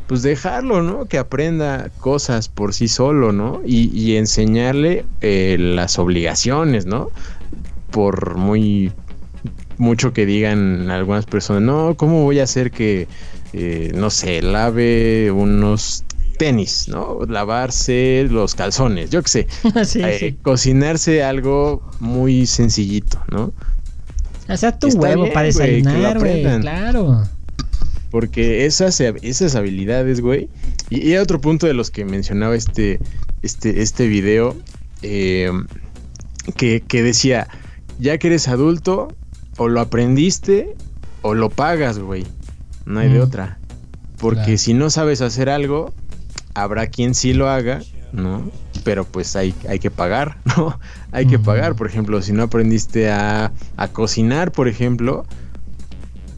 pues 0.09 0.23
dejarlo, 0.23 0.83
¿no? 0.83 1.05
Que 1.05 1.19
aprenda 1.19 1.89
cosas 2.01 2.49
por 2.49 2.75
sí 2.75 2.89
solo, 2.89 3.31
¿no? 3.31 3.61
Y, 3.65 3.97
y 3.97 4.17
enseñarle 4.17 5.05
eh, 5.21 5.57
las 5.61 6.01
obligaciones, 6.01 6.85
¿no? 6.85 7.11
Por 7.93 8.37
muy 8.37 8.91
mucho 9.79 10.13
que 10.13 10.27
digan 10.27 10.91
algunas 10.91 11.27
personas, 11.27 11.63
no, 11.63 11.95
¿cómo 11.97 12.25
voy 12.25 12.41
a 12.41 12.43
hacer 12.43 12.73
que, 12.73 13.07
eh, 13.53 13.93
no 13.95 14.11
sé, 14.11 14.43
lave 14.43 15.31
unos 15.31 16.05
tenis, 16.43 16.89
¿no? 16.89 17.21
Lavarse 17.29 18.27
los 18.29 18.55
calzones, 18.57 19.11
yo 19.11 19.23
qué 19.23 19.29
sé. 19.29 19.47
sí, 19.85 20.01
Eh, 20.03 20.17
sí. 20.19 20.33
cocinarse 20.43 21.23
algo 21.23 21.89
muy 22.01 22.47
sencillito, 22.47 23.23
¿no? 23.31 23.53
Sea, 24.57 24.77
tu 24.77 24.89
está 24.89 25.01
huevo 25.01 25.23
bien, 25.23 25.35
para 25.35 25.47
desayunar, 25.47 26.19
güey. 26.19 26.43
Claro. 26.61 27.23
Porque 28.11 28.67
esas, 28.67 29.01
esas 29.01 29.55
habilidades, 29.55 30.21
güey. 30.21 30.49
Y, 30.91 31.09
y 31.11 31.17
otro 31.17 31.41
punto 31.41 31.67
de 31.67 31.75
los 31.75 31.91
que 31.91 32.05
mencionaba 32.05 32.55
este, 32.57 32.99
este, 33.43 33.81
este 33.83 34.09
video, 34.09 34.57
eh, 35.03 35.51
que, 36.57 36.83
que 36.87 37.03
decía, 37.03 37.47
ya 38.01 38.19
que 38.19 38.27
eres 38.27 38.49
adulto, 38.49 39.09
o 39.59 39.69
lo 39.69 39.81
aprendiste 39.81 40.75
o 41.23 41.35
lo 41.35 41.49
pagas, 41.51 41.99
güey. 42.01 42.27
No 42.85 42.99
hay 43.01 43.09
de 43.11 43.21
Mm. 43.21 43.23
otra. 43.23 43.59
Porque 44.19 44.43
Claro. 44.43 44.59
si 44.59 44.75
no 44.75 44.91
sabes 44.91 45.21
hacer 45.21 45.49
algo, 45.49 45.93
habrá 46.55 46.87
quien 46.87 47.15
sí 47.15 47.33
lo 47.33 47.49
haga, 47.49 47.81
¿no? 48.13 48.51
Pero 48.85 49.05
pues 49.05 49.37
hay, 49.37 49.55
hay 49.69 49.79
que 49.79 49.91
pagar, 49.91 50.37
¿no? 50.57 50.79
Hay 51.13 51.27
que 51.27 51.39
pagar, 51.39 51.75
por 51.75 51.87
ejemplo, 51.87 52.21
si 52.23 52.33
no 52.33 52.45
aprendiste 52.45 53.11
a, 53.11 53.53
a 53.77 53.89
cocinar, 53.89 54.53
por 54.53 54.69
ejemplo, 54.69 55.25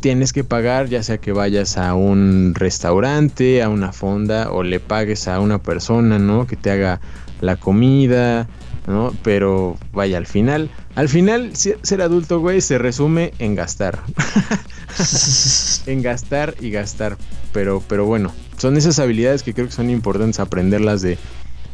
tienes 0.01 0.33
que 0.33 0.45
pagar, 0.45 0.89
ya 0.89 1.03
sea 1.03 1.19
que 1.19 1.33
vayas 1.33 1.79
a 1.79 1.95
un 1.95 2.55
restaurante, 2.55 3.63
a 3.63 3.69
una 3.69 3.93
fonda, 3.93 4.51
o 4.51 4.63
le 4.63 4.81
pagues 4.81 5.29
a 5.29 5.41
una 5.41 5.59
persona, 5.59 6.19
¿no? 6.19 6.47
Que 6.47 6.57
te 6.57 6.71
haga 6.71 7.01
la 7.41 7.57
comida, 7.57 8.47
¿no? 8.87 9.13
Pero 9.23 9.77
vaya, 9.93 10.19
al 10.19 10.27
final, 10.27 10.71
al 10.95 11.09
final, 11.09 11.53
ser 11.57 12.03
adulto, 12.03 12.41
güey, 12.41 12.61
se 12.61 12.79
resume 12.79 13.33
en 13.39 13.55
gastar. 13.55 14.01
en 15.87 16.03
gastar 16.03 16.55
y 16.61 16.71
gastar. 16.71 17.17
Pero, 17.53 17.83
pero 17.89 18.05
bueno, 18.05 18.33
son 18.59 18.77
esas 18.77 18.99
habilidades 18.99 19.43
que 19.43 19.55
creo 19.55 19.67
que 19.67 19.73
son 19.73 19.91
importantes 19.91 20.41
aprenderlas 20.41 21.03
de, 21.03 21.19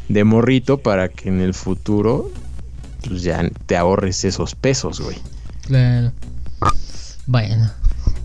de 0.09 0.25
morrito 0.25 0.79
para 0.79 1.09
que 1.09 1.29
en 1.29 1.41
el 1.41 1.55
futuro, 1.55 2.31
pues 3.07 3.23
ya 3.23 3.49
te 3.67 3.77
ahorres 3.77 4.25
esos 4.25 4.55
pesos, 4.55 5.01
güey. 5.01 5.17
Claro. 5.67 6.13
Bueno. 7.27 7.71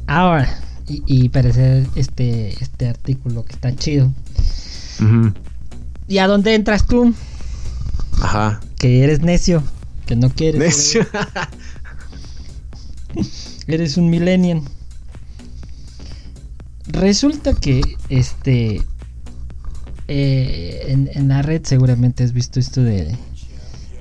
Ahora, 0.07 0.59
y, 0.87 1.03
y 1.07 1.29
para 1.29 1.49
hacer 1.49 1.87
este, 1.95 2.49
este 2.61 2.87
artículo 2.87 3.43
que 3.45 3.53
está 3.53 3.75
chido. 3.75 4.11
¿Y 6.07 6.19
a 6.19 6.27
dónde 6.27 6.55
entras 6.55 6.85
tú? 6.85 7.13
Ajá. 8.21 8.61
Que 8.77 9.03
eres 9.03 9.21
necio. 9.21 9.63
Que 10.05 10.15
no 10.15 10.29
quieres. 10.29 10.59
Necio. 10.59 11.05
Eres 13.67 13.97
un 13.97 14.09
millennial. 14.09 14.61
Resulta 16.87 17.53
que 17.53 17.81
este 18.09 18.81
eh, 20.07 20.85
en, 20.87 21.09
en 21.13 21.27
la 21.29 21.41
red 21.41 21.61
seguramente 21.63 22.23
has 22.23 22.31
visto 22.33 22.59
esto 22.59 22.81
de 22.83 23.17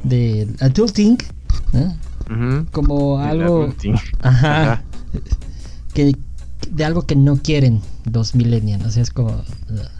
de 0.03 0.47
adulting, 0.61 1.17
como 2.73 3.19
algo 3.19 3.63
adulting. 3.63 3.95
ajá, 4.21 4.63
Ajá. 4.63 4.83
que 5.95 6.15
de 6.71 6.85
algo 6.85 7.03
que 7.07 7.17
no 7.17 7.37
quieren 7.39 7.81
los 8.11 8.35
millennials, 8.35 8.85
o 8.85 8.91
sea, 8.91 9.03
es 9.03 9.11
como 9.11 9.43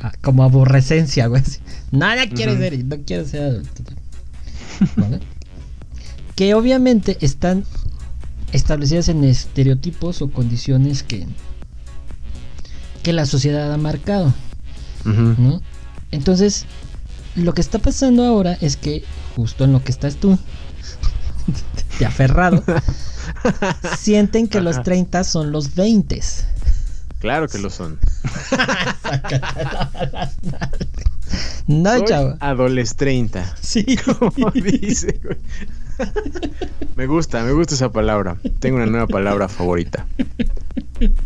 ah, 0.01 0.13
como 0.23 0.43
aborrecencia, 0.45 1.27
güey. 1.27 1.43
Nada 1.91 2.29
quiero 2.29 2.53
Ujú. 2.53 2.61
ser, 2.63 2.85
no 2.85 2.97
quiero 3.07 3.27
ser 3.27 3.43
adulto. 3.43 3.83
¿Vale? 4.97 5.21
que 6.35 6.53
obviamente 6.55 7.17
están 7.21 7.65
establecidas 8.53 9.09
en 9.09 9.23
estereotipos 9.23 10.21
o 10.21 10.31
condiciones 10.31 11.05
que 11.05 11.27
que 13.05 13.13
la 13.13 13.27
sociedad 13.27 13.73
ha 13.73 13.77
marcado. 13.77 14.35
¿no? 15.05 15.61
Entonces, 16.11 16.65
lo 17.37 17.53
que 17.53 17.61
está 17.61 17.79
pasando 17.79 18.25
ahora 18.25 18.57
es 18.61 18.77
que 18.77 19.05
justo 19.37 19.65
en 19.65 19.73
lo 19.73 19.85
que 19.85 19.93
estás 19.93 20.17
tú, 20.17 20.39
de 22.01 22.07
aferrado, 22.07 22.65
sienten 23.99 24.49
que 24.49 24.61
los 24.61 24.77
Ajá. 24.77 24.85
30 24.85 25.23
son 25.25 25.53
los 25.53 25.75
20. 25.75 26.21
Claro 27.21 27.47
que 27.47 27.59
lo 27.59 27.71
son. 27.71 28.01
No, 31.67 31.91
Soy 31.97 32.05
chavo. 32.05 32.37
Adoles 32.41 32.95
30. 32.97 33.57
Sí. 33.61 33.97
Como 34.05 34.51
dice, 34.51 35.19
güey. 35.25 35.39
Me 36.97 37.07
gusta, 37.07 37.43
me 37.45 37.53
gusta 37.53 37.75
esa 37.75 37.91
palabra. 37.91 38.37
Tengo 38.61 38.77
una 38.77 38.87
nueva 38.87 39.07
palabra 39.07 39.49
favorita. 39.49 40.07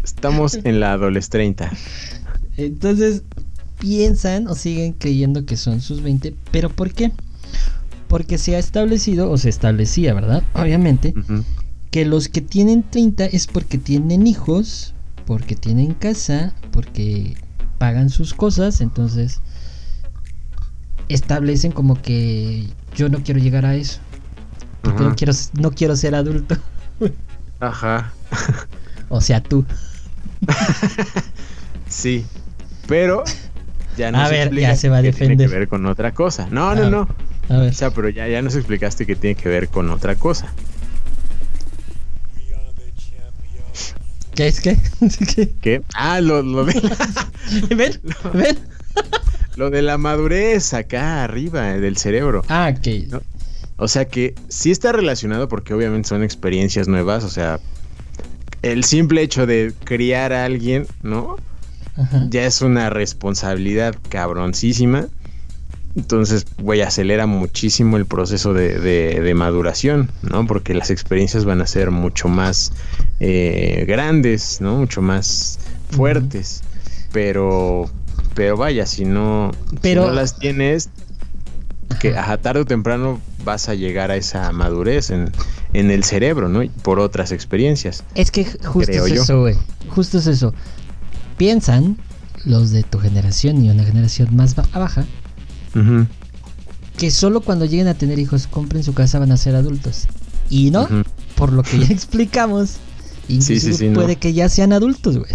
Estamos 0.02 0.54
en 0.64 0.80
la 0.80 0.92
Adoles 0.92 1.28
30. 1.28 1.70
Entonces, 2.56 3.22
piensan 3.78 4.48
o 4.48 4.54
siguen 4.54 4.92
creyendo 4.92 5.44
que 5.46 5.56
son 5.56 5.80
sus 5.80 6.02
20. 6.02 6.34
¿Pero 6.50 6.70
por 6.70 6.92
qué? 6.92 7.12
Porque 8.08 8.38
se 8.38 8.56
ha 8.56 8.58
establecido, 8.58 9.30
o 9.30 9.36
se 9.36 9.48
establecía, 9.48 10.14
¿verdad? 10.14 10.42
Obviamente, 10.54 11.14
que 11.90 12.04
los 12.04 12.28
que 12.28 12.40
tienen 12.40 12.82
30 12.88 13.26
es 13.26 13.46
porque 13.46 13.78
tienen 13.78 14.26
hijos, 14.26 14.94
porque 15.26 15.54
tienen 15.54 15.94
casa, 15.94 16.54
porque 16.72 17.36
pagan 17.78 18.10
sus 18.10 18.34
cosas, 18.34 18.80
entonces 18.80 19.40
establecen 21.08 21.72
como 21.72 22.00
que 22.00 22.66
yo 22.94 23.08
no 23.08 23.22
quiero 23.22 23.40
llegar 23.40 23.64
a 23.64 23.76
eso, 23.76 24.00
porque 24.82 24.98
Ajá. 25.00 25.08
no 25.10 25.14
quiero 25.16 25.32
no 25.54 25.70
quiero 25.72 25.96
ser 25.96 26.14
adulto, 26.14 26.56
Ajá. 27.60 28.12
o 29.08 29.20
sea, 29.20 29.42
tú. 29.42 29.64
Sí. 31.88 32.26
Pero 32.86 33.24
ya 33.96 34.12
no 34.12 34.18
A 34.20 34.28
ver, 34.28 34.54
ya 34.54 34.76
se 34.76 34.88
va 34.90 34.98
a 34.98 35.02
que 35.02 35.12
Tiene 35.12 35.36
defender. 35.36 35.48
que 35.50 35.58
ver 35.58 35.68
con 35.68 35.86
otra 35.86 36.12
cosa. 36.12 36.46
No, 36.50 36.74
no, 36.74 36.90
no. 36.90 37.08
A 37.48 37.56
ver, 37.58 37.70
O 37.70 37.74
sea, 37.74 37.90
pero 37.90 38.08
ya, 38.10 38.28
ya 38.28 38.42
nos 38.42 38.54
explicaste 38.54 39.06
que 39.06 39.16
tiene 39.16 39.34
que 39.34 39.48
ver 39.48 39.68
con 39.68 39.90
otra 39.90 40.14
cosa. 40.16 40.52
¿qué 44.34 44.48
es 44.48 44.60
qué? 44.60 44.76
¿Qué? 45.34 45.50
¿Qué? 45.60 45.82
Ah, 45.94 46.20
lo, 46.20 46.42
lo 46.42 46.64
de, 46.64 46.74
ven, 47.74 48.00
ven. 48.34 48.58
lo 49.56 49.70
de 49.70 49.82
la 49.82 49.98
madurez 49.98 50.74
acá 50.74 51.24
arriba 51.24 51.62
del 51.74 51.96
cerebro. 51.96 52.44
Ah, 52.48 52.72
ok. 52.76 52.86
No. 53.10 53.20
O 53.78 53.88
sea 53.88 54.06
que 54.06 54.34
sí 54.48 54.70
está 54.70 54.92
relacionado 54.92 55.48
porque 55.48 55.72
obviamente 55.72 56.08
son 56.08 56.22
experiencias 56.22 56.88
nuevas. 56.88 57.24
O 57.24 57.28
sea, 57.30 57.60
el 58.62 58.84
simple 58.84 59.22
hecho 59.22 59.46
de 59.46 59.72
criar 59.84 60.32
a 60.32 60.44
alguien, 60.44 60.86
¿no? 61.02 61.36
Ajá. 61.96 62.26
Ya 62.30 62.44
es 62.44 62.60
una 62.60 62.90
responsabilidad 62.90 63.94
cabroncísima. 64.08 65.06
Entonces, 65.96 66.46
güey, 66.60 66.82
acelera 66.82 67.26
muchísimo 67.26 67.96
el 67.96 68.06
proceso 68.06 68.52
de, 68.52 68.78
de- 68.78 69.20
de 69.20 69.34
maduración, 69.34 70.10
¿no? 70.22 70.46
Porque 70.46 70.74
las 70.74 70.90
experiencias 70.90 71.44
van 71.44 71.60
a 71.60 71.66
ser 71.66 71.90
mucho 71.90 72.28
más 72.28 72.72
eh, 73.20 73.84
grandes, 73.88 74.60
¿no? 74.60 74.76
Mucho 74.76 75.02
más 75.02 75.58
fuertes. 75.90 76.62
Pero, 77.12 77.90
pero 78.34 78.56
vaya, 78.56 78.86
si 78.86 79.04
no, 79.06 79.50
si 79.82 79.94
no 79.94 80.10
las 80.12 80.38
tienes, 80.38 80.90
que 82.00 82.16
ajá, 82.16 82.36
tarde 82.36 82.60
o 82.60 82.64
temprano 82.64 83.18
vas 83.48 83.68
a 83.68 83.74
llegar 83.74 84.10
a 84.10 84.16
esa 84.16 84.52
madurez 84.52 85.10
en, 85.10 85.32
en 85.72 85.90
el 85.90 86.04
cerebro, 86.04 86.48
¿no? 86.48 86.60
Por 86.82 87.00
otras 87.00 87.32
experiencias. 87.32 88.04
Es 88.14 88.30
que 88.30 88.44
justo 88.44 88.92
es 88.92 89.12
eso, 89.12 89.40
güey. 89.40 89.56
Justo 89.88 90.18
es 90.18 90.26
eso. 90.26 90.52
Piensan 91.38 91.96
los 92.44 92.70
de 92.70 92.82
tu 92.82 92.98
generación 92.98 93.64
y 93.64 93.70
una 93.70 93.84
generación 93.84 94.36
más 94.36 94.54
ba- 94.54 94.68
baja 94.72 95.04
que 96.96 97.10
solo 97.10 97.40
cuando 97.42 97.64
lleguen 97.64 97.86
a 97.88 97.94
tener 97.94 98.18
hijos, 98.18 98.46
compren 98.48 98.82
su 98.82 98.92
casa, 98.92 99.18
van 99.18 99.30
a 99.32 99.36
ser 99.36 99.54
adultos. 99.54 100.06
Y 100.50 100.70
no, 100.70 100.88
por 101.36 101.52
lo 101.52 101.62
que 101.62 101.78
ya 101.78 101.86
explicamos, 101.90 102.76
inclusive 103.28 103.60
sí, 103.60 103.74
sí, 103.74 103.88
no. 103.88 103.94
puede 104.00 104.16
que 104.16 104.32
ya 104.32 104.48
sean 104.48 104.72
adultos, 104.72 105.18
güey. 105.18 105.30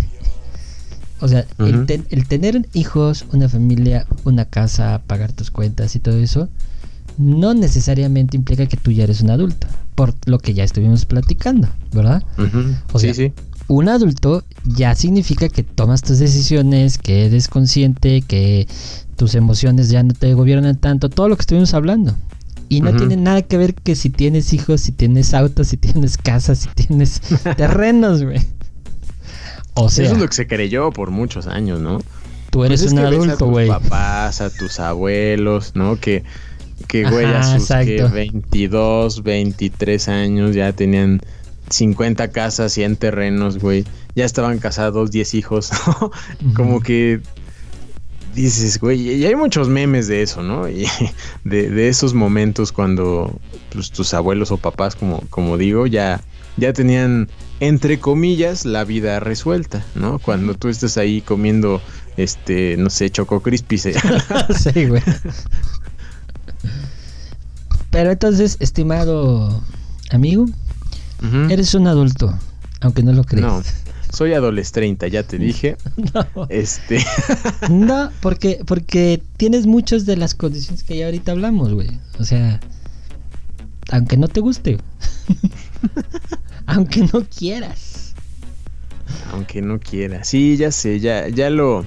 O 1.22 1.28
sea, 1.30 1.46
el, 1.60 1.86
ten- 1.86 2.06
el 2.10 2.28
tener 2.28 2.68
hijos, 2.74 3.26
una 3.32 3.48
familia, 3.48 4.06
una 4.26 4.44
casa, 4.46 5.02
pagar 5.08 5.32
tus 5.32 5.52
cuentas 5.52 5.96
y 5.96 6.00
todo 6.00 6.18
eso, 6.18 6.50
no 7.18 7.54
necesariamente 7.54 8.38
implica 8.38 8.66
que 8.66 8.78
tú 8.78 8.92
ya 8.92 9.04
eres 9.04 9.22
un 9.22 9.30
adulto, 9.32 9.68
por 9.96 10.14
lo 10.26 10.40
que 10.40 10.54
ya 10.54 10.64
estuvimos 10.64 11.06
platicando, 11.06 11.70
¿verdad? 11.92 12.24
O 12.92 13.00
sí, 13.00 13.08
sea, 13.08 13.14
sí. 13.14 13.34
un 13.68 13.90
adulto 13.90 14.44
ya 14.66 14.96
significa 14.96 15.50
que 15.50 15.64
tomas 15.64 16.02
tus 16.02 16.20
decisiones, 16.20 16.98
que 16.98 17.26
eres 17.26 17.48
consciente, 17.48 18.22
que 18.22 18.68
tus 19.16 19.36
emociones 19.36 19.90
ya 19.90 20.04
no 20.04 20.14
te 20.14 20.34
gobiernan 20.34 20.78
tanto, 20.78 21.10
todo 21.10 21.30
lo 21.30 21.36
que 21.36 21.42
estuvimos 21.42 21.74
hablando. 21.74 22.16
Y 22.70 22.82
no 22.82 22.96
tiene 22.96 23.18
nada 23.18 23.44
que 23.44 23.58
ver 23.58 23.76
que 23.76 23.96
si 23.96 24.10
tienes 24.10 24.52
hijos, 24.54 24.82
si 24.82 24.92
tienes 24.92 25.34
autos, 25.36 25.68
si 25.68 25.78
tienes 25.78 26.18
casas, 26.18 26.60
si 26.60 26.70
tienes 26.70 27.22
terrenos, 27.58 28.24
güey. 28.24 28.40
O 29.76 29.90
sea, 29.90 30.06
Eso 30.06 30.14
es 30.16 30.20
lo 30.20 30.28
que 30.28 30.34
se 30.34 30.48
creyó 30.48 30.92
por 30.92 31.12
muchos 31.12 31.48
años, 31.48 31.80
¿no? 31.82 32.00
tú 32.50 32.64
eres 32.64 32.82
Pues 32.82 32.84
es 32.84 32.94
un 32.94 33.00
que 33.00 33.06
ves 33.06 33.28
a 33.28 33.36
adulto, 33.36 33.48
tus 33.48 33.50
güey. 33.50 33.68
papás, 33.68 34.42
a 34.42 34.50
tus 34.52 34.80
abuelos, 34.80 35.72
¿no? 35.76 36.00
Que, 36.00 36.24
que 36.88 37.10
güey, 37.10 37.26
a 37.26 37.40
Ajá, 37.40 37.60
sus 37.60 37.68
que 37.70 37.96
exacto. 37.96 38.14
22, 38.16 39.24
23 39.24 40.08
años 40.10 40.56
ya 40.56 40.72
tenían 40.74 41.22
50 41.70 42.30
casas, 42.32 42.72
100 42.74 42.96
terrenos, 42.98 43.58
güey. 43.60 43.86
Ya 44.16 44.26
estaban 44.26 44.60
casados, 44.60 45.12
10 45.12 45.34
hijos. 45.34 45.72
Como 46.56 46.82
que 46.82 47.22
dices, 48.36 48.80
güey, 48.80 49.00
y 49.16 49.26
hay 49.26 49.36
muchos 49.36 49.70
memes 49.70 50.08
de 50.08 50.22
eso, 50.24 50.42
¿no? 50.44 50.68
Y 50.70 50.86
de, 51.44 51.70
de 51.70 51.88
esos 51.88 52.14
momentos 52.14 52.72
cuando 52.72 53.40
pues, 53.72 53.92
tus 53.92 54.14
abuelos 54.14 54.52
o 54.52 54.58
papás, 54.58 54.96
como, 54.96 55.22
como 55.30 55.58
digo, 55.58 55.86
ya, 55.86 56.20
ya 56.58 56.74
tenían, 56.74 57.30
entre 57.60 58.00
comillas, 58.00 58.66
la 58.66 58.84
vida 58.86 59.20
resuelta, 59.20 59.86
¿no? 59.96 60.18
Cuando 60.20 60.56
tú 60.56 60.70
estás 60.70 60.98
ahí 60.98 61.22
comiendo, 61.22 61.80
este, 62.18 62.76
no 62.78 62.90
sé, 62.90 63.12
choco 63.12 63.42
crispy. 63.42 63.78
se- 63.78 63.94
sí, 64.74 64.86
güey. 64.88 65.02
Pero 67.94 68.10
entonces, 68.12 68.58
estimado 68.60 69.62
amigo, 70.10 70.48
eres 71.50 71.76
un 71.76 71.88
adulto, 71.88 72.38
aunque 72.82 73.04
no 73.04 73.14
lo 73.14 73.24
creas. 73.24 73.46
No, 73.46 73.64
soy 74.12 74.34
adolescente 74.34 74.82
30, 74.98 75.08
ya 75.10 75.24
te 75.24 75.38
dije. 75.38 75.78
No. 76.14 76.48
Este, 76.50 77.06
No, 77.70 78.12
porque, 78.22 78.62
porque 78.66 79.22
tienes 79.38 79.68
muchas 79.68 80.08
de 80.08 80.18
las 80.18 80.34
condiciones 80.34 80.84
que 80.84 80.98
ya 80.98 81.06
ahorita 81.06 81.34
hablamos, 81.34 81.72
güey. 81.72 82.00
O 82.20 82.24
sea, 82.24 82.60
aunque 83.92 84.18
no 84.18 84.28
te 84.28 84.40
guste. 84.40 84.80
aunque 86.66 87.02
no 87.14 87.24
quieras. 87.26 88.16
aunque 89.32 89.62
no 89.62 89.80
quiera. 89.80 90.24
Sí, 90.24 90.58
ya 90.58 90.72
sé, 90.72 91.00
ya, 91.00 91.28
ya 91.30 91.52
lo, 91.52 91.86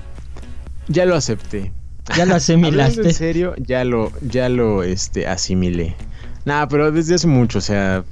ya 0.87 1.05
lo 1.05 1.17
acepté. 1.17 1.73
Ya 2.15 2.27
lo 2.27 2.35
asimilaste. 2.35 3.03
en 3.03 3.15
serio, 3.15 3.55
ya 3.59 3.85
lo, 3.85 4.13
ya 4.21 4.49
lo, 4.49 4.83
este, 4.83 5.27
asimilé. 5.27 5.97
Nah, 6.45 6.67
pero 6.67 6.93
desde 6.93 7.17
hace 7.17 7.27
mucho, 7.27 7.59
o 7.59 7.63
sea, 7.63 8.05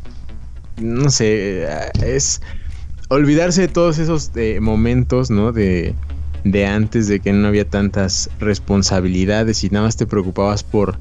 no 0.80 1.11
sé, 1.11 1.64
eh, 1.64 1.90
es 2.03 2.40
olvidarse 3.09 3.62
de 3.62 3.68
todos 3.68 3.99
esos 3.99 4.32
eh, 4.34 4.59
momentos, 4.61 5.30
¿no? 5.30 5.53
De, 5.53 5.95
de 6.45 6.66
antes, 6.66 7.07
de 7.09 7.20
que 7.20 7.32
no 7.32 7.49
había 7.49 7.68
tantas 7.68 8.30
responsabilidades 8.40 9.62
y 9.64 9.70
nada 9.70 9.86
más 9.86 9.97
te 9.97 10.07
preocupabas 10.07 10.64
por, 10.64 10.99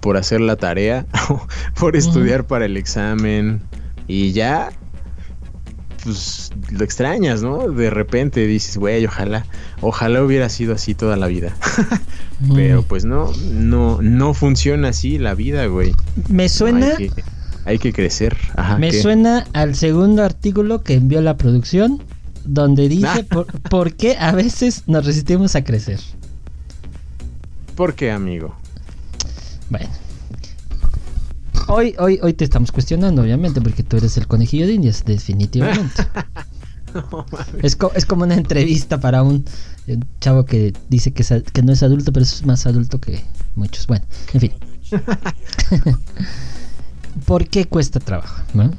por 0.00 0.16
hacer 0.16 0.40
la 0.40 0.56
tarea, 0.56 1.06
por 1.78 1.96
estudiar 1.96 2.46
para 2.46 2.66
el 2.66 2.76
examen 2.76 3.60
y 4.06 4.32
ya, 4.32 4.70
pues 6.02 6.50
lo 6.70 6.84
extrañas, 6.84 7.42
¿no? 7.42 7.70
De 7.70 7.90
repente 7.90 8.46
dices, 8.46 8.76
güey, 8.76 9.04
ojalá, 9.06 9.44
ojalá 9.80 10.22
hubiera 10.22 10.48
sido 10.48 10.74
así 10.74 10.94
toda 10.94 11.16
la 11.16 11.26
vida. 11.26 11.54
Mm. 12.40 12.54
Pero 12.54 12.82
pues 12.84 13.04
no, 13.04 13.32
no, 13.50 14.00
no 14.00 14.32
funciona 14.32 14.90
así 14.90 15.18
la 15.18 15.34
vida, 15.34 15.66
güey. 15.66 15.92
me 16.28 16.44
No, 16.44 16.48
suena, 16.48 16.86
hay, 16.86 17.08
que, 17.08 17.24
hay 17.64 17.78
que 17.80 17.92
crecer. 17.92 18.36
Ajá, 18.54 18.78
me 18.78 18.92
¿qué? 18.92 19.02
suena 19.02 19.44
al 19.54 19.74
segundo 19.74 20.22
artículo 20.22 20.84
que 20.84 20.94
envió 20.94 21.20
la 21.20 21.36
producción, 21.36 22.00
donde 22.44 22.88
dice 22.88 23.24
por, 23.28 23.46
por 23.62 23.94
qué 23.94 24.16
a 24.20 24.30
veces 24.30 24.84
nos 24.86 25.04
resistimos 25.04 25.56
a 25.56 25.64
crecer. 25.64 25.98
¿Por 27.74 27.94
qué, 27.94 28.12
amigo? 28.12 28.54
Bueno. 29.68 29.88
Hoy, 31.68 31.94
hoy, 31.98 32.18
hoy 32.22 32.32
te 32.34 32.44
estamos 32.44 32.72
cuestionando, 32.72 33.22
obviamente, 33.22 33.60
porque 33.60 33.82
tú 33.82 33.96
eres 33.98 34.16
el 34.16 34.26
conejillo 34.26 34.66
de 34.66 34.74
indias, 34.74 35.04
definitivamente. 35.04 36.06
Es, 37.62 37.76
co- 37.76 37.92
es 37.94 38.06
como 38.06 38.22
una 38.24 38.34
entrevista 38.34 38.98
para 38.98 39.22
un, 39.22 39.44
un 39.86 40.06
chavo 40.20 40.46
que 40.46 40.72
dice 40.88 41.12
que, 41.12 41.22
que 41.52 41.62
no 41.62 41.72
es 41.72 41.82
adulto, 41.82 42.14
pero 42.14 42.24
es 42.24 42.46
más 42.46 42.64
adulto 42.66 42.98
que 42.98 43.22
muchos. 43.56 43.86
Bueno, 43.86 44.06
en 44.32 44.40
fin. 44.40 44.52
¿Por 47.26 47.46
qué 47.46 47.66
cuesta 47.66 48.00
trabajo? 48.00 48.42
no? 48.54 48.70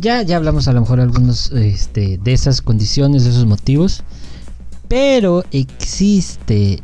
Ya, 0.00 0.22
ya 0.22 0.36
hablamos 0.36 0.66
a 0.66 0.72
lo 0.72 0.80
mejor 0.80 0.98
algunos 0.98 1.52
este, 1.52 2.18
de 2.18 2.32
esas 2.32 2.60
condiciones, 2.60 3.22
de 3.22 3.30
esos 3.30 3.46
motivos. 3.46 4.02
Pero 4.88 5.44
existe 5.52 6.82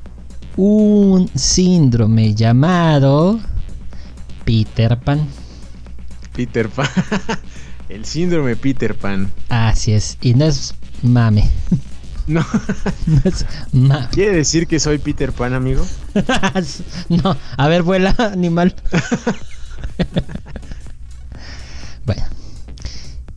un 0.57 1.28
síndrome 1.35 2.37
llamado 2.37 3.41
Peter 4.55 4.98
Pan. 4.98 5.28
Peter 6.34 6.68
Pan. 6.68 6.88
El 7.88 8.05
síndrome 8.05 8.57
Peter 8.57 8.96
Pan. 8.96 9.30
Así 9.48 9.92
es, 9.92 10.18
y 10.20 10.34
no 10.34 10.44
es 10.46 10.74
mame. 11.05 11.48
No, 12.26 12.44
No 13.07 13.20
es 13.24 13.44
ma- 13.72 14.09
¿quiere 14.11 14.36
decir 14.36 14.66
que 14.68 14.78
soy 14.80 14.98
Peter 14.98 15.32
Pan, 15.32 15.53
amigo? 15.55 15.84
no, 17.09 17.36
a 17.57 17.68
ver, 17.68 17.82
vuela, 17.82 18.14
animal. 18.18 18.74
bueno. 22.07 22.22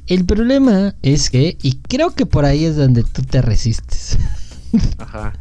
El 0.08 0.26
problema 0.26 0.94
es 1.02 1.30
que, 1.30 1.58
y 1.62 1.78
creo 1.78 2.12
que 2.16 2.26
por 2.26 2.46
ahí 2.46 2.66
es 2.66 2.76
donde 2.76 3.04
tú 3.04 3.22
te 3.24 3.42
resistes, 3.42 4.18
Ajá. 5.00 5.34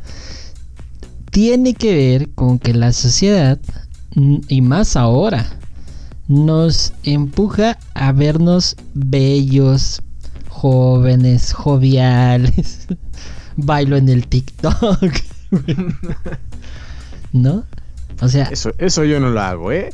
tiene 1.30 1.74
que 1.74 1.94
ver 1.94 2.30
con 2.34 2.58
que 2.58 2.72
la 2.74 2.92
sociedad, 2.92 3.58
y 4.14 4.60
más 4.62 4.96
ahora, 4.96 5.58
nos 6.28 6.92
empuja 7.02 7.78
a 7.94 8.12
vernos 8.12 8.76
bellos, 8.94 10.02
jóvenes, 10.48 11.52
joviales. 11.52 12.86
Bailo 13.56 13.96
en 13.96 14.08
el 14.08 14.26
TikTok. 14.26 15.12
¿No? 17.32 17.64
O 18.20 18.28
sea, 18.28 18.44
Eso, 18.44 18.72
eso 18.78 19.04
yo 19.04 19.20
no 19.20 19.30
lo 19.30 19.40
hago, 19.40 19.72
¿eh? 19.72 19.92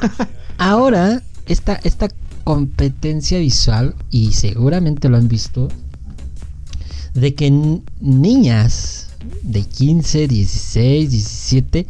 ahora 0.58 1.22
esta, 1.46 1.74
esta 1.82 2.08
competencia 2.44 3.38
visual, 3.38 3.94
y 4.10 4.32
seguramente 4.32 5.08
lo 5.08 5.16
han 5.16 5.28
visto, 5.28 5.68
de 7.14 7.34
que 7.34 7.50
niñas 8.00 9.10
de 9.42 9.62
15, 9.62 10.28
16, 10.28 11.10
17 11.10 11.86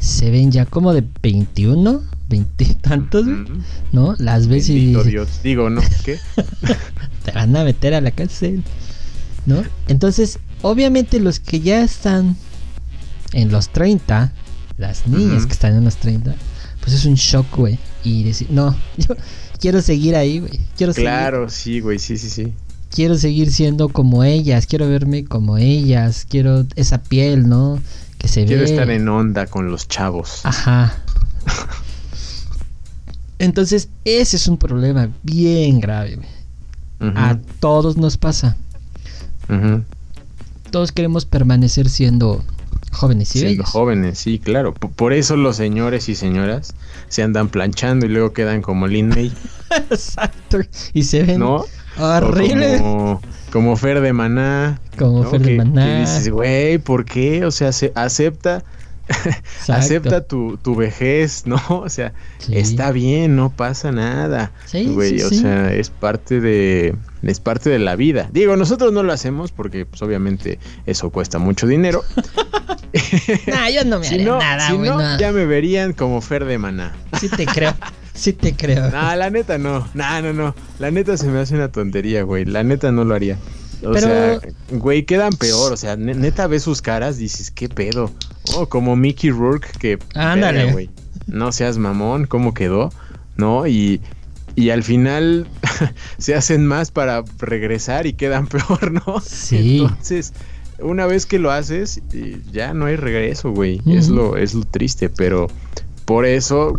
se 0.00 0.30
ven 0.30 0.50
ya 0.50 0.66
como 0.66 0.92
de 0.92 1.04
21, 1.22 2.02
20 2.28 2.64
y 2.64 2.74
tantos. 2.74 3.26
¿no? 3.92 4.14
Las 4.18 4.48
ves 4.48 4.68
y 4.68 4.74
Bendito 4.74 4.98
dices, 5.00 5.12
Dios. 5.12 5.28
Digo, 5.42 5.70
¿no? 5.70 5.80
¿Qué? 6.04 6.18
te 7.24 7.32
van 7.32 7.54
a 7.56 7.64
meter 7.64 7.94
a 7.94 8.00
la 8.00 8.10
cárcel, 8.10 8.62
¿no? 9.46 9.62
Entonces, 9.88 10.38
obviamente 10.62 11.20
los 11.20 11.38
que 11.40 11.60
ya 11.60 11.82
están 11.82 12.36
en 13.32 13.50
los 13.52 13.68
30, 13.70 14.32
las 14.78 15.06
niñas 15.06 15.46
que 15.46 15.52
están 15.52 15.76
en 15.76 15.84
los 15.84 15.96
30, 15.96 16.34
pues 16.80 16.94
es 16.94 17.04
un 17.04 17.14
shock, 17.14 17.46
güey. 17.56 17.78
Y 18.02 18.24
decir, 18.24 18.48
no, 18.50 18.74
yo 18.96 19.14
quiero 19.60 19.82
seguir 19.82 20.16
ahí, 20.16 20.38
güey. 20.40 20.58
Quiero 20.76 20.92
seguir, 20.92 21.08
Claro, 21.10 21.50
sí, 21.50 21.80
güey, 21.80 21.98
sí, 21.98 22.16
sí, 22.16 22.30
sí. 22.30 22.52
quiero 22.90 23.16
seguir 23.18 23.52
siendo 23.52 23.88
como 23.90 24.24
ellas, 24.24 24.66
quiero 24.66 24.88
verme 24.88 25.24
como 25.24 25.58
ellas, 25.58 26.26
quiero 26.28 26.66
esa 26.76 27.02
piel, 27.02 27.48
¿no? 27.48 27.78
Que 28.20 28.28
se 28.28 28.44
Quiero 28.44 28.62
ve. 28.62 28.68
estar 28.70 28.88
en 28.90 29.08
onda 29.08 29.46
con 29.46 29.70
los 29.70 29.88
chavos. 29.88 30.42
Ajá. 30.44 30.94
Entonces, 33.38 33.88
ese 34.04 34.36
es 34.36 34.46
un 34.46 34.58
problema 34.58 35.08
bien 35.22 35.80
grave, 35.80 36.18
A 37.00 37.38
todos 37.60 37.96
nos 37.96 38.18
pasa. 38.18 38.56
Todos 40.70 40.92
queremos 40.92 41.24
permanecer 41.24 41.88
siendo 41.88 42.44
jóvenes 42.92 43.34
y 43.34 43.38
Siendo 43.40 43.62
bellos. 43.62 43.70
jóvenes, 43.70 44.18
sí, 44.18 44.38
claro. 44.38 44.74
P- 44.74 44.88
Por 44.88 45.12
eso 45.14 45.36
los 45.36 45.56
señores 45.56 46.08
y 46.10 46.14
señoras 46.14 46.74
se 47.08 47.22
andan 47.22 47.48
planchando 47.48 48.04
y 48.06 48.10
luego 48.10 48.32
quedan 48.32 48.60
como 48.62 48.86
Lin 48.86 49.08
May, 49.08 49.32
Exacto. 49.90 50.58
Y 50.92 51.04
se 51.04 51.22
ven 51.22 51.40
¿no? 51.40 51.64
horrible. 51.98 52.76
O 52.76 52.78
como, 52.78 53.22
como 53.52 53.76
Fer 53.76 54.00
de 54.00 54.12
Maná. 54.12 54.80
Como 54.98 55.24
¿no? 55.24 55.30
Fer 55.30 55.40
de 55.42 55.56
Maná. 55.56 55.84
Que 55.84 56.00
dices, 56.00 56.30
güey, 56.30 56.78
¿por 56.78 57.04
qué? 57.04 57.44
O 57.44 57.50
sea, 57.50 57.72
se- 57.72 57.92
acepta, 57.94 58.62
acepta 59.68 60.22
tu, 60.22 60.56
tu 60.56 60.74
vejez, 60.76 61.46
¿no? 61.46 61.60
O 61.68 61.88
sea, 61.88 62.12
Sí. 62.38 62.56
está 62.56 62.92
bien, 62.92 63.36
no 63.36 63.50
pasa 63.50 63.90
nada. 63.92 64.52
Sí, 64.66 64.86
Güey, 64.86 65.18
sí, 65.18 65.24
o 65.24 65.28
sí. 65.30 65.38
sea, 65.40 65.72
es 65.72 65.90
parte 65.90 66.40
de 66.40 66.94
es 67.22 67.38
parte 67.40 67.68
de 67.68 67.78
la 67.78 67.96
vida. 67.96 68.28
Digo, 68.32 68.56
nosotros 68.56 68.92
no 68.92 69.02
lo 69.02 69.12
hacemos 69.12 69.52
porque 69.52 69.84
pues 69.84 70.00
obviamente 70.02 70.58
eso 70.86 71.10
cuesta 71.10 71.38
mucho 71.38 71.66
dinero. 71.66 72.02
Nah, 73.46 73.68
yo 73.70 73.84
no 73.84 74.00
me 74.00 74.04
si 74.08 74.14
haré 74.14 74.24
no, 74.24 74.38
nada, 74.40 74.66
si 74.68 74.76
no. 74.76 75.16
ya 75.18 75.30
me 75.30 75.46
verían 75.46 75.92
como 75.92 76.20
Fer 76.20 76.44
de 76.44 76.58
Maná. 76.58 76.92
Sí 77.20 77.28
te 77.28 77.46
creo. 77.46 77.72
Sí 78.20 78.34
te 78.34 78.54
creo. 78.54 78.90
Nah, 78.90 79.16
la 79.16 79.30
neta 79.30 79.56
no. 79.56 79.88
Nah, 79.94 80.20
no, 80.20 80.34
no. 80.34 80.54
La 80.78 80.90
neta 80.90 81.16
se 81.16 81.26
me 81.28 81.38
hace 81.38 81.54
una 81.54 81.72
tontería, 81.72 82.22
güey. 82.22 82.44
La 82.44 82.62
neta 82.62 82.92
no 82.92 83.04
lo 83.04 83.14
haría. 83.14 83.38
O 83.82 83.92
Pero- 83.92 83.98
sea, 84.00 84.40
güey, 84.72 85.04
quedan 85.04 85.32
peor. 85.32 85.72
O 85.72 85.76
sea, 85.78 85.96
ne- 85.96 86.14
neta 86.14 86.46
ves 86.46 86.62
sus 86.62 86.82
caras, 86.82 87.16
dices, 87.16 87.50
¿qué 87.50 87.70
pedo? 87.70 88.10
Oh, 88.56 88.68
como 88.68 88.94
Mickey 88.94 89.30
Rourke, 89.30 89.68
que. 89.78 89.98
Ándale. 90.14 90.58
verga, 90.58 90.72
güey. 90.72 90.90
No 91.28 91.50
seas 91.52 91.78
mamón, 91.78 92.26
¿cómo 92.26 92.52
quedó? 92.52 92.92
¿No? 93.36 93.66
Y. 93.66 94.02
Y 94.54 94.68
al 94.68 94.82
final 94.82 95.46
se 96.18 96.34
hacen 96.34 96.66
más 96.66 96.90
para 96.90 97.24
regresar 97.38 98.06
y 98.06 98.12
quedan 98.12 98.46
peor, 98.48 98.92
¿no? 98.92 99.20
Sí. 99.24 99.80
Entonces, 99.80 100.34
una 100.80 101.06
vez 101.06 101.24
que 101.24 101.38
lo 101.38 101.50
haces, 101.50 102.02
ya 102.52 102.74
no 102.74 102.84
hay 102.84 102.96
regreso, 102.96 103.50
güey. 103.52 103.80
Es 103.86 104.08
lo, 104.08 104.36
es 104.36 104.52
lo 104.52 104.64
triste, 104.64 105.08
pero 105.08 105.46
por 106.04 106.26
eso 106.26 106.74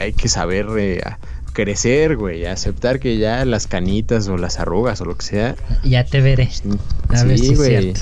hay 0.00 0.12
que 0.12 0.28
saber 0.28 0.66
eh, 0.78 1.00
crecer, 1.52 2.16
güey, 2.16 2.46
aceptar 2.46 2.98
que 3.00 3.18
ya 3.18 3.44
las 3.44 3.66
canitas 3.66 4.28
o 4.28 4.36
las 4.36 4.58
arrugas 4.58 5.00
o 5.00 5.04
lo 5.04 5.16
que 5.16 5.24
sea. 5.24 5.56
Ya 5.84 6.04
te 6.04 6.20
veré. 6.20 6.50
A 7.10 7.24
ver 7.24 7.38
si 7.38 7.46
Sí, 7.46 7.52
es 7.52 7.58
güey. 7.58 7.70
cierto. 7.70 8.00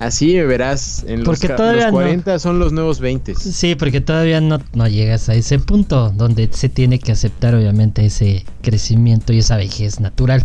Así 0.00 0.34
me 0.34 0.44
verás. 0.44 1.04
En 1.06 1.24
los, 1.24 1.42
los 1.42 1.50
no. 1.50 1.90
40 1.90 2.38
son 2.38 2.58
los 2.58 2.72
nuevos 2.72 3.00
20. 3.00 3.34
Sí, 3.34 3.74
porque 3.74 4.00
todavía 4.00 4.40
no, 4.40 4.60
no 4.74 4.88
llegas 4.88 5.28
a 5.28 5.34
ese 5.34 5.58
punto 5.58 6.10
donde 6.10 6.48
se 6.52 6.68
tiene 6.68 6.98
que 6.98 7.12
aceptar 7.12 7.54
obviamente 7.54 8.04
ese 8.04 8.44
crecimiento 8.62 9.32
y 9.32 9.38
esa 9.38 9.56
vejez 9.56 10.00
natural. 10.00 10.44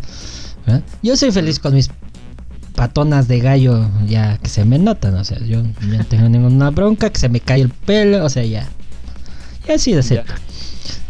¿verdad? 0.65 0.83
Yo 1.01 1.15
soy 1.17 1.31
feliz 1.31 1.59
con 1.59 1.73
mis 1.73 1.89
patonas 2.75 3.27
de 3.27 3.39
gallo 3.39 3.87
ya 4.07 4.37
que 4.39 4.49
se 4.49 4.65
me 4.65 4.79
notan, 4.79 5.13
o 5.15 5.23
sea, 5.23 5.37
yo 5.39 5.61
no 5.61 6.03
tengo 6.09 6.29
ninguna 6.29 6.71
bronca, 6.71 7.11
que 7.11 7.19
se 7.19 7.29
me 7.29 7.39
cae 7.39 7.61
el 7.61 7.69
pelo, 7.69 8.25
o 8.25 8.29
sea, 8.29 8.43
ya. 8.45 8.67
Ya 9.67 9.77
sí 9.77 9.93
acepto. 9.93 10.33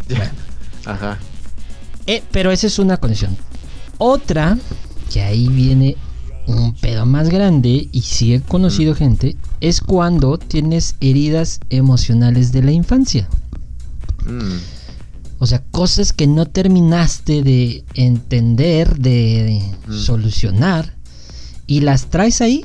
Ajá. 0.84 1.18
Eh, 2.06 2.22
pero 2.30 2.50
esa 2.50 2.66
es 2.66 2.78
una 2.78 2.96
condición. 2.98 3.36
Otra, 3.98 4.58
que 5.12 5.22
ahí 5.22 5.48
viene 5.48 5.96
un 6.46 6.74
pedo 6.74 7.06
más 7.06 7.30
grande, 7.30 7.88
y 7.90 8.02
sí 8.02 8.34
he 8.34 8.40
conocido 8.42 8.94
gente, 8.94 9.36
es 9.60 9.80
cuando 9.80 10.36
tienes 10.36 10.96
heridas 11.00 11.60
emocionales 11.70 12.52
de 12.52 12.62
la 12.62 12.72
infancia. 12.72 13.28
Mm, 14.26 14.58
O 15.40 15.46
sea, 15.46 15.62
cosas 15.72 16.12
que 16.12 16.26
no 16.26 16.46
terminaste 16.46 17.42
de 17.42 17.84
entender, 17.94 18.98
de 18.98 19.60
Mm. 19.88 19.92
solucionar, 19.92 20.94
y 21.66 21.80
las 21.80 22.06
traes 22.06 22.40
ahí. 22.40 22.64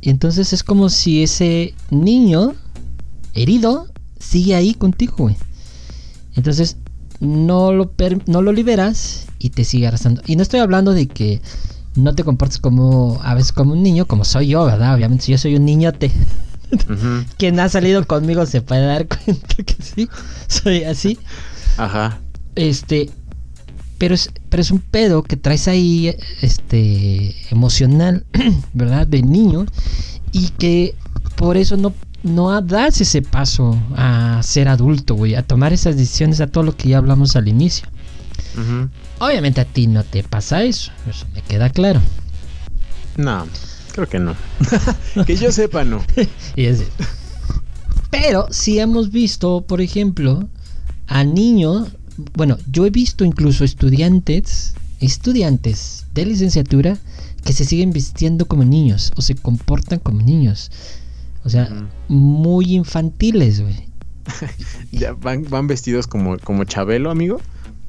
Y 0.00 0.10
entonces 0.10 0.52
es 0.52 0.62
como 0.62 0.90
si 0.90 1.22
ese 1.22 1.74
niño 1.90 2.54
herido 3.34 3.86
sigue 4.18 4.54
ahí 4.54 4.74
contigo, 4.74 5.14
güey. 5.18 5.36
Entonces 6.36 6.76
no 7.20 7.72
lo, 7.72 7.92
no 8.26 8.42
lo 8.42 8.52
liberas 8.52 9.26
y 9.38 9.50
te 9.50 9.64
sigue 9.64 9.86
arrastrando. 9.86 10.22
Y 10.26 10.36
no 10.36 10.42
estoy 10.42 10.60
hablando 10.60 10.92
de 10.92 11.06
que 11.06 11.40
no 11.94 12.14
te 12.14 12.24
comportes 12.24 12.58
como 12.58 13.20
a 13.22 13.34
veces 13.34 13.52
como 13.52 13.72
un 13.72 13.82
niño, 13.82 14.06
como 14.06 14.24
soy 14.24 14.48
yo, 14.48 14.64
¿verdad? 14.64 14.94
Obviamente, 14.94 15.24
si 15.24 15.32
yo 15.32 15.38
soy 15.38 15.56
un 15.56 15.64
niñote. 15.64 16.10
ujú, 16.72 17.24
Quien 17.36 17.60
ha 17.60 17.68
salido 17.68 18.06
conmigo 18.06 18.46
se 18.46 18.62
puede 18.62 18.86
dar 18.86 19.06
cuenta 19.06 19.62
que 19.62 19.76
sí, 19.82 20.08
soy 20.48 20.84
así. 20.84 21.18
Ajá. 21.76 22.18
Este, 22.54 23.10
pero 23.98 24.14
es, 24.14 24.30
pero 24.48 24.62
es 24.62 24.70
un 24.70 24.80
pedo 24.80 25.22
que 25.22 25.36
traes 25.36 25.68
ahí, 25.68 26.16
este, 26.40 27.36
emocional, 27.50 28.24
¿verdad? 28.72 29.06
De 29.06 29.22
niño 29.22 29.66
y 30.32 30.48
que 30.50 30.94
por 31.36 31.56
eso 31.56 31.76
no, 31.76 31.92
no 32.22 32.60
das 32.60 33.00
ese 33.00 33.22
paso 33.22 33.78
a 33.96 34.40
ser 34.42 34.68
adulto, 34.68 35.14
güey, 35.14 35.34
a 35.34 35.42
tomar 35.42 35.72
esas 35.72 35.96
decisiones, 35.96 36.40
a 36.40 36.46
todo 36.46 36.64
lo 36.64 36.76
que 36.76 36.88
ya 36.90 36.98
hablamos 36.98 37.36
al 37.36 37.48
inicio. 37.48 37.86
Obviamente 39.18 39.60
a 39.60 39.64
ti 39.64 39.86
no 39.86 40.02
te 40.04 40.22
pasa 40.24 40.62
eso, 40.64 40.90
eso 41.08 41.26
me 41.34 41.42
queda 41.42 41.70
claro. 41.70 42.00
No, 43.16 43.46
creo 43.92 44.08
que 44.08 44.18
no. 44.18 44.34
que 45.26 45.36
yo 45.36 45.52
sepa, 45.52 45.84
no. 45.84 46.02
Y 46.56 46.64
es- 46.64 46.84
Pero 48.10 48.48
si 48.50 48.78
hemos 48.78 49.10
visto, 49.10 49.62
por 49.62 49.80
ejemplo, 49.80 50.48
a 51.06 51.22
niños, 51.24 51.88
bueno, 52.34 52.58
yo 52.70 52.86
he 52.86 52.90
visto 52.90 53.24
incluso 53.24 53.64
estudiantes, 53.64 54.74
estudiantes 55.00 56.06
de 56.14 56.26
licenciatura 56.26 56.98
que 57.44 57.52
se 57.52 57.64
siguen 57.64 57.92
vistiendo 57.92 58.46
como 58.46 58.64
niños 58.64 59.12
o 59.16 59.22
se 59.22 59.34
comportan 59.34 59.98
como 60.00 60.22
niños. 60.22 60.70
O 61.44 61.48
sea, 61.48 61.68
muy 62.08 62.74
infantiles, 62.76 63.60
güey. 63.60 63.88
Ya 64.92 65.14
van, 65.14 65.44
van 65.48 65.66
vestidos 65.66 66.06
como, 66.06 66.38
como 66.38 66.64
Chabelo, 66.64 67.10
amigo. 67.10 67.40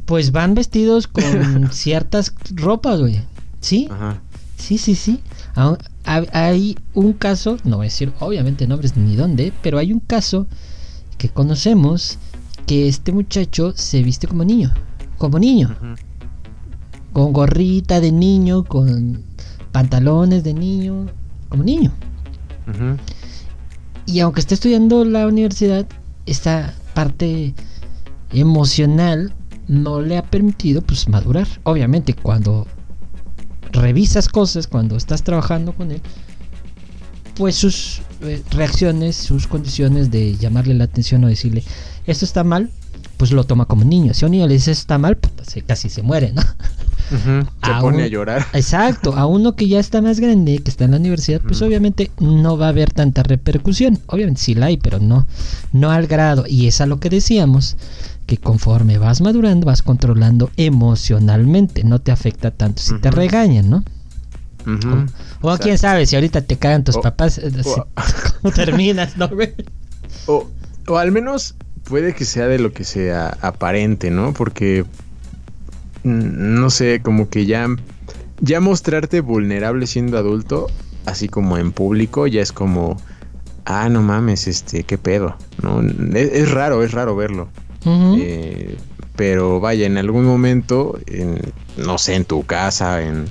Pues 0.05 0.31
van 0.31 0.55
vestidos 0.55 1.07
con 1.07 1.23
ciertas 1.71 2.33
ropas, 2.55 2.99
güey. 2.99 3.21
¿Sí? 3.59 3.87
Ajá. 3.91 4.21
Sí, 4.57 4.77
sí, 4.77 4.95
sí. 4.95 5.19
Hay 6.05 6.77
un 6.93 7.13
caso, 7.13 7.57
no 7.63 7.77
voy 7.77 7.85
a 7.85 7.89
decir 7.89 8.13
obviamente 8.19 8.67
nombres 8.67 8.95
ni 8.95 9.15
dónde, 9.15 9.51
pero 9.61 9.79
hay 9.79 9.91
un 9.91 9.99
caso 9.99 10.47
que 11.17 11.29
conocemos 11.29 12.19
que 12.67 12.87
este 12.87 13.11
muchacho 13.11 13.73
se 13.75 14.03
viste 14.03 14.27
como 14.27 14.43
niño, 14.43 14.71
como 15.17 15.39
niño, 15.39 15.75
con 17.11 17.33
gorrita 17.33 17.99
de 17.99 18.11
niño, 18.11 18.63
con 18.63 19.23
pantalones 19.71 20.43
de 20.43 20.53
niño 20.53 21.07
como 21.49 21.63
niño. 21.63 21.91
Ujú. 22.67 22.97
Y 24.05 24.19
aunque 24.19 24.39
esté 24.41 24.55
estudiando 24.55 25.05
la 25.05 25.27
universidad, 25.27 25.85
esta 26.25 26.73
parte 26.93 27.53
emocional 28.31 29.33
no 29.67 30.01
le 30.01 30.17
ha 30.17 30.23
permitido 30.23 30.81
pues 30.81 31.07
madurar. 31.07 31.47
Obviamente 31.63 32.13
cuando 32.13 32.67
revisas 33.71 34.27
cosas, 34.27 34.67
cuando 34.67 34.97
estás 34.97 35.23
trabajando 35.23 35.73
con 35.73 35.91
él, 35.91 36.01
pues 37.35 37.55
sus 37.55 38.01
eh, 38.21 38.43
reacciones, 38.51 39.15
sus 39.15 39.47
condiciones 39.47 40.11
de 40.11 40.35
llamarle 40.35 40.73
la 40.73 40.83
atención 40.83 41.23
o 41.23 41.27
decirle 41.27 41.63
esto 42.05 42.25
está 42.25 42.43
mal, 42.43 42.69
pues 43.17 43.31
lo 43.31 43.43
toma 43.45 43.65
como 43.65 43.83
niño. 43.85 44.13
Si 44.13 44.25
a 44.25 44.27
un 44.27 44.31
niño 44.33 44.47
le 44.47 44.55
dice 44.55 44.71
esto 44.71 44.81
está 44.81 44.97
mal, 44.97 45.17
puta, 45.17 45.45
se- 45.45 45.61
casi 45.61 45.89
se 45.89 46.01
muere, 46.01 46.33
¿no? 46.33 46.41
Ujú. 47.11 47.45
Se 47.65 47.71
A 47.71 47.79
pone 47.81 47.97
un- 47.97 48.03
a 48.03 48.07
llorar. 48.07 48.45
Exacto, 48.53 49.13
a 49.15 49.25
uno 49.25 49.55
que 49.55 49.67
ya 49.67 49.79
está 49.79 50.01
más 50.01 50.19
grande, 50.19 50.59
que 50.59 50.71
está 50.71 50.85
en 50.85 50.91
la 50.91 50.97
universidad, 50.97 51.41
pues 51.41 51.61
obviamente 51.61 52.09
no 52.19 52.57
va 52.57 52.67
a 52.67 52.69
haber 52.69 52.91
tanta 52.91 53.23
repercusión. 53.23 53.99
Obviamente 54.07 54.41
sí 54.41 54.53
la 54.55 54.67
hay, 54.67 54.77
pero 54.77 54.99
no, 54.99 55.27
no 55.73 55.91
al 55.91 56.07
grado. 56.07 56.45
Y 56.47 56.67
es 56.67 56.79
a 56.81 56.85
lo 56.85 56.99
que 56.99 57.09
decíamos, 57.09 57.75
que 58.25 58.37
conforme 58.37 58.97
vas 58.97 59.19
madurando, 59.21 59.65
vas 59.65 59.81
controlando 59.81 60.49
emocionalmente, 60.57 61.83
no 61.83 61.99
te 61.99 62.11
afecta 62.11 62.51
tanto 62.51 62.81
si 62.81 62.97
te 62.99 63.11
regañan, 63.11 63.69
¿no? 63.69 63.83
O 65.41 65.57
quién 65.57 65.77
sabe, 65.77 66.05
si 66.05 66.15
ahorita 66.15 66.41
te 66.41 66.55
cagan 66.57 66.83
tus 66.83 66.95
O- 66.97 67.01
papás, 67.01 67.39
eh, 67.39 67.51
o- 67.65 67.87
¿cómo 68.41 68.53
terminas, 68.53 69.17
no? 69.17 69.29
O, 70.27 70.47
o 70.87 70.97
al 70.97 71.11
menos 71.11 71.55
puede 71.85 72.13
que 72.13 72.25
sea 72.25 72.45
de 72.47 72.59
lo 72.59 72.73
que 72.73 72.83
sea 72.83 73.37
aparente, 73.41 74.11
¿no? 74.11 74.33
Porque, 74.33 74.85
no 76.03 76.69
sé, 76.69 77.01
como 77.01 77.29
que 77.29 77.45
ya, 77.45 77.67
ya 78.39 78.59
mostrarte 78.59 79.21
vulnerable 79.21 79.87
siendo 79.87 80.17
adulto, 80.17 80.67
así 81.05 81.27
como 81.27 81.57
en 81.57 81.71
público, 81.71 82.27
ya 82.27 82.41
es 82.41 82.51
como, 82.51 82.97
ah, 83.65 83.89
no 83.89 84.01
mames, 84.01 84.47
este, 84.47 84.83
qué 84.83 84.97
pedo, 84.97 85.35
¿no? 85.61 85.81
Es, 85.81 86.31
es 86.33 86.51
raro, 86.51 86.83
es 86.83 86.91
raro 86.91 87.15
verlo. 87.15 87.49
Eh, 87.85 88.77
pero 89.15 89.59
vaya, 89.59 89.85
en 89.85 89.97
algún 89.97 90.25
momento, 90.25 90.99
en, 91.07 91.39
no 91.77 91.97
sé, 91.97 92.15
en 92.15 92.25
tu 92.25 92.43
casa, 92.43 93.01
en, 93.01 93.25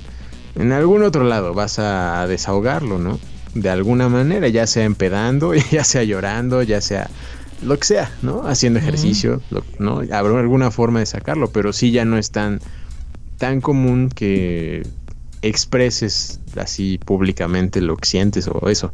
en 0.55 0.71
algún 0.71 1.03
otro 1.03 1.23
lado, 1.23 1.53
vas 1.53 1.79
a 1.79 2.25
desahogarlo, 2.27 2.99
¿no? 2.99 3.19
De 3.53 3.69
alguna 3.69 4.09
manera, 4.09 4.47
ya 4.47 4.67
sea 4.67 4.83
empedando, 4.83 5.53
ya 5.71 5.83
sea 5.83 6.03
llorando, 6.03 6.63
ya 6.63 6.81
sea 6.81 7.09
lo 7.61 7.77
que 7.77 7.85
sea, 7.85 8.11
¿no? 8.21 8.47
Haciendo 8.47 8.79
ejercicio, 8.79 9.41
lo- 9.51 9.63
¿no? 9.79 10.01
Habrá 10.13 10.39
alguna 10.39 10.71
forma 10.71 10.99
de 10.99 11.05
sacarlo, 11.05 11.51
pero 11.51 11.73
sí 11.73 11.91
ya 11.91 12.05
no 12.05 12.17
es 12.17 12.31
tan, 12.31 12.59
tan 13.37 13.61
común 13.61 14.09
que 14.09 14.85
expreses 15.43 16.39
así 16.55 16.97
públicamente 16.97 17.81
lo 17.81 17.97
que 17.97 18.07
sientes 18.07 18.47
o 18.47 18.67
eso. 18.69 18.91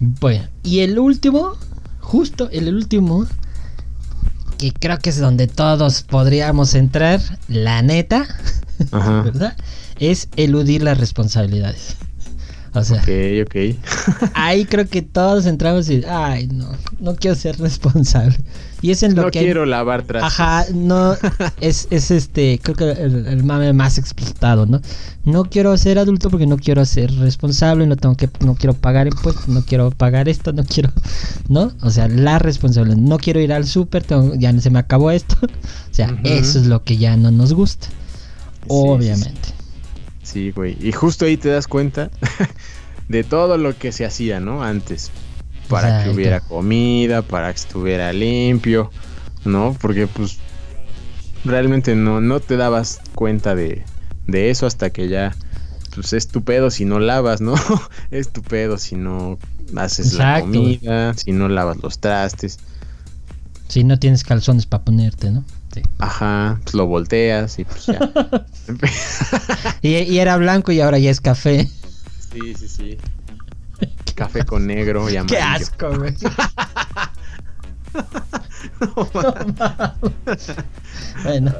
Bueno, 0.00 0.46
y 0.62 0.80
el 0.80 0.98
último, 0.98 1.52
justo 2.00 2.48
el 2.50 2.74
último, 2.74 3.26
que 4.58 4.72
creo 4.72 4.98
que 4.98 5.10
es 5.10 5.18
donde 5.18 5.46
todos 5.46 6.02
podríamos 6.02 6.74
entrar, 6.74 7.20
la 7.48 7.82
neta, 7.82 8.26
Ajá. 8.90 9.22
¿verdad? 9.24 9.56
Es 9.98 10.28
eludir 10.36 10.82
las 10.82 10.98
responsabilidades. 10.98 11.96
O 12.74 12.82
sea, 12.82 12.98
Ok, 12.98 13.08
ok. 13.46 14.30
ahí 14.34 14.64
creo 14.64 14.86
que 14.88 15.00
todos 15.02 15.46
entramos 15.46 15.88
y, 15.88 16.02
ay, 16.08 16.48
no, 16.48 16.72
no 16.98 17.14
quiero 17.14 17.36
ser 17.36 17.58
responsable. 17.58 18.36
Y 18.82 18.90
es 18.90 19.02
en 19.02 19.14
lo 19.14 19.22
no 19.22 19.30
que... 19.30 19.38
quiero 19.38 19.64
lavar 19.64 20.02
trastes. 20.02 20.32
Ajá, 20.40 20.66
no, 20.74 21.16
es, 21.60 21.86
es 21.90 22.10
este, 22.10 22.60
creo 22.62 22.76
que 22.76 22.90
el, 22.90 23.26
el 23.26 23.44
mame 23.44 23.72
más 23.72 23.96
explicitado, 23.96 24.66
¿no? 24.66 24.80
No 25.24 25.44
quiero 25.44 25.74
ser 25.78 25.98
adulto 25.98 26.28
porque 26.28 26.46
no 26.46 26.56
quiero 26.58 26.84
ser 26.84 27.10
responsable, 27.14 27.86
no 27.86 27.96
tengo 27.96 28.16
que, 28.16 28.28
no 28.40 28.56
quiero 28.56 28.74
pagar 28.74 29.06
impuestos, 29.06 29.48
no 29.48 29.64
quiero 29.64 29.90
pagar 29.90 30.28
esto, 30.28 30.52
no 30.52 30.64
quiero, 30.64 30.90
¿no? 31.48 31.72
O 31.80 31.90
sea, 31.90 32.08
la 32.08 32.38
responsabilidad, 32.38 32.98
no 32.98 33.16
quiero 33.18 33.40
ir 33.40 33.52
al 33.52 33.66
súper, 33.66 34.04
ya 34.36 34.52
no 34.52 34.60
se 34.60 34.68
me 34.70 34.80
acabó 34.80 35.10
esto, 35.12 35.36
o 35.42 35.94
sea, 35.94 36.08
Ujú. 36.12 36.20
eso 36.24 36.58
es 36.58 36.66
lo 36.66 36.82
que 36.82 36.98
ya 36.98 37.16
no 37.16 37.30
nos 37.30 37.54
gusta, 37.54 37.86
sí, 37.86 38.66
obviamente. 38.68 39.48
Sí, 39.48 39.63
güey. 40.54 40.76
Y 40.80 40.92
justo 40.92 41.24
ahí 41.24 41.36
te 41.36 41.48
das 41.48 41.66
cuenta 41.66 42.10
de 43.08 43.24
todo 43.24 43.58
lo 43.58 43.76
que 43.76 43.92
se 43.92 44.04
hacía, 44.04 44.40
¿no? 44.40 44.62
Antes. 44.62 45.10
Para 45.68 45.88
Exacto. 45.88 46.10
que 46.10 46.16
hubiera 46.16 46.40
comida, 46.40 47.22
para 47.22 47.50
que 47.52 47.58
estuviera 47.58 48.12
limpio, 48.12 48.90
¿no? 49.44 49.76
Porque 49.80 50.06
pues 50.06 50.38
realmente 51.44 51.94
no, 51.94 52.20
no 52.20 52.40
te 52.40 52.56
dabas 52.56 53.00
cuenta 53.14 53.54
de, 53.54 53.82
de 54.26 54.50
eso 54.50 54.66
hasta 54.66 54.90
que 54.90 55.08
ya, 55.08 55.34
pues 55.94 56.12
es 56.12 56.28
tu 56.28 56.42
pedo 56.44 56.70
si 56.70 56.84
no 56.84 56.98
lavas, 56.98 57.40
¿no? 57.40 57.54
es 58.10 58.30
tu 58.30 58.42
pedo 58.42 58.78
si 58.78 58.96
no 58.96 59.38
haces 59.76 60.12
la 60.14 60.38
Exacto, 60.38 60.46
comida, 60.46 61.14
si 61.14 61.32
no 61.32 61.48
lavas 61.48 61.78
los 61.82 61.98
trastes. 61.98 62.58
Si 63.68 63.84
no 63.84 63.98
tienes 63.98 64.24
calzones 64.24 64.66
para 64.66 64.84
ponerte, 64.84 65.30
¿no? 65.30 65.44
Sí. 65.74 65.82
Ajá, 65.98 66.60
pues 66.62 66.74
lo 66.74 66.86
volteas 66.86 67.58
y 67.58 67.64
pues 67.64 67.86
ya. 67.86 67.98
Y, 69.82 69.96
y 69.96 70.18
era 70.20 70.36
blanco 70.36 70.70
y 70.72 70.80
ahora 70.80 70.98
ya 70.98 71.10
es 71.10 71.20
café. 71.20 71.68
sí, 72.32 72.54
sí, 72.54 72.68
sí. 72.68 72.98
Café 74.14 74.44
con 74.44 74.66
negro 74.68 75.10
y 75.10 75.16
amarillo. 75.16 75.36
Qué 75.36 75.42
asco, 75.42 75.98
güey. 75.98 76.14
bueno, 81.24 81.52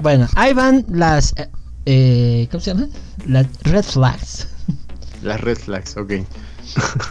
bueno, 0.00 0.28
ahí 0.34 0.52
van 0.52 0.84
las, 0.88 1.34
eh, 1.36 1.48
eh, 1.86 2.48
¿cómo 2.50 2.60
se 2.62 2.72
llaman? 2.74 2.90
Las 3.26 3.46
red 3.62 3.82
flags. 3.84 4.48
Las 5.22 5.40
red 5.40 5.56
flags, 5.56 5.96
ok. 5.96 6.12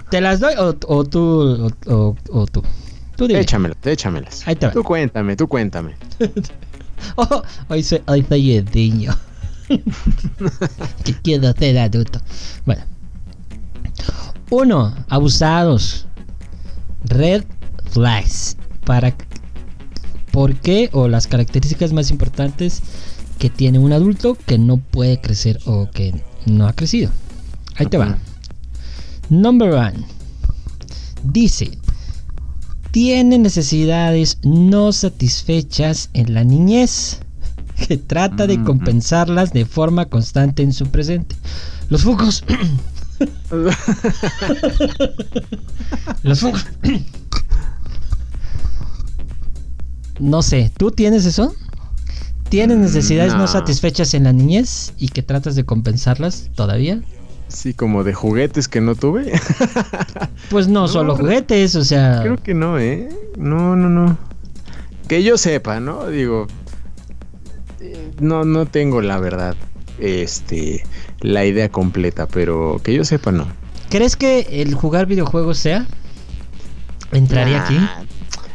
¿Te 0.09 0.21
las 0.21 0.39
doy 0.39 0.53
o, 0.57 0.75
o 0.87 1.03
tú 1.03 1.19
o, 1.87 1.93
o- 1.93 2.15
o 2.31 2.45
tú? 2.47 2.63
Tú 3.21 3.27
dime. 3.27 3.41
Échamelas, 3.41 3.77
échamelas. 3.85 4.47
Ahí 4.47 4.55
te 4.55 4.65
va. 4.65 4.71
Tú 4.71 4.83
cuéntame, 4.83 5.35
tú 5.35 5.47
cuéntame. 5.47 5.95
Oh, 7.15 7.41
hoy 7.67 7.83
soy, 7.83 8.01
hoy 8.07 8.25
soy 8.27 8.53
el 8.53 8.65
niño. 8.73 9.15
que 11.03 11.13
quiero 11.23 11.51
ser 11.53 11.77
adulto. 11.77 12.19
Bueno. 12.65 12.83
Uno, 14.49 14.95
abusados. 15.07 16.07
Red 17.05 17.43
flags. 17.91 18.57
Para 18.85 19.15
¿Por 20.31 20.55
qué? 20.55 20.89
O 20.91 21.07
las 21.07 21.27
características 21.27 21.93
más 21.93 22.09
importantes 22.09 22.81
que 23.37 23.51
tiene 23.51 23.77
un 23.77 23.93
adulto 23.93 24.35
que 24.47 24.57
no 24.57 24.77
puede 24.77 25.21
crecer 25.21 25.59
o 25.65 25.91
que 25.91 26.23
no 26.47 26.67
ha 26.67 26.73
crecido. 26.73 27.11
Ahí 27.75 27.85
te 27.85 27.97
va. 27.97 28.17
Number 29.29 29.73
one. 29.73 30.05
Dice, 31.23 31.77
tiene 32.91 33.37
necesidades 33.37 34.39
no 34.43 34.91
satisfechas 34.91 36.09
en 36.13 36.33
la 36.33 36.43
niñez, 36.43 37.19
que 37.87 37.97
trata 37.97 38.47
de 38.47 38.61
compensarlas 38.63 39.53
de 39.53 39.65
forma 39.65 40.05
constante 40.05 40.61
en 40.63 40.73
su 40.73 40.87
presente. 40.87 41.35
Los 41.89 42.03
focos. 42.03 42.43
Los 46.23 46.39
focos. 46.39 46.65
no 50.19 50.41
sé, 50.41 50.71
¿tú 50.77 50.91
tienes 50.91 51.25
eso? 51.25 51.55
¿Tienes 52.49 52.77
necesidades 52.77 53.33
no. 53.33 53.39
no. 53.39 53.47
satisfechas 53.47 54.13
en 54.13 54.25
la 54.25 54.33
niñez 54.33 54.93
y 54.97 55.07
que 55.07 55.23
tratas 55.23 55.55
de 55.55 55.63
compensarlas 55.63 56.49
todavía? 56.55 57.01
Sí, 57.51 57.73
como 57.73 58.03
de 58.03 58.13
juguetes 58.13 58.67
que 58.67 58.81
no 58.81 58.95
tuve. 58.95 59.31
Pues 60.49 60.67
no, 60.67 60.81
No, 60.81 60.87
solo 60.87 61.15
re- 61.15 61.21
juguetes, 61.23 61.75
o 61.75 61.83
sea... 61.85 62.19
Creo 62.23 62.37
que 62.37 62.53
no, 62.53 62.77
¿eh? 62.79 63.07
No, 63.37 63.75
no, 63.75 63.87
no. 63.89 64.17
Que 65.07 65.23
yo 65.23 65.37
sepa, 65.37 65.79
¿no? 65.79 66.07
Digo, 66.07 66.47
eh, 67.79 68.11
no, 68.19 68.43
no 68.43 68.65
tengo 68.65 69.01
la 69.01 69.17
verdad, 69.19 69.55
este, 69.99 70.83
la 71.21 71.45
idea 71.45 71.69
completa, 71.69 72.27
pero 72.27 72.81
que 72.83 72.93
yo 72.93 73.05
sepa, 73.05 73.31
no. 73.31 73.47
¿Crees 73.89 74.15
que 74.15 74.61
el 74.61 74.73
jugar 74.73 75.05
videojuegos 75.05 75.57
sea? 75.57 75.85
¿Entraría 77.11 77.63
aquí? 77.65 77.77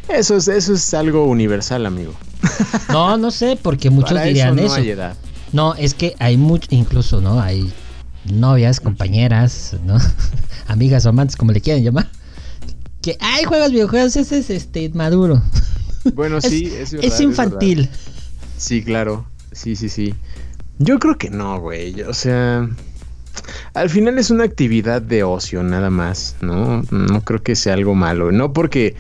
Eso 0.09 0.37
es, 0.37 0.49
eso 0.49 0.75
es 0.75 0.95
algo 0.95 1.25
universal, 1.25 1.85
amigo. 1.87 2.13
No, 2.91 3.17
no 3.19 3.31
sé, 3.31 3.59
porque 3.61 3.91
muchos 3.91 4.13
Para 4.13 4.25
dirían 4.25 4.59
eso 4.59 4.67
eso. 4.67 4.77
no 4.77 4.83
hay 4.83 4.91
edad. 4.91 5.17
No, 5.53 5.75
es 5.75 5.95
que 5.95 6.15
hay 6.19 6.37
mucho, 6.37 6.69
incluso, 6.71 7.21
¿no? 7.21 7.41
Hay 7.41 7.73
novias, 8.33 8.81
compañeras, 8.81 9.77
¿no? 9.85 9.99
Amigas 10.67 11.07
o 11.07 11.11
amantes, 11.11 11.37
como 11.37 11.53
le 11.53 11.61
quieran 11.61 11.83
llamar. 11.83 12.09
Que, 13.03 13.17
ay, 13.21 13.45
juegas 13.45 13.71
videojuegos, 13.71 14.17
ese 14.17 14.39
es 14.39 14.51
este 14.51 14.89
maduro. 14.91 15.43
Bueno, 16.15 16.41
sí, 16.41 16.67
es, 16.67 16.93
verdad, 16.93 17.07
es 17.07 17.21
infantil. 17.21 17.89
Sí, 18.57 18.83
claro. 18.83 19.27
Sí, 19.53 19.77
sí, 19.77 19.89
sí. 19.89 20.15
Yo 20.79 20.99
creo 20.99 21.17
que 21.17 21.31
no, 21.31 21.61
güey. 21.61 22.03
O 22.03 22.13
sea, 22.13 22.69
al 23.75 23.91
final 23.91 24.19
es 24.19 24.31
una 24.31 24.45
actividad 24.45 25.01
de 25.03 25.23
ocio 25.23 25.63
nada 25.63 25.91
más, 25.91 26.37
¿no? 26.41 26.83
No 26.91 27.23
creo 27.23 27.43
que 27.43 27.55
sea 27.55 27.75
algo 27.75 27.95
malo. 27.95 28.33
No 28.33 28.53
porque, 28.53 28.95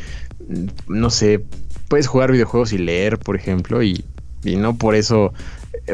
no 0.87 1.11
sé, 1.11 1.45
puedes 1.89 2.07
jugar 2.07 2.33
videojuegos 2.33 2.73
y 2.73 2.79
leer, 2.79 3.19
por 3.19 3.37
ejemplo, 3.37 3.83
y, 3.83 4.05
y 4.45 4.57
no 4.57 4.77
por 4.77 4.95
eso 4.95 5.33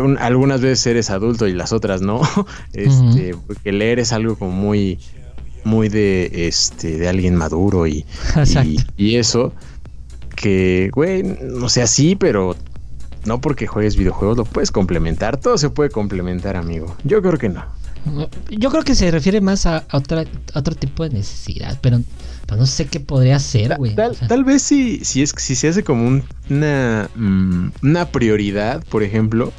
un- 0.01 0.19
algunas 0.19 0.61
veces 0.61 0.87
eres 0.87 1.11
adulto 1.11 1.47
y 1.49 1.53
las 1.55 1.73
otras 1.73 2.01
no. 2.03 2.21
Este, 2.73 3.35
porque 3.47 3.73
leer 3.73 3.99
es 3.99 4.13
algo 4.13 4.37
como 4.37 4.53
muy, 4.53 4.99
muy 5.65 5.89
de, 5.89 6.47
este, 6.49 6.99
de 6.99 7.09
alguien 7.09 7.37
maduro 7.37 7.87
y, 7.87 8.05
Exacto. 8.37 8.69
y, 8.69 8.85
y 8.97 9.17
eso. 9.17 9.53
Que, 10.37 10.91
güey, 10.93 11.23
o 11.63 11.69
sea, 11.69 11.87
sí, 11.87 12.17
pero 12.17 12.57
no 13.27 13.41
porque 13.41 13.67
juegues 13.67 13.97
videojuegos 13.97 14.37
lo 14.39 14.45
puedes 14.45 14.71
complementar. 14.71 15.37
Todo 15.37 15.59
se 15.59 15.71
puede 15.71 15.91
complementar, 15.91 16.57
amigo. 16.57 16.97
Yo 17.05 17.21
creo 17.23 17.39
que 17.39 17.49
no. 17.49 17.65
Yo 18.51 18.71
creo 18.71 18.83
que 18.83 18.97
se 18.97 19.09
refiere 19.13 19.41
más 19.41 19.65
a, 19.67 19.85
a 19.89 19.97
otra, 19.99 20.25
a 20.55 20.59
otro 20.59 20.75
tipo 20.75 21.05
de 21.05 21.11
necesidad, 21.11 21.79
pero, 21.81 22.01
pero 22.47 22.57
no 22.61 22.67
sé 22.67 22.87
qué 22.87 22.99
podría 22.99 23.39
ser, 23.39 23.77
güey. 23.77 23.95
Tal, 23.95 24.11
O 24.11 24.15
sea, 24.15 24.27
tal 24.27 24.43
vez 24.43 24.63
si, 24.63 25.05
si, 25.05 25.23
es, 25.23 25.33
si 25.37 25.55
se 25.55 25.69
hace 25.69 25.85
como 25.85 26.09
un- 26.09 26.25
una, 26.51 27.09
mm, 27.15 27.69
una 27.83 28.07
prioridad, 28.09 28.83
por 28.89 29.05
ejemplo, 29.05 29.53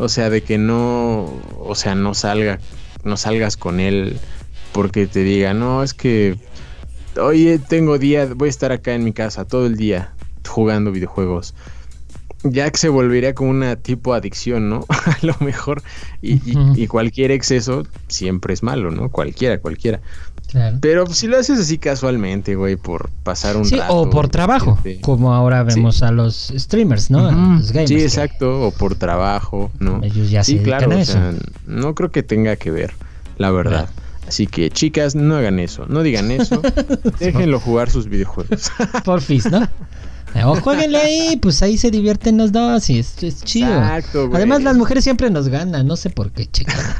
o 0.00 0.08
sea, 0.08 0.30
de 0.30 0.42
que 0.42 0.58
no, 0.58 1.32
o 1.58 1.74
sea, 1.74 1.94
no 1.94 2.14
salga, 2.14 2.58
no 3.04 3.16
salgas 3.16 3.56
con 3.56 3.80
él 3.80 4.18
porque 4.72 5.06
te 5.06 5.22
diga, 5.22 5.54
no, 5.54 5.82
es 5.82 5.94
que, 5.94 6.36
oye, 7.20 7.58
tengo 7.58 7.98
día, 7.98 8.26
voy 8.34 8.48
a 8.48 8.50
estar 8.50 8.72
acá 8.72 8.94
en 8.94 9.04
mi 9.04 9.12
casa 9.12 9.44
todo 9.44 9.66
el 9.66 9.76
día 9.76 10.12
jugando 10.48 10.90
videojuegos. 10.92 11.54
Ya 12.42 12.70
que 12.70 12.78
se 12.78 12.88
volvería 12.88 13.34
como 13.34 13.50
una 13.50 13.76
tipo 13.76 14.14
adicción, 14.14 14.70
¿no? 14.70 14.86
A 14.88 15.18
lo 15.20 15.36
mejor. 15.40 15.82
Y, 16.22 16.36
y- 16.50 16.82
y 16.84 16.86
cualquier 16.86 17.32
exceso 17.32 17.82
siempre 18.08 18.54
es 18.54 18.62
malo, 18.62 18.90
¿no? 18.90 19.10
Cualquiera, 19.10 19.58
cualquiera. 19.58 20.00
Claro. 20.50 20.78
Pero 20.80 21.06
si 21.06 21.26
lo 21.26 21.38
haces 21.38 21.58
así 21.60 21.78
casualmente, 21.78 22.54
güey, 22.56 22.76
por 22.76 23.10
pasar 23.22 23.56
un 23.56 23.64
Sí, 23.64 23.76
rato. 23.76 23.94
o 23.96 24.10
por 24.10 24.28
trabajo, 24.28 24.74
este, 24.78 25.00
como 25.00 25.32
ahora 25.34 25.62
vemos 25.62 26.02
a 26.02 26.10
los 26.10 26.52
streamers, 26.56 27.10
¿no? 27.10 27.30
Los 27.30 27.72
gamers 27.72 27.88
sí, 27.88 27.96
que 27.96 28.04
exacto, 28.04 28.66
o 28.66 28.70
por 28.70 28.94
trabajo, 28.94 29.70
¿no? 29.78 30.00
Ellos 30.02 30.30
ya 30.30 30.42
sí, 30.44 30.58
se 30.58 30.62
claro, 30.62 30.96
o 30.98 31.04
sea, 31.04 31.32
no 31.66 31.94
creo 31.94 32.10
que 32.10 32.22
tenga 32.22 32.56
que 32.56 32.70
ver, 32.70 32.92
la 33.38 33.50
verdad. 33.50 33.88
Así 34.28 34.46
que, 34.46 34.70
chicas, 34.70 35.16
no 35.16 35.34
hagan 35.36 35.58
eso, 35.58 35.86
no 35.88 36.02
digan 36.02 36.30
eso, 36.30 36.62
déjenlo 37.18 37.58
jugar 37.58 37.90
sus 37.90 38.08
videojuegos. 38.08 38.70
Porfis, 39.04 39.50
¿no? 39.50 39.66
O 40.44 40.54
jueguenle 40.56 40.98
ahí, 40.98 41.36
pues 41.36 41.62
ahí 41.62 41.76
se 41.76 41.90
divierten 41.90 42.38
los 42.38 42.52
dos 42.52 42.88
y 42.90 42.98
es, 42.98 43.22
es 43.22 43.42
chido. 43.42 43.68
Exacto, 43.72 44.26
güey. 44.28 44.36
Además, 44.36 44.62
las 44.62 44.76
mujeres 44.76 45.04
siempre 45.04 45.28
nos 45.30 45.48
ganan, 45.48 45.86
no 45.86 45.96
sé 45.96 46.10
por 46.10 46.30
qué, 46.32 46.48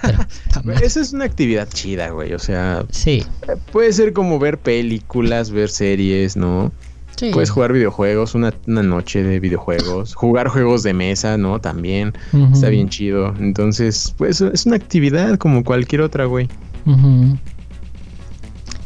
pero 0.03 0.19
mal. 0.65 0.83
Esa 0.83 1.01
es 1.01 1.13
una 1.13 1.25
actividad 1.25 1.69
chida, 1.69 2.11
güey, 2.11 2.33
o 2.35 2.39
sea, 2.39 2.85
Sí, 2.91 3.25
puede 3.73 3.93
ser 3.93 4.13
como 4.13 4.39
ver 4.39 4.59
películas, 4.59 5.51
ver 5.51 5.69
series, 5.71 6.37
¿no? 6.37 6.73
sí. 7.17 7.31
Puedes 7.33 7.51
jugar 7.51 7.73
videojuegos, 7.75 8.35
una, 8.35 8.55
una 8.67 8.83
noche 8.83 9.23
de 9.23 9.41
videojuegos, 9.41 10.15
jugar 10.15 10.49
juegos 10.49 10.83
de 10.83 10.95
mesa, 10.95 11.37
¿no? 11.37 11.61
También. 11.61 12.15
Está 12.53 12.71
bien 12.71 12.89
chido. 12.89 13.35
Entonces, 13.39 14.15
pues 14.17 14.41
es 14.41 14.65
una 14.65 14.77
actividad 14.77 15.37
como 15.37 15.63
cualquier 15.63 16.01
otra, 16.01 16.25
güey. 16.25 16.49
ujú. 16.87 17.37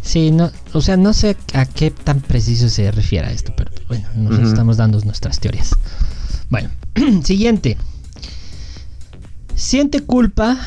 Sí, 0.04 0.30
no, 0.30 0.50
o 0.74 0.82
sea, 0.82 0.96
no 0.98 1.12
sé 1.14 1.34
a 1.54 1.64
qué 1.64 1.90
tan 1.90 2.20
preciso 2.20 2.68
se 2.68 2.90
refiere 2.90 3.26
a 3.28 3.32
esto, 3.32 3.52
pero 3.56 3.70
bueno, 3.88 4.06
nos 4.16 4.38
estamos 4.38 4.76
dando 4.76 5.00
nuestras 5.00 5.40
teorías. 5.40 5.70
Bueno, 6.50 6.68
siguiente. 7.24 7.78
Siente 9.54 10.00
culpa, 10.00 10.58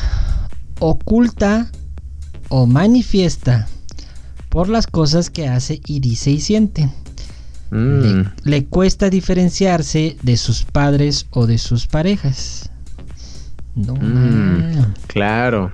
oculta 0.80 1.70
o 2.48 2.66
manifiesta 2.66 3.68
por 4.48 4.68
las 4.68 4.86
cosas 4.86 5.30
que 5.30 5.46
hace 5.46 5.80
y 5.86 6.00
dice 6.00 6.30
y 6.30 6.40
siente. 6.40 6.88
Mm, 7.70 8.00
Le, 8.00 8.30
le 8.44 8.64
cuesta 8.64 9.10
diferenciarse 9.10 10.16
de 10.22 10.36
sus 10.36 10.64
padres 10.64 11.26
o 11.30 11.46
de 11.46 11.58
sus 11.58 11.86
parejas. 11.86 12.70
No, 13.74 13.94
Mm. 13.94 14.94
claro. 15.06 15.72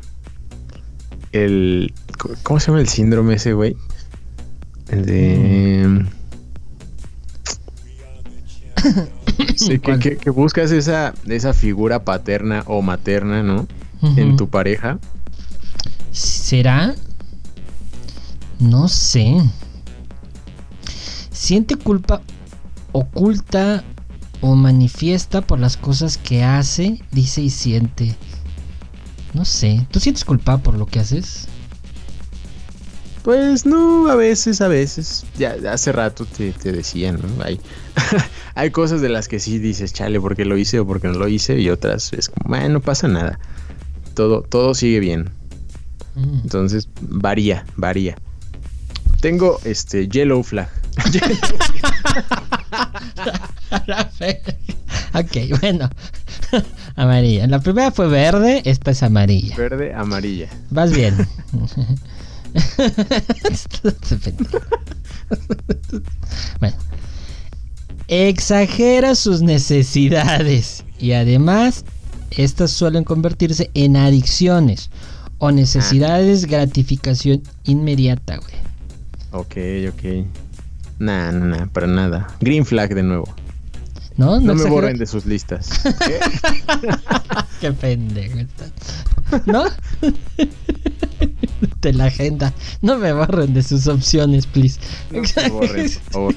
El. 1.35 1.93
¿cómo- 2.19 2.35
¿Cómo 2.43 2.61
se 2.61 2.67
llama 2.69 2.81
el 2.81 2.89
síndrome 2.89 3.35
ese, 3.35 3.53
güey? 3.53 3.77
El 4.89 5.05
de. 5.07 6.07
Sí, 9.57 9.71
que, 9.71 9.81
¿Cuál? 9.81 9.99
que- 9.99 10.17
que 10.17 10.31
buscas 10.31 10.71
esa, 10.71 11.15
esa 11.27 11.55
figura 11.55 12.05
paterna 12.05 12.63
o 12.67 12.83
materna, 12.83 13.43
¿no? 13.43 13.67
En 14.17 14.37
tu 14.37 14.49
pareja. 14.51 14.99
¿Será? 16.13 16.95
No 18.61 18.87
sé. 18.89 19.37
Siente 21.31 21.77
culpa 21.77 22.21
oculta 22.93 23.83
o 24.43 24.55
manifiesta 24.57 25.41
por 25.41 25.59
las 25.59 25.79
cosas 25.79 26.19
que 26.19 26.45
hace, 26.45 27.01
dice 27.13 27.41
y 27.41 27.49
siente. 27.51 28.15
No 29.35 29.45
sé. 29.45 29.87
¿Tú 29.91 30.01
sientes 30.01 30.25
culpa 30.25 30.59
por 30.59 30.75
lo 30.75 30.87
que 30.87 31.01
haces? 31.01 31.49
Pues 33.25 33.67
no, 33.67 34.09
a 34.09 34.15
veces, 34.17 34.61
a 34.61 34.69
veces. 34.69 35.25
Ya 35.39 35.57
hace 35.73 35.93
rato 35.93 36.27
te, 36.27 36.53
te 36.53 36.73
decían, 36.73 37.19
¿no? 37.21 37.43
Hay, 37.43 37.59
hay 38.55 38.71
cosas 38.71 39.01
de 39.01 39.09
las 39.09 39.27
que 39.29 39.41
sí 39.41 39.59
dices, 39.59 39.93
chale, 39.93 40.21
porque 40.21 40.45
lo 40.45 40.57
hice 40.59 40.79
o 40.79 40.87
porque 40.87 41.09
no 41.09 41.15
lo 41.15 41.27
hice, 41.27 41.59
y 41.59 41.71
otras 41.71 42.13
es 42.13 42.29
como, 42.29 42.55
"Ah, 42.55 42.69
no 42.69 42.81
pasa 42.81 43.09
nada. 43.09 43.41
Todo, 44.15 44.43
todo 44.43 44.75
sigue 44.75 45.01
bien. 45.01 45.31
Mm. 46.15 46.41
Entonces, 46.45 46.89
varía, 47.01 47.65
varía. 47.77 48.17
Tengo 49.21 49.59
este 49.65 50.07
Yellow 50.07 50.43
Flag. 50.43 50.69
ok, 55.15 55.37
bueno. 55.61 55.89
Amarilla. 56.97 57.47
La 57.47 57.61
primera 57.61 57.91
fue 57.91 58.09
verde, 58.09 58.63
esta 58.65 58.91
es 58.91 59.03
amarilla. 59.03 59.57
Verde, 59.57 59.95
amarilla. 59.95 60.49
Vas 60.71 60.93
bien. 60.93 61.15
Bueno. 66.61 66.77
Exagera 68.07 69.15
sus 69.15 69.41
necesidades 69.41 70.85
y 70.99 71.13
además 71.13 71.87
estas 72.31 72.71
suelen 72.71 73.03
convertirse 73.03 73.71
en 73.75 73.97
adicciones 73.97 74.91
o 75.39 75.51
necesidades 75.51 76.47
gratificación 76.47 77.43
inmediata, 77.65 78.37
güey. 78.37 78.55
Ok, 79.33 79.95
ok. 79.95 80.27
Nah, 80.99 81.33
nah, 81.33 81.59
nah, 81.59 81.67
para 81.67 81.87
nada. 81.87 82.29
Green 82.41 82.67
Flag 82.67 82.95
de 82.95 83.03
nuevo. 83.03 83.35
¿No? 84.17 84.39
No, 84.41 84.55
me 84.55 84.65
borren 84.71 84.97
de 84.97 85.07
sus 85.07 85.27
listas. 85.27 85.69
¿Qué? 85.83 86.21
Qué 87.61 87.73
pendejo 87.73 88.39
estás. 88.39 88.73
¿No? 89.47 89.65
de 91.81 91.93
la 91.93 92.05
agenda. 92.07 92.55
No 92.81 92.97
me 92.99 93.13
borren 93.13 93.53
de 93.55 93.63
sus 93.63 93.87
opciones, 93.89 94.47
please. 94.47 94.79
No 95.11 95.23
me 95.23 95.49
borren, 95.51 95.91
por 95.91 96.13
favor. 96.13 96.35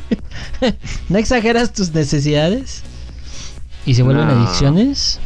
¿No 1.09 1.17
exageras 1.19 1.71
tus 1.73 1.93
necesidades? 1.93 2.82
¿Y 3.86 3.93
se 3.93 4.01
vuelven 4.03 4.28
No. 4.28 4.34
adicciones? 4.34 5.19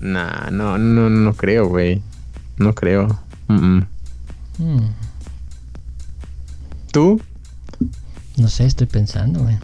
Nah, 0.00 0.50
no, 0.50 0.76
no, 0.78 1.08
no 1.08 1.34
creo, 1.34 1.68
güey. 1.68 2.02
No 2.58 2.74
creo. 2.74 3.18
Mm, 3.48 3.80
¿Tú? 6.92 7.20
no 8.36 8.48
sé, 8.48 8.66
estoy 8.66 8.86
pensando, 8.86 9.40
güey. 9.40 9.56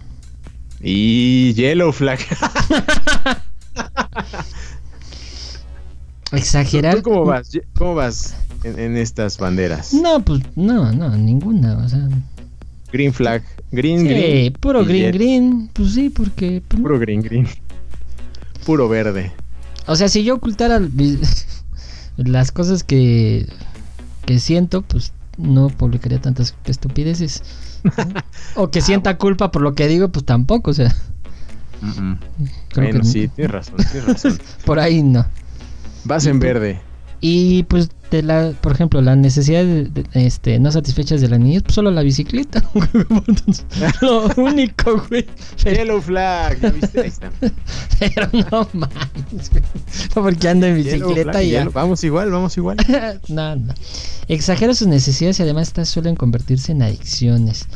Y 0.81 1.55
Yellow 1.55 1.93
Flag. 1.93 2.21
Exagerar. 6.33 6.97
¿Tú 6.97 7.03
cómo 7.03 7.25
vas? 7.25 7.51
¿Cómo 7.77 7.95
vas 7.95 8.37
en, 8.63 8.79
en 8.79 8.97
estas 8.97 9.39
banderas? 9.39 9.95
No, 9.95 10.25
pues 10.25 10.43
no, 10.57 10.93
no, 10.93 11.17
ninguna. 11.17 11.79
O 11.79 11.89
sea, 11.89 12.09
Green 12.93 13.13
Flag. 13.13 13.43
Green, 13.71 14.01
sí, 14.01 14.09
green. 14.09 14.53
puro 14.55 14.85
green, 14.85 15.13
green. 15.13 15.71
Pues 15.73 15.93
sí, 15.93 16.11
porque. 16.11 16.63
pues, 16.67 16.81
Puro 16.81 16.99
green, 16.99 17.23
green. 17.23 17.47
Puro 18.65 18.89
verde. 18.89 19.33
O 19.87 19.97
sea, 19.97 20.09
si 20.09 20.25
yo 20.25 20.35
ocultara 20.37 20.81
las 22.17 22.53
cosas 22.53 22.85
que, 22.85 23.47
que 24.27 24.39
siento, 24.39 24.83
pues 24.83 25.13
no 25.37 25.69
publicaría 25.69 26.21
tantas 26.21 26.55
estupideces. 26.65 27.43
O 28.55 28.71
que 28.71 28.81
sienta 28.81 29.19
culpa 29.19 29.51
por 29.51 29.63
lo 29.63 29.75
que 29.75 29.87
digo, 29.89 30.09
pues 30.09 30.25
tampoco, 30.25 30.71
o 30.71 30.75
sea, 30.75 30.95
creo 31.81 32.87
Bueno, 32.87 33.01
que 33.01 33.07
sí, 33.07 33.29
tienes 33.29 33.53
razón, 33.53 33.77
tienes 33.91 34.05
razón. 34.05 34.39
por 34.65 34.79
ahí 34.79 35.03
no. 35.03 35.27
Vas 36.05 36.27
en 36.27 36.41
verde. 36.41 36.81
Y 37.21 37.65
pues 37.65 37.89
de 38.11 38.23
la, 38.23 38.53
por 38.61 38.73
ejemplo, 38.73 39.03
la 39.03 39.17
necesidad 39.17 39.65
de, 39.65 39.85
de- 39.87 40.05
este, 40.15 40.59
no 40.61 40.71
satisfechas 40.73 41.21
de 41.21 41.29
la 41.29 41.37
niña, 41.39 41.61
pues 41.61 41.75
solo 41.75 41.91
la 41.91 42.03
bicicleta. 42.03 42.63
Lo 44.01 44.29
único, 44.37 45.03
güey. 45.09 45.27
Yellow 45.65 46.01
Flag. 46.01 46.61
¿ya 46.61 46.71
viste? 46.71 47.01
Ahí 47.01 47.09
está. 47.09 47.31
pero 47.99 48.29
no 48.33 48.69
mames, 48.73 49.51
güey. 49.51 49.63
No, 50.15 50.23
porque 50.23 50.49
ando 50.49 50.67
en 50.67 50.77
bicicleta 50.77 51.33
Flag, 51.33 51.45
y 51.45 51.51
ya. 51.51 51.69
Vamos 51.69 52.03
igual, 52.05 52.31
vamos 52.31 52.57
igual. 52.57 52.77
no, 53.29 53.57
no. 53.57 53.75
Exagera 54.29 54.75
sus 54.75 54.89
necesidades 54.89 55.39
y 55.41 55.43
además 55.43 55.69
estas 55.69 55.89
suelen 55.89 56.15
convertirse 56.17 56.73
en 56.73 56.83
adicciones. 56.83 57.67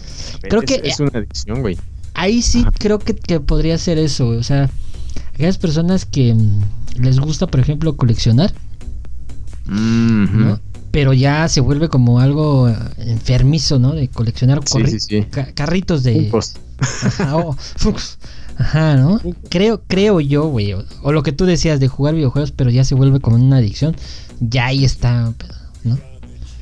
Creo 0.43 0.63
es, 0.63 0.67
que- 0.67 0.89
es 0.89 1.01
una 1.01 1.11
adicción, 1.19 1.61
güey. 1.63 1.79
Ahí 2.15 2.43
sí 2.43 2.65
creo 2.79 2.99
que, 2.99 3.15
que 3.17 3.41
podría 3.41 3.77
ser 3.79 3.99
eso, 3.99 4.27
güey. 4.27 4.39
O 4.39 4.43
sea, 4.43 4.69
aquellas 5.35 5.59
personas 5.59 6.05
que 6.05 6.35
mm, 6.35 6.61
les 7.03 7.19
gusta, 7.19 7.47
por 7.47 7.59
ejemplo, 7.61 7.97
coleccionar, 7.97 8.53
Mm. 9.67 10.55
Pero 10.91 11.15
ya 11.15 11.49
se 11.49 11.61
vuelve 11.61 11.89
como 11.89 12.21
algo 12.21 12.69
enfermizo, 12.99 13.79
¿no? 13.79 13.93
De 13.95 14.09
coleccionar 14.09 14.61
Sí, 14.67 14.79
corri- 14.79 14.91
sí, 14.91 15.01
sí. 15.01 15.23
ca- 15.31 15.53
carritos 15.55 16.03
de... 16.03 16.31
Ajá, 17.03 17.37
o- 17.37 17.57
Funkos. 17.77 18.19
Ajá, 18.59 18.97
¿no? 18.97 19.19
Creo, 19.49 19.83
creo 19.87 20.21
yo, 20.21 20.47
güey. 20.49 20.75
O, 20.75 20.85
o 21.03 21.13
lo 21.13 21.23
que 21.23 21.33
tú 21.33 21.47
decías 21.47 21.81
de 21.81 21.89
jugar 21.89 22.15
videojuegos, 22.15 22.53
pero 22.53 22.69
ya 22.71 22.85
se 22.85 22.95
vuelve 22.95 23.21
como 23.21 23.37
una 23.37 23.57
adicción. 23.57 23.97
Ya 24.41 24.67
ahí 24.67 24.85
está, 24.85 25.33
¿no? 25.85 25.99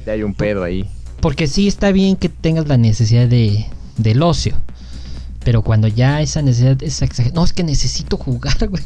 Ya 0.07 0.13
hay 0.13 0.23
un 0.23 0.35
pedo 0.35 0.63
ahí. 0.63 0.89
Porque 1.21 1.49
sí 1.49 1.67
está 1.67 1.91
bien 1.91 2.15
que 2.17 2.29
tengas 2.29 2.69
la 2.69 2.77
necesidad 2.77 3.27
de, 3.27 3.67
del 3.97 4.23
ocio. 4.23 4.55
Pero 5.45 5.63
cuando 5.63 5.89
ya 5.89 6.21
esa 6.21 6.43
necesidad 6.43 6.83
es 6.83 7.01
exagerada. 7.01 7.35
No, 7.35 7.45
es 7.45 7.53
que 7.53 7.65
necesito 7.65 8.17
jugar, 8.17 8.57
güey. 8.69 8.83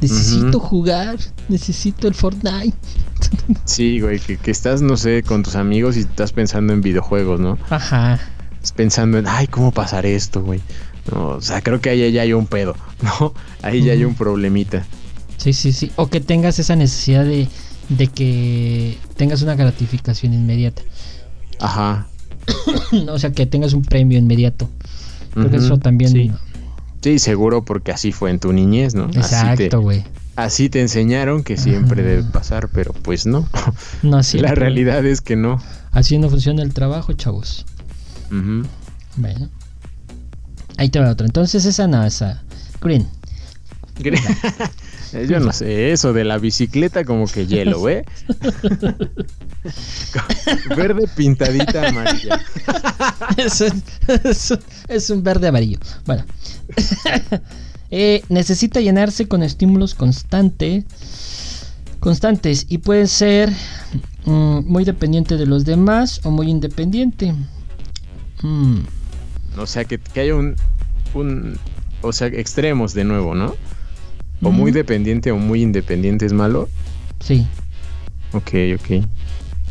necesito 0.00 0.60
jugar. 0.60 1.18
Necesito 1.48 2.08
el 2.08 2.14
Fortnite. 2.14 2.76
Sí, 3.64 4.00
güey, 4.00 4.18
que, 4.18 4.36
que 4.36 4.50
estás, 4.50 4.82
no 4.82 4.96
sé, 4.96 5.22
con 5.22 5.42
tus 5.42 5.56
amigos 5.56 5.96
y 5.96 6.00
estás 6.00 6.32
pensando 6.32 6.72
en 6.72 6.80
videojuegos, 6.80 7.40
¿no? 7.40 7.58
Ajá. 7.70 8.20
Estás 8.56 8.72
pensando 8.72 9.18
en, 9.18 9.26
ay, 9.28 9.46
¿cómo 9.46 9.72
pasar 9.72 10.04
esto, 10.04 10.42
güey? 10.42 10.60
No, 11.12 11.28
o 11.28 11.40
sea, 11.40 11.60
creo 11.62 11.80
que 11.80 11.90
ahí 11.90 12.10
ya 12.12 12.22
hay 12.22 12.32
un 12.32 12.46
pedo, 12.46 12.76
¿no? 13.02 13.32
Ahí 13.62 13.82
ya 13.82 13.92
hay 13.92 14.04
un 14.04 14.14
problemita. 14.14 14.84
Sí, 15.36 15.52
sí, 15.52 15.72
sí. 15.72 15.92
O 15.96 16.08
que 16.08 16.20
tengas 16.20 16.58
esa 16.58 16.76
necesidad 16.76 17.24
de, 17.24 17.48
de 17.88 18.06
que 18.08 18.98
tengas 19.16 19.42
una 19.42 19.54
gratificación 19.54 20.34
inmediata. 20.34 20.82
Ajá. 21.60 22.08
o 23.08 23.18
sea, 23.18 23.32
que 23.32 23.46
tengas 23.46 23.72
un 23.72 23.82
premio 23.82 24.18
inmediato. 24.18 24.68
Creo 25.36 25.50
que 25.50 25.58
eso 25.58 25.78
también. 25.78 26.10
Sí. 26.10 26.32
Sí, 27.02 27.18
seguro 27.18 27.64
porque 27.64 27.92
así 27.92 28.10
fue 28.10 28.30
en 28.30 28.40
tu 28.40 28.52
niñez, 28.52 28.94
¿no? 28.94 29.04
Exacto, 29.04 29.80
güey. 29.80 30.02
así 30.34 30.68
te 30.68 30.80
enseñaron 30.80 31.44
que 31.44 31.56
siempre 31.56 32.02
debe 32.02 32.24
pasar, 32.24 32.68
pero 32.72 32.92
pues 32.92 33.26
no. 33.26 33.48
No, 34.02 34.16
así. 34.16 34.38
La 34.38 34.54
realidad 34.54 35.04
es 35.04 35.20
que 35.20 35.36
no. 35.36 35.60
Así 35.92 36.18
no 36.18 36.28
funciona 36.30 36.62
el 36.62 36.74
trabajo, 36.74 37.12
chavos. 37.12 37.66
Bueno. 39.16 39.48
Ahí 40.78 40.88
te 40.88 40.98
va 40.98 41.10
otra. 41.10 41.26
Entonces 41.26 41.64
esa 41.64 41.86
no, 41.86 42.04
esa. 42.04 42.42
Green. 42.80 43.06
Yo 45.28 45.40
no 45.40 45.52
sé, 45.52 45.92
eso 45.92 46.12
de 46.12 46.24
la 46.24 46.38
bicicleta 46.38 47.04
como 47.04 47.26
que 47.26 47.46
hielo, 47.46 47.88
¿eh? 47.88 48.04
Verde 50.76 51.08
pintadita 51.16 51.88
amarilla. 51.88 52.40
es, 53.36 53.60
un, 53.60 53.82
es 54.24 54.50
un- 54.50 54.58
es 54.88 55.10
un 55.10 55.22
verde 55.22 55.48
amarillo. 55.48 55.78
Bueno. 56.04 56.24
Eh, 57.92 58.24
necesita 58.28 58.80
llenarse 58.80 59.28
con 59.28 59.44
estímulos 59.44 59.94
constante, 59.94 60.84
constantes 62.00 62.66
y 62.68 62.78
puede 62.78 63.06
ser 63.06 63.48
mm, 64.24 64.58
muy 64.66 64.84
dependiente 64.84 65.36
de 65.36 65.46
los 65.46 65.64
demás 65.64 66.20
o 66.24 66.32
muy 66.32 66.50
independiente. 66.50 67.32
Mm, 68.42 68.78
O 69.56 69.66
sea, 69.68 69.84
que, 69.84 69.98
que 69.98 70.18
haya 70.20 70.34
un, 70.34 70.56
un... 71.14 71.56
O 72.02 72.12
sea, 72.12 72.26
extremos 72.26 72.92
de 72.92 73.04
nuevo, 73.04 73.36
¿no? 73.36 73.54
O 74.42 74.50
muy 74.50 74.70
dependiente 74.70 75.30
o 75.32 75.36
muy 75.36 75.62
independiente 75.62 76.26
es 76.26 76.32
malo. 76.32 76.68
sí. 77.20 77.46
Ok, 78.32 78.50
ok. 78.74 79.04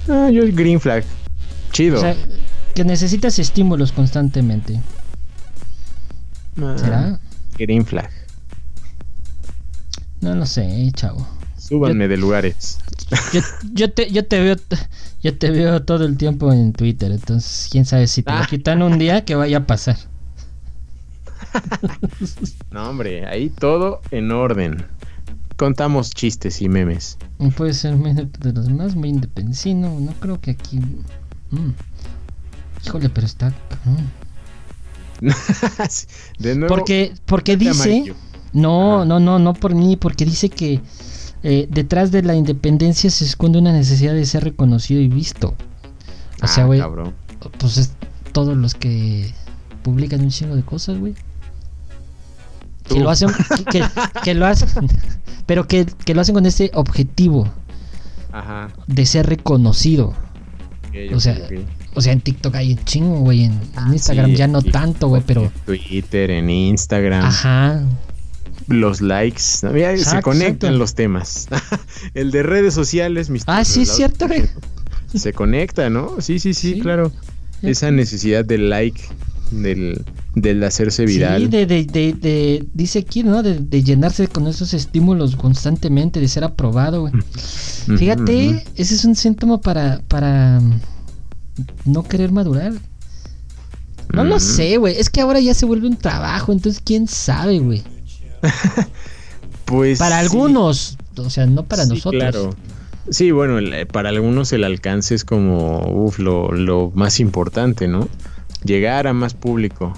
Ah, 0.09 0.29
yo 0.31 0.41
el 0.41 0.53
green 0.53 0.79
flag. 0.79 1.03
Chido. 1.71 1.97
O 1.97 2.01
sea, 2.01 2.15
que 2.73 2.83
necesitas 2.83 3.37
estímulos 3.37 3.91
constantemente. 3.91 4.79
Ah, 6.59 6.75
¿Será? 6.77 7.19
Green 7.59 7.85
flag. 7.85 8.09
No 10.21 10.33
lo 10.35 10.45
sé, 10.45 10.89
chavo. 10.95 11.27
Súbanme 11.57 12.07
de 12.07 12.17
lugares. 12.17 12.79
Yo, 13.33 13.41
yo 13.73 13.91
te, 13.91 14.09
yo 14.11 14.25
te 14.25 14.39
veo 14.39 14.55
yo 15.21 15.37
te 15.37 15.51
veo 15.51 15.83
todo 15.83 16.05
el 16.05 16.17
tiempo 16.17 16.51
en 16.53 16.73
Twitter, 16.73 17.11
entonces 17.11 17.67
quién 17.71 17.85
sabe 17.85 18.07
si 18.07 18.23
te 18.23 18.31
lo 18.31 18.37
Ah. 18.37 18.47
quitan 18.49 18.81
un 18.81 18.97
día 18.97 19.25
que 19.25 19.35
vaya 19.35 19.57
a 19.57 19.67
pasar. 19.67 19.97
No, 22.71 22.89
hombre, 22.89 23.25
ahí 23.27 23.49
todo 23.49 24.01
en 24.11 24.31
orden. 24.31 24.85
Contamos 25.57 26.11
chistes 26.11 26.61
y 26.61 26.67
memes. 26.67 27.17
Puede 27.55 27.73
ser 27.73 27.95
muy 27.95 28.13
de 28.13 28.53
los 28.53 28.65
demás, 28.67 28.95
muy 28.95 29.09
independiente. 29.09 29.57
Sí, 29.59 29.73
no, 29.73 29.99
no 29.99 30.11
creo 30.19 30.41
que 30.41 30.51
aquí. 30.51 30.79
mm. 31.51 31.71
Híjole, 32.85 33.09
pero 33.09 33.25
está. 33.25 33.53
de 36.39 36.55
nuevo. 36.55 36.73
Porque, 36.75 37.13
porque 37.25 37.57
dice. 37.57 37.83
amarillo. 37.83 38.15
No, 38.53 39.05
no, 39.05 39.19
no, 39.19 39.39
no 39.39 39.53
por 39.53 39.75
mí, 39.75 39.95
porque 39.97 40.25
dice 40.25 40.49
que 40.49 40.81
eh, 41.43 41.67
detrás 41.69 42.11
de 42.11 42.21
la 42.23 42.35
independencia 42.35 43.09
se 43.09 43.25
esconde 43.25 43.59
una 43.59 43.71
necesidad 43.73 44.13
de 44.13 44.25
ser 44.25 44.43
reconocido 44.43 45.01
y 45.01 45.07
visto. 45.07 45.55
O 46.41 46.47
sea, 46.47 46.63
Ah, 46.63 46.67
güey, 46.67 46.81
pues 47.59 47.77
es 47.77 47.91
todos 48.31 48.55
los 48.57 48.73
que 48.75 49.33
publican 49.83 50.21
un 50.21 50.29
chingo 50.29 50.55
de 50.55 50.63
cosas, 50.63 50.97
güey. 50.99 51.15
Que 52.87 52.99
lo 52.99 53.09
hacen, 53.09 53.29
que, 54.23 54.33
lo 54.35 54.45
hacen, 54.45 54.69
pero 55.45 55.67
que, 55.67 55.85
que 56.05 56.13
lo 56.13 56.21
hacen 56.21 56.35
con 56.35 56.45
ese 56.45 56.69
objetivo 56.73 57.49
Ajá. 58.31 58.69
de 58.87 59.05
ser 59.05 59.27
reconocido. 59.27 60.13
O 61.13 61.19
sea. 61.19 61.37
O 61.97 62.01
sea, 62.01 62.11
en 62.11 62.19
TikTok 62.19 62.53
hay 62.55 62.73
un 62.73 62.83
chingo, 62.83 63.19
güey. 63.19 63.45
En, 63.45 63.53
en 63.53 63.61
Ah, 63.75 63.89
Instagram 63.91 64.31
sí, 64.31 64.35
ya 64.35 64.47
no 64.47 64.61
tanto, 64.61 65.07
güey, 65.07 65.23
pero. 65.25 65.43
En 65.43 65.51
Twitter, 65.65 66.29
en 66.31 66.49
Instagram. 66.49 67.23
Ajá. 67.25 67.83
Los 68.67 68.99
likes. 69.01 69.41
Mira, 69.71 69.97
se 69.97 70.21
conectan 70.21 70.53
exacto. 70.53 70.71
los 70.77 70.95
temas. 70.95 71.47
El 72.13 72.31
de 72.31 72.43
redes 72.43 72.73
sociales, 72.73 73.29
mis 73.29 73.43
Ah, 73.47 73.63
sí, 73.63 73.83
es 73.83 73.95
cierto, 73.95 74.27
güey. 74.27 74.43
Se 75.13 75.31
conecta, 75.31 75.89
¿no? 75.89 76.19
Sí, 76.19 76.39
sí, 76.39 76.53
sí, 76.53 76.73
Sí. 76.73 76.79
claro. 76.81 77.11
Esa 77.61 77.89
necesidad 77.91 78.43
del 78.43 78.69
like, 78.69 79.01
del, 79.61 80.03
del 80.35 80.63
hacerse 80.63 81.05
viral. 81.05 81.43
Sí, 81.43 81.47
de, 81.47 81.65
de, 81.65 81.85
de, 81.85 82.13
de- 82.13 82.65
dice 82.73 82.99
aquí, 82.99 83.23
¿no? 83.23 83.41
De, 83.43 83.59
de 83.59 83.83
llenarse 83.83 84.27
con 84.27 84.47
esos 84.47 84.73
estímulos 84.73 85.35
constantemente, 85.35 86.19
de 86.19 86.27
ser 86.27 86.43
aprobado, 86.43 87.01
güey. 87.01 87.13
Ujú, 87.13 87.97
Fíjate, 87.97 88.63
ese 88.75 88.95
es 88.95 89.05
un 89.05 89.15
síntoma 89.15 89.59
para, 89.61 90.01
para 90.07 90.59
mm, 90.59 90.79
no 91.85 92.03
querer 92.03 92.31
madurar. 92.31 92.73
No 94.13 94.23
lo 94.23 94.39
sé, 94.39 94.77
güey. 94.77 94.95
Es 94.97 95.09
que 95.09 95.19
ahora 95.21 95.39
ya 95.41 95.53
se 95.53 95.65
vuelve 95.65 95.87
un 95.87 95.97
trabajo, 95.97 96.53
entonces 96.53 96.81
quién 96.85 97.07
sabe, 97.07 97.59
güey. 97.59 97.83
Pues 99.65 99.97
Para 99.97 100.19
sí, 100.19 100.25
algunos, 100.25 100.97
o 101.17 101.29
sea, 101.31 101.47
no 101.47 101.63
para 101.65 101.83
sí, 101.85 101.89
nosotros. 101.89 102.21
Claro. 102.21 102.55
Sí, 103.09 103.31
bueno, 103.31 103.57
el- 103.57 103.73
eh, 103.73 103.85
para 103.87 104.09
algunos 104.09 104.53
el 104.53 104.63
alcance 104.63 105.15
es 105.15 105.25
como 105.25 105.79
uf, 105.91 106.19
lo, 106.19 106.51
lo 106.51 106.91
más 106.93 107.19
importante, 107.19 107.87
¿no? 107.87 108.07
Llegar 108.65 109.07
a 109.07 109.13
más 109.13 109.33
público. 109.33 109.93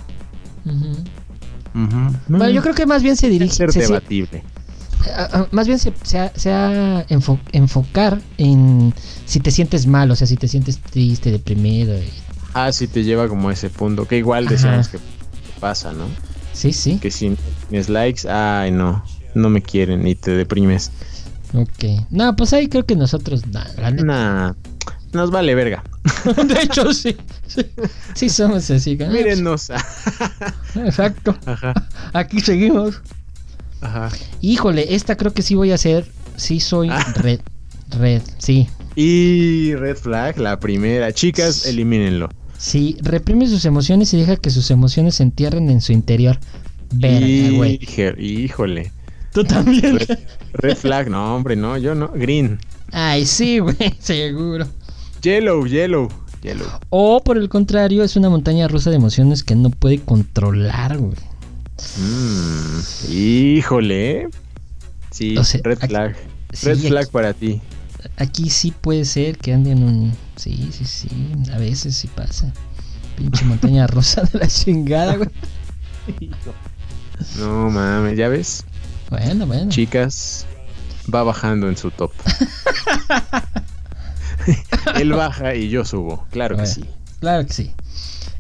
Ujú. 0.66 2.16
Bueno, 2.28 2.50
yo 2.50 2.62
creo 2.62 2.74
que 2.76 2.86
más 2.86 3.04
bien 3.04 3.16
se 3.16 3.30
dirige. 3.30 3.54
ser 3.54 3.72
se- 3.72 3.82
se- 3.82 3.88
debatible. 3.88 4.44
más 5.52 5.68
bien 5.68 5.80
se, 5.80 5.94
se 6.04 6.18
ha- 6.52 7.06
enfo- 7.10 7.40
enfocar 7.52 8.20
en 8.38 8.94
si 9.26 9.40
te 9.40 9.52
sientes 9.52 9.86
mal, 9.88 10.10
o 10.12 10.16
sea, 10.16 10.28
si 10.28 10.36
te 10.38 10.48
sientes 10.48 10.80
triste, 10.80 11.32
deprimido. 11.32 11.96
y- 11.98 12.10
Ah, 12.54 12.72
sí 12.72 12.88
te 12.88 13.04
lleva 13.04 13.28
como 13.28 13.50
a 13.50 13.54
ese 13.54 13.70
punto, 13.70 14.08
que 14.08 14.18
igual 14.18 14.46
Ajá. 14.46 14.54
decíamos 14.56 14.88
que 14.90 14.98
pasa, 15.60 15.94
¿no? 15.94 16.06
Sí, 16.54 16.74
sí. 16.74 16.98
Que 16.98 17.12
si 17.12 17.38
tienes 17.70 17.88
likes, 17.90 18.28
ay 18.28 18.72
no, 18.72 19.04
no 19.36 19.50
me 19.50 19.62
quieren 19.62 20.08
y 20.08 20.16
te 20.16 20.32
deprimes. 20.32 20.92
Ok. 21.54 22.08
No, 22.10 22.36
pues 22.36 22.52
ahí 22.54 22.68
creo 22.68 22.86
que 22.86 22.96
nosotros. 22.96 23.44
Nah, 23.48 24.54
nos 25.14 25.32
vale 25.32 25.56
verga. 25.56 25.84
De 26.48 26.62
hecho, 26.62 26.94
sí. 26.94 27.16
Sí, 27.48 27.62
sí 28.16 28.30
somos 28.30 28.70
así. 28.70 28.96
¿no? 28.98 29.08
Mírennos. 29.10 29.70
Exacto. 30.76 31.38
Ajá, 31.46 31.74
Aquí 32.14 32.40
seguimos. 32.42 33.02
ajá. 33.82 34.10
Híjole, 34.42 34.96
esta 34.96 35.16
creo 35.18 35.34
que 35.34 35.42
sí 35.42 35.56
voy 35.56 35.72
a 35.72 35.76
hacer. 35.76 36.08
Sí 36.36 36.60
soy 36.60 36.90
Ah. 36.92 37.14
red. 37.18 37.40
Red, 37.98 38.22
sí. 38.38 38.68
Y 38.96 39.74
red 39.76 39.96
flag, 39.96 40.38
la 40.40 40.60
primera. 40.60 41.12
Chicas, 41.14 41.66
elimínenlo. 41.66 42.30
Sí, 42.58 42.98
reprime 43.02 43.48
sus 43.48 43.66
emociones 43.66 44.14
y 44.14 44.18
deja 44.18 44.36
que 44.36 44.50
sus 44.50 44.72
emociones 44.72 45.16
se 45.16 45.24
entierren 45.24 45.70
en 45.70 45.80
su 45.82 45.94
interior. 45.94 46.38
Verga, 46.92 47.56
güey. 47.56 47.80
Híjole, 47.82 48.22
híjole. 48.24 48.92
Tú 49.34 49.44
también. 49.44 50.00
Red, 50.00 50.20
red 50.54 50.76
flag, 50.76 51.10
no, 51.10 51.36
hombre, 51.36 51.56
no, 51.56 51.78
yo 51.78 51.94
no. 51.96 52.10
Green. 52.10 52.60
Ay, 52.92 53.26
sí, 53.26 53.60
güey, 53.60 53.76
seguro. 54.00 54.68
Yellow, 55.28 55.66
yellow, 55.66 56.08
yellow. 56.42 56.68
O 56.90 57.22
por 57.22 57.38
el 57.38 57.50
contrario, 57.50 58.02
es 58.02 58.16
una 58.16 58.30
montaña 58.30 58.70
rusa 58.70 58.92
de 58.92 58.96
emociones 58.96 59.44
que 59.44 59.56
no 59.56 59.70
puede 59.72 60.00
controlar, 60.00 60.98
güey. 60.98 61.18
Mm, 61.98 63.12
híjole. 63.12 64.30
Sí, 65.12 65.38
O 65.38 65.44
sea, 65.44 65.60
red 65.66 65.78
aquí- 65.82 65.88
flag. 65.90 66.16
sí, 66.54 66.66
red 66.66 66.78
aquí- 66.78 66.88
flag 66.88 67.10
para 67.10 67.34
ti. 67.34 67.60
Aquí 68.16 68.50
sí 68.50 68.72
puede 68.72 69.04
ser 69.04 69.38
que 69.38 69.54
ande 69.54 69.72
en 69.72 69.84
un. 69.84 70.14
Sí, 70.38 70.70
sí, 70.72 70.86
sí. 70.86 71.10
A 71.54 71.58
veces 71.58 71.98
sí 71.98 72.08
pasa. 72.08 72.54
Pinche 73.18 73.44
montaña 73.74 73.86
rusa 73.88 74.22
de 74.32 74.40
la 74.40 74.48
chingada, 74.48 75.18
güey. 75.18 75.30
No 77.38 77.70
mames, 77.70 78.18
¿ya 78.18 78.30
ves? 78.30 78.64
Bueno, 79.10 79.46
bueno. 79.46 79.70
Chicas, 79.70 80.46
va 81.14 81.24
bajando 81.24 81.68
en 81.68 81.76
su 81.76 81.92
top. 81.92 82.12
Él 85.00 85.12
baja 85.14 85.56
y 85.56 85.70
yo 85.70 85.84
subo, 85.86 86.26
claro 86.32 86.58
que 86.58 86.66
sí. 86.66 86.86
Claro 87.20 87.46
que 87.48 87.54
sí. 87.54 87.72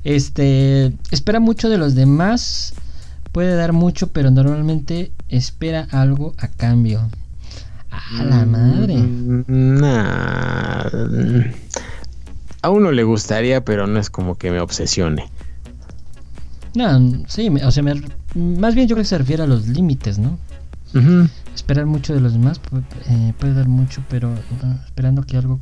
Este, 0.03 0.93
espera 1.12 1.39
mucho 1.39 1.70
de 1.70 1.78
los 1.78 1.95
demás. 1.95 2.74
Puede 3.32 3.55
dar 3.55 3.74
mucho, 3.74 4.08
pero 4.08 4.32
normalmente 4.32 5.12
espera 5.30 5.88
algo 5.91 6.34
a 6.38 6.47
cambio. 6.47 7.01
A 7.91 8.24
la 8.24 8.45
madre. 8.45 8.95
Mm, 8.95 9.43
nah. 9.80 10.89
A 12.62 12.70
uno 12.70 12.91
le 12.91 13.03
gustaría, 13.03 13.64
pero 13.64 13.86
no 13.88 13.99
es 13.99 14.10
como 14.10 14.36
que 14.38 14.51
me 14.51 14.60
obsesione. 14.60 15.30
No, 16.76 17.24
sí, 17.28 17.49
o 17.49 17.72
sea, 17.72 17.84
me- 17.84 18.01
más 18.36 18.76
bien 18.76 18.88
yo 18.88 18.95
creo 18.95 19.03
que 19.03 19.10
se 19.10 19.18
refiere 19.18 19.43
a 19.43 19.47
los 19.47 19.68
límites, 19.68 20.20
¿no? 20.20 20.38
Esperar 21.53 21.86
mucho 21.86 22.14
de 22.14 22.22
los 22.22 22.34
demás 22.34 22.60
eh, 23.10 23.34
puede 23.38 23.53
dar 23.53 23.68
mucho, 23.68 24.01
pero 24.10 24.30
no, 24.64 24.80
esperando 24.86 25.22
que 25.24 25.38
algo 25.38 25.60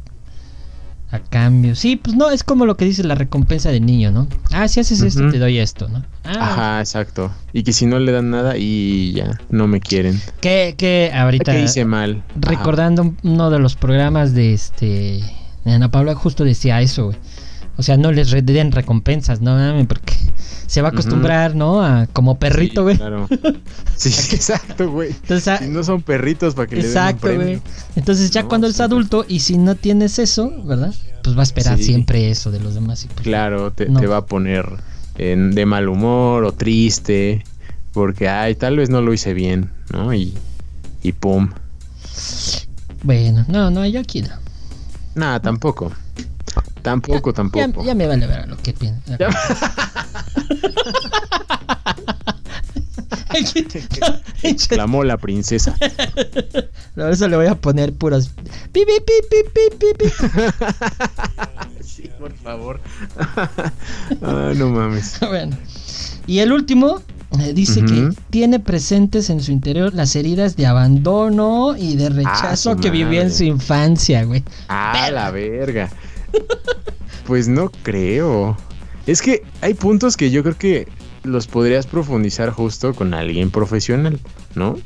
a 1.15 1.19
cambio. 1.19 1.75
Sí, 1.75 1.95
pues 1.95 2.15
no, 2.15 2.29
es 2.29 2.43
como 2.43 2.65
lo 2.65 2.77
que 2.77 2.85
dice 2.85 3.03
la 3.03 3.15
recompensa 3.15 3.69
del 3.71 3.85
niño, 3.85 4.11
¿no? 4.11 4.27
Ah, 4.51 4.67
si 4.67 4.79
haces 4.79 5.01
esto, 5.01 5.29
te 5.31 5.39
doy 5.39 5.57
esto, 5.59 5.87
¿no? 5.89 6.03
Ah, 6.23 6.31
Ajá, 6.39 6.79
exacto. 6.79 7.31
Y 7.53 7.63
que 7.63 7.73
si 7.73 7.85
no 7.85 7.99
le 7.99 8.11
dan 8.11 8.29
nada 8.29 8.55
y 8.57 9.13
ya, 9.13 9.39
no 9.49 9.67
me 9.67 9.79
quieren. 9.79 10.19
que, 10.41 10.75
que 10.77 11.11
ahorita 11.13 11.51
¿Qué 11.53 11.63
hice 11.63 11.85
mal? 11.85 12.23
Ajá. 12.43 12.51
recordando 12.55 13.13
uno 13.23 13.49
de 13.49 13.59
los 13.59 13.75
programas 13.75 14.33
de 14.33 14.53
este 14.53 15.23
de 15.63 15.71
Ana 15.71 15.89
Paula 15.89 16.13
justo 16.15 16.43
decía 16.43 16.81
eso, 16.81 17.05
güey. 17.05 17.17
O 17.77 17.83
sea, 17.83 17.97
no 17.97 18.11
les 18.11 18.31
den 18.45 18.71
recompensas, 18.71 19.41
no 19.41 19.55
mames, 19.55 19.85
porque 19.87 20.13
se 20.67 20.81
va 20.81 20.89
a 20.89 20.91
acostumbrar, 20.91 21.55
¿no? 21.55 21.83
A 21.83 22.07
como 22.07 22.39
perrito, 22.39 22.81
Sí, 22.81 22.83
güey. 22.83 22.97
claro. 22.97 23.27
Sí, 23.95 24.09
exacto, 24.35 24.89
güey. 24.91 25.09
Entonces, 25.11 25.47
ah, 25.47 25.57
Si 25.57 25.67
no 25.69 25.83
son 25.83 26.01
perritos 26.01 26.53
para 26.55 26.67
que 26.67 26.79
Exacto, 26.79 27.27
le 27.27 27.33
den 27.33 27.39
un 27.41 27.45
güey. 27.47 27.59
premio. 27.61 27.75
Entonces 27.95 28.31
ya 28.31 28.43
No, 28.43 28.49
cuando 28.49 28.67
eres 28.67 28.77
sí. 28.77 28.83
adulto 28.83 29.25
y 29.27 29.39
si 29.41 29.57
no 29.57 29.75
tienes 29.75 30.19
eso, 30.19 30.51
¿verdad? 30.65 30.93
Pues 31.23 31.35
va 31.35 31.41
a 31.41 31.43
esperar 31.43 31.77
Sí. 31.77 31.83
siempre 31.85 32.29
eso 32.29 32.51
de 32.51 32.59
los 32.59 32.73
demás. 32.75 33.03
y 33.05 33.07
pues, 33.07 33.21
Claro, 33.21 33.71
te, 33.71 33.87
No. 33.89 33.99
te 33.99 34.07
va 34.07 34.17
a 34.17 34.25
poner 34.25 34.65
en- 35.17 35.51
de 35.51 35.65
mal 35.65 35.87
humor 35.89 36.43
o 36.43 36.51
triste. 36.51 37.43
Porque, 37.93 38.27
ay, 38.27 38.55
tal 38.55 38.75
vez 38.77 38.89
no 38.89 39.01
lo 39.01 39.13
hice 39.13 39.33
bien, 39.33 39.69
¿no? 39.93 40.13
Y, 40.13 40.33
y 41.01 41.13
pum. 41.13 41.49
Bueno, 43.03 43.45
no, 43.47 43.69
no, 43.71 43.85
yo 43.85 43.99
aquí 44.01 44.21
no. 44.21 44.29
Nada, 45.15 45.39
tampoco. 45.39 45.91
Tampoco, 46.85 47.31
Ya, 47.31 47.35
tampoco. 47.35 47.83
ya 47.85 47.95
me 47.95 48.07
vale 48.07 48.25
ver 48.27 48.47
lo 48.47 48.57
que 48.57 48.71
piensa. 48.73 49.17
Ya- 49.17 49.29
Exclamó 54.43 55.03
la 55.03 55.17
princesa. 55.17 55.75
Por 56.95 57.11
eso 57.11 57.27
le 57.27 57.35
voy 57.35 57.47
a 57.47 57.55
poner 57.55 57.93
puros. 57.93 58.29
pi, 58.71 58.85
pi, 58.85 58.93
pi, 59.05 59.13
pi, 59.29 59.37
pi, 59.53 59.61
pi, 59.77 59.87
pi. 60.05 60.11
Sí, 61.83 62.09
por 62.19 62.33
favor. 62.33 62.79
ah, 64.21 64.51
no 64.55 64.69
mames. 64.69 65.17
bueno. 65.27 65.57
Y 66.27 66.39
el 66.39 66.51
último 66.51 67.01
eh, 67.39 67.53
dice 67.53 67.83
que 67.83 68.09
tiene 68.29 68.59
presentes 68.59 69.29
en 69.29 69.41
su 69.41 69.51
interior 69.51 69.93
las 69.93 70.15
heridas 70.15 70.55
de 70.55 70.65
abandono 70.65 71.75
y 71.77 71.95
de 71.97 72.09
rechazo 72.09 72.73
su 72.73 72.79
que 72.79 72.89
vivió 72.89 73.21
en 73.21 73.31
su 73.31 73.43
infancia, 73.43 74.23
güey. 74.23 74.43
Ah, 74.69 75.09
la 75.11 75.31
verga. 75.31 75.89
Pues 77.25 77.47
no 77.47 77.71
creo. 77.83 78.55
Es 79.07 79.21
que 79.21 79.43
hay 79.61 79.73
puntos 79.73 80.15
que 80.17 80.29
yo 80.31 80.43
creo 80.43 80.57
que 80.57 80.87
los 81.23 81.47
podrías 81.47 81.87
profundizar 81.87 82.51
justo 82.51 82.93
con 82.93 83.13
alguien 83.13 83.49
profesional, 83.51 84.19
¿no? 84.55 84.77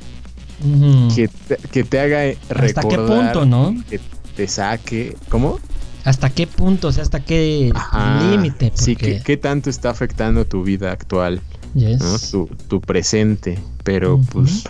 Que 1.15 1.27
te, 1.27 1.55
que 1.71 1.83
te 1.83 1.99
haga 1.99 2.21
recordar. 2.49 2.65
¿Hasta 2.65 2.81
qué 2.87 2.97
punto, 2.97 3.45
no? 3.45 3.75
Que 3.89 3.99
te 4.35 4.47
saque. 4.47 5.15
¿Cómo? 5.29 5.59
¿Hasta 6.05 6.29
qué 6.29 6.47
punto? 6.47 6.89
O 6.89 6.91
sea, 6.91 7.03
¿hasta 7.03 7.19
qué 7.23 7.71
límite? 8.31 8.71
Sí, 8.73 8.93
Porque- 8.95 9.17
¿qué, 9.17 9.23
qué 9.23 9.37
tanto 9.37 9.69
está 9.69 9.89
afectando 9.89 10.45
tu 10.45 10.63
vida 10.63 10.91
actual, 10.91 11.41
Yes. 11.75 11.99
¿no? 12.01 12.17
Tu, 12.19 12.47
tu 12.67 12.81
presente. 12.81 13.59
Pero 13.83 14.19
pues. 14.31 14.63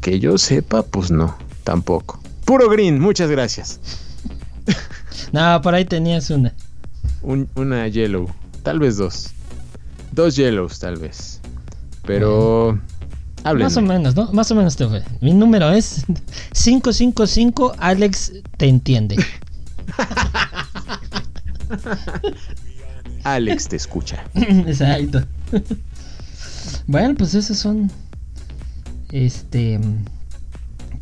Que 0.00 0.18
yo 0.20 0.36
sepa, 0.38 0.82
pues 0.82 1.10
no. 1.10 1.36
Tampoco. 1.64 2.20
Puro 2.44 2.68
green, 2.68 2.98
muchas 2.98 3.30
gracias. 3.30 3.78
No, 5.30 5.60
por 5.62 5.74
ahí 5.74 5.84
tenías 5.84 6.30
una. 6.30 6.52
Un- 7.22 7.48
una 7.54 7.86
yellow, 7.88 8.28
tal 8.62 8.78
vez 8.80 8.96
dos. 8.96 9.30
Dos 10.12 10.36
yellows, 10.36 10.78
tal 10.78 10.96
vez. 10.96 11.40
Pero. 12.04 12.78
Háblenme. 13.44 13.64
Más 13.64 13.76
o 13.76 13.82
menos, 13.82 14.14
¿no? 14.16 14.30
Más 14.32 14.50
o 14.50 14.54
menos 14.54 14.76
te 14.76 14.86
fue. 14.86 15.02
Mi 15.20 15.32
número 15.32 15.70
es 15.72 16.04
555. 16.52 17.74
Alex 17.78 18.32
te 18.56 18.68
entiende. 18.68 19.16
Alex 23.24 23.68
te 23.68 23.76
escucha. 23.76 24.24
Exacto. 24.34 25.22
bueno, 26.86 27.14
pues 27.16 27.34
esas 27.34 27.58
son. 27.58 27.90
Este. 29.10 29.80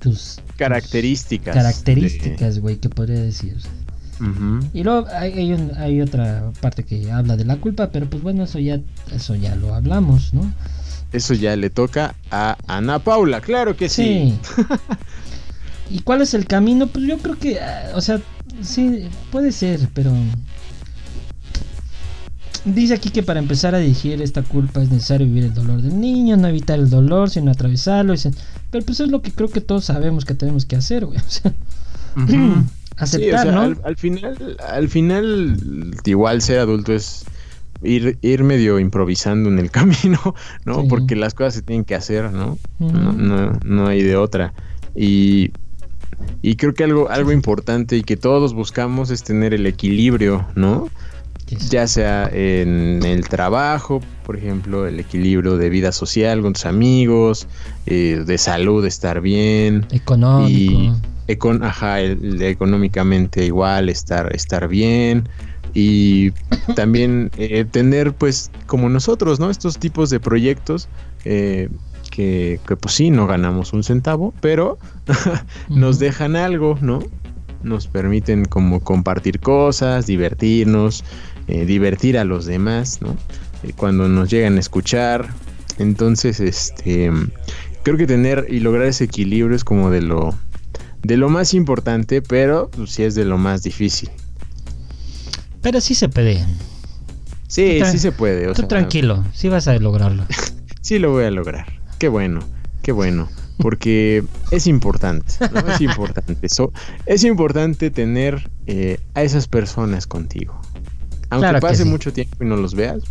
Tus 0.00 0.38
Características. 0.56 1.54
características, 1.54 2.58
güey, 2.58 2.76
que 2.76 2.88
podría 2.88 3.20
decir. 3.20 3.58
Y 4.74 4.82
luego 4.84 5.06
hay, 5.12 5.32
hay, 5.32 5.52
un- 5.54 5.72
hay 5.76 6.00
otra 6.02 6.52
parte 6.60 6.84
que 6.84 7.10
habla 7.10 7.36
de 7.36 7.44
la 7.44 7.56
culpa, 7.56 7.90
pero 7.90 8.08
pues 8.08 8.22
bueno, 8.22 8.44
eso 8.44 8.58
ya, 8.58 8.78
eso 9.14 9.34
ya 9.34 9.54
lo 9.56 9.74
hablamos, 9.74 10.34
¿no? 10.34 10.52
Eso 11.12 11.34
ya 11.34 11.56
le 11.56 11.70
toca 11.70 12.14
a 12.30 12.56
Ana 12.66 12.98
Paula, 12.98 13.40
claro 13.40 13.76
que 13.76 13.88
sí. 13.88 14.38
Sí. 14.42 14.62
¿Y 15.90 16.00
cuál 16.00 16.22
es 16.22 16.34
el 16.34 16.46
camino? 16.46 16.86
Pues 16.86 17.06
yo 17.06 17.18
creo 17.18 17.36
que, 17.38 17.58
ah, 17.60 17.92
o 17.94 18.00
sea, 18.00 18.20
sí, 18.62 19.08
puede 19.32 19.50
ser, 19.52 19.88
pero... 19.94 20.12
Dice 22.64 22.92
aquí 22.94 23.08
que 23.08 23.22
para 23.22 23.40
empezar 23.40 23.74
a 23.74 23.78
dirigir 23.78 24.20
esta 24.20 24.42
culpa 24.42 24.82
es 24.82 24.90
necesario 24.90 25.26
vivir 25.26 25.44
el 25.44 25.54
dolor 25.54 25.80
del 25.80 25.98
niño, 25.98 26.36
no 26.36 26.46
evitar 26.46 26.78
el 26.78 26.90
dolor, 26.90 27.30
sino 27.30 27.50
atravesarlo. 27.50 28.14
Pero 28.70 28.84
pues 28.84 29.00
es 29.00 29.08
lo 29.08 29.22
que 29.22 29.32
creo 29.32 29.48
que 29.48 29.62
todos 29.62 29.86
sabemos 29.86 30.26
que 30.26 30.34
tenemos 30.34 30.66
que 30.66 30.76
hacer, 30.76 31.06
güey. 31.06 31.18
O 31.18 31.30
sea, 31.30 31.52
Ujú. 32.16 32.64
aceptar, 33.00 33.20
Sí, 33.20 33.30
o 33.30 33.42
sea, 33.42 33.52
¿no? 33.52 33.60
al, 33.62 33.78
al 33.84 33.96
final, 33.96 34.56
al 34.68 34.88
final, 34.88 35.92
igual 36.04 36.42
ser 36.42 36.58
adulto 36.60 36.92
es 36.92 37.24
ir, 37.82 38.18
ir 38.22 38.44
medio 38.44 38.78
improvisando 38.78 39.48
en 39.48 39.58
el 39.58 39.70
camino, 39.78 40.34
¿no? 40.64 40.82
Sí. 40.82 40.86
Porque 40.88 41.16
las 41.16 41.34
cosas 41.34 41.54
se 41.54 41.62
tienen 41.62 41.84
que 41.84 41.94
hacer, 41.94 42.32
¿no? 42.32 42.58
No, 42.78 43.12
no, 43.12 43.52
no 43.64 43.86
hay 43.86 44.02
de 44.02 44.16
otra. 44.16 44.52
Y, 44.94 45.52
y 46.42 46.56
creo 46.56 46.74
que 46.74 46.84
algo, 46.84 47.08
algo 47.10 47.32
importante 47.32 47.96
y 47.96 48.02
que 48.02 48.16
todos 48.16 48.54
buscamos 48.54 49.10
es 49.10 49.22
tener 49.22 49.54
el 49.54 49.66
equilibrio, 49.66 50.46
¿no? 50.54 50.88
Ya 51.68 51.88
sea 51.88 52.28
en 52.32 53.02
el 53.04 53.28
trabajo, 53.28 54.00
por 54.24 54.36
ejemplo, 54.36 54.86
el 54.86 55.00
equilibrio 55.00 55.56
de 55.56 55.68
vida 55.68 55.90
social 55.90 56.42
con 56.42 56.52
tus 56.52 56.64
amigos, 56.64 57.48
eh, 57.86 58.22
de 58.24 58.38
salud, 58.38 58.84
estar 58.86 59.20
bien, 59.20 59.84
Económico. 59.90 60.48
y 60.48 60.92
econ- 61.38 61.64
ajá, 61.64 62.00
el- 62.00 62.18
el 62.36 62.42
económicamente 62.42 63.44
igual, 63.44 63.88
estar, 63.88 64.34
estar 64.34 64.68
bien 64.68 65.28
y 65.74 66.32
también 66.76 67.30
eh, 67.36 67.64
tener 67.64 68.12
pues 68.12 68.50
como 68.66 68.88
nosotros, 68.88 69.38
¿no? 69.40 69.50
Estos 69.50 69.78
tipos 69.78 70.10
de 70.10 70.20
proyectos 70.20 70.88
eh, 71.24 71.68
que, 72.10 72.58
que, 72.66 72.76
pues 72.76 72.94
sí, 72.94 73.10
no 73.10 73.26
ganamos 73.26 73.72
un 73.72 73.82
centavo, 73.84 74.34
pero 74.40 74.78
nos 75.68 75.98
dejan 75.98 76.34
algo, 76.36 76.76
¿no? 76.80 77.00
Nos 77.62 77.86
permiten 77.86 78.46
como 78.46 78.80
compartir 78.80 79.38
cosas, 79.38 80.06
divertirnos, 80.06 81.04
eh, 81.46 81.66
divertir 81.66 82.16
a 82.18 82.24
los 82.24 82.46
demás, 82.46 83.00
¿no? 83.02 83.16
Eh, 83.62 83.72
cuando 83.76 84.08
nos 84.08 84.30
llegan 84.30 84.56
a 84.56 84.60
escuchar. 84.60 85.28
Entonces, 85.78 86.40
este, 86.40 87.10
creo 87.82 87.96
que 87.96 88.06
tener 88.06 88.46
y 88.48 88.60
lograr 88.60 88.86
ese 88.86 89.04
equilibrio 89.04 89.54
es 89.54 89.62
como 89.64 89.90
de 89.90 90.02
lo, 90.02 90.34
de 91.02 91.16
lo 91.16 91.28
más 91.28 91.54
importante, 91.54 92.22
pero 92.22 92.70
pues, 92.70 92.90
sí 92.90 93.02
es 93.02 93.14
de 93.14 93.24
lo 93.24 93.38
más 93.38 93.62
difícil. 93.62 94.10
Pero 95.62 95.80
sí 95.80 95.94
se 95.94 96.08
puede. 96.08 96.44
Sí, 97.48 97.80
sí 97.90 97.98
se 97.98 98.12
puede. 98.12 98.46
O 98.48 98.54
Tú 98.54 98.62
sea, 98.62 98.68
tranquilo, 98.68 99.24
sí 99.34 99.48
vas 99.48 99.68
a 99.68 99.74
lograrlo. 99.78 100.24
Sí 100.82 100.98
lo 100.98 101.12
voy 101.12 101.24
a 101.24 101.30
lograr. 101.30 101.66
Qué 101.98 102.08
bueno, 102.08 102.40
qué 102.82 102.90
bueno. 102.92 103.28
Porque 103.58 104.24
es 104.50 104.66
importante, 104.66 105.34
¿no? 105.52 105.72
Es 105.74 105.80
importante. 105.82 106.48
So- 106.48 106.72
es 107.04 107.22
importante 107.22 107.90
tener 107.90 108.50
eh, 108.66 108.98
a 109.14 109.22
esas 109.22 109.46
personas 109.46 110.06
contigo. 110.06 110.58
Aunque 111.28 111.48
Claro 111.50 111.60
pase 111.60 111.82
sí. 111.84 111.88
mucho 111.88 112.14
tiempo 112.14 112.42
y 112.42 112.46
no 112.46 112.56
los 112.56 112.74
veas, 112.74 113.02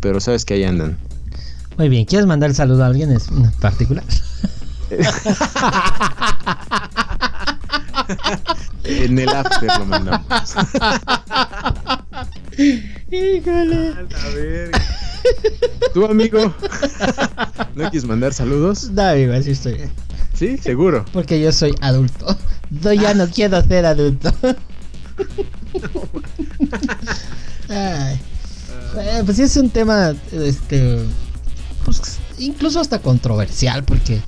pero 0.00 0.20
sabes 0.20 0.44
que 0.44 0.52
ahí 0.54 0.64
andan. 0.64 0.98
Muy 1.78 1.88
bien, 1.88 2.04
¿quieres 2.04 2.26
mandar 2.26 2.50
el 2.50 2.56
saludo 2.56 2.84
a 2.84 2.88
alguien 2.88 3.10
en 3.10 3.50
particular? 3.52 4.04
En 8.84 9.18
el 9.18 9.28
after 9.28 9.78
lo 9.78 9.84
mandamos. 9.86 10.54
Híjole. 13.10 13.94
Tu 15.94 16.04
amigo. 16.04 16.54
¿No 17.74 17.90
quieres 17.90 18.04
mandar 18.04 18.32
saludos? 18.32 18.90
No, 18.90 19.02
amigo, 19.02 19.32
así 19.32 19.52
estoy. 19.52 19.78
Sí, 20.34 20.58
seguro. 20.58 21.04
Porque 21.12 21.40
yo 21.40 21.52
soy 21.52 21.74
adulto. 21.80 22.36
Yo 22.70 22.92
ya 22.92 23.14
no 23.14 23.28
quiero 23.28 23.62
ser 23.62 23.86
adulto. 23.86 24.32
Ay. 27.68 28.20
Eh, 28.98 29.22
pues 29.24 29.36
sí 29.36 29.42
es 29.44 29.56
un 29.56 29.70
tema, 29.70 30.14
este, 30.32 30.98
pues, 31.84 32.18
incluso 32.38 32.80
hasta 32.80 32.98
controversial, 32.98 33.84
porque 33.84 34.20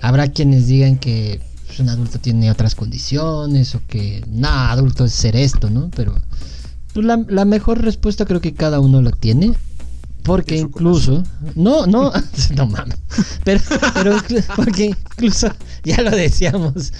habrá 0.00 0.28
quienes 0.28 0.68
digan 0.68 0.96
que 0.98 1.40
pues, 1.76 1.80
un 1.80 1.88
adulto 1.90 2.18
tiene 2.18 2.50
otras 2.50 2.74
condiciones 2.74 3.74
o 3.74 3.82
que 3.86 4.24
nada, 4.30 4.72
adulto 4.72 5.04
es 5.04 5.12
ser 5.12 5.36
esto, 5.36 5.68
¿no? 5.70 5.90
Pero 5.94 6.14
pues, 6.92 7.04
la, 7.04 7.22
la 7.28 7.44
mejor 7.44 7.82
respuesta 7.82 8.24
creo 8.24 8.40
que 8.40 8.54
cada 8.54 8.80
uno 8.80 9.02
la 9.02 9.10
tiene. 9.10 9.54
Porque 10.22 10.56
incluso, 10.56 11.22
no, 11.54 11.86
no, 11.86 12.12
no 12.56 12.66
mames, 12.66 12.98
pero, 13.44 13.60
pero 13.94 14.16
porque 14.56 14.86
incluso, 14.86 15.48
ya 15.84 16.02
lo 16.02 16.10
decíamos, 16.10 16.92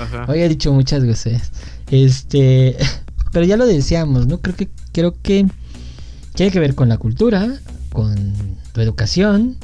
Ajá. 0.00 0.24
Hoy 0.26 0.40
he 0.40 0.48
dicho 0.48 0.72
muchas 0.72 1.06
veces. 1.06 1.42
Este, 1.92 2.76
pero 3.30 3.46
ya 3.46 3.56
lo 3.56 3.66
decíamos, 3.66 4.26
¿no? 4.26 4.40
Creo 4.40 4.56
que 4.56 4.68
creo 4.90 5.14
que 5.22 5.46
tiene 6.34 6.50
que 6.50 6.58
ver 6.58 6.74
con 6.74 6.88
la 6.88 6.98
cultura, 6.98 7.56
con 7.92 8.34
tu 8.72 8.80
educación, 8.80 9.56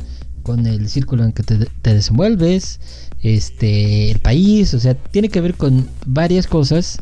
con 0.44 0.66
el 0.66 0.88
círculo 0.88 1.24
en 1.24 1.32
que 1.32 1.42
te, 1.42 1.58
te 1.58 1.94
desenvuelves, 1.94 2.78
este, 3.23 4.11
el 4.11 4.19
país, 4.20 4.74
o 4.74 4.81
sea, 4.81 4.94
tiene 4.94 5.28
que 5.28 5.40
ver 5.40 5.55
con 5.55 5.89
varias 6.07 6.47
cosas. 6.47 6.99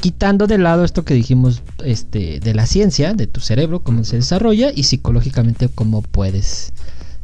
Quitando 0.00 0.46
de 0.46 0.56
lado 0.56 0.82
esto 0.84 1.04
que 1.04 1.12
dijimos 1.12 1.60
este, 1.84 2.40
de 2.40 2.54
la 2.54 2.64
ciencia, 2.66 3.12
de 3.12 3.26
tu 3.26 3.40
cerebro, 3.40 3.80
cómo 3.80 4.04
se 4.04 4.16
desarrolla 4.16 4.72
y 4.74 4.84
psicológicamente 4.84 5.68
cómo 5.68 6.00
puedes 6.00 6.72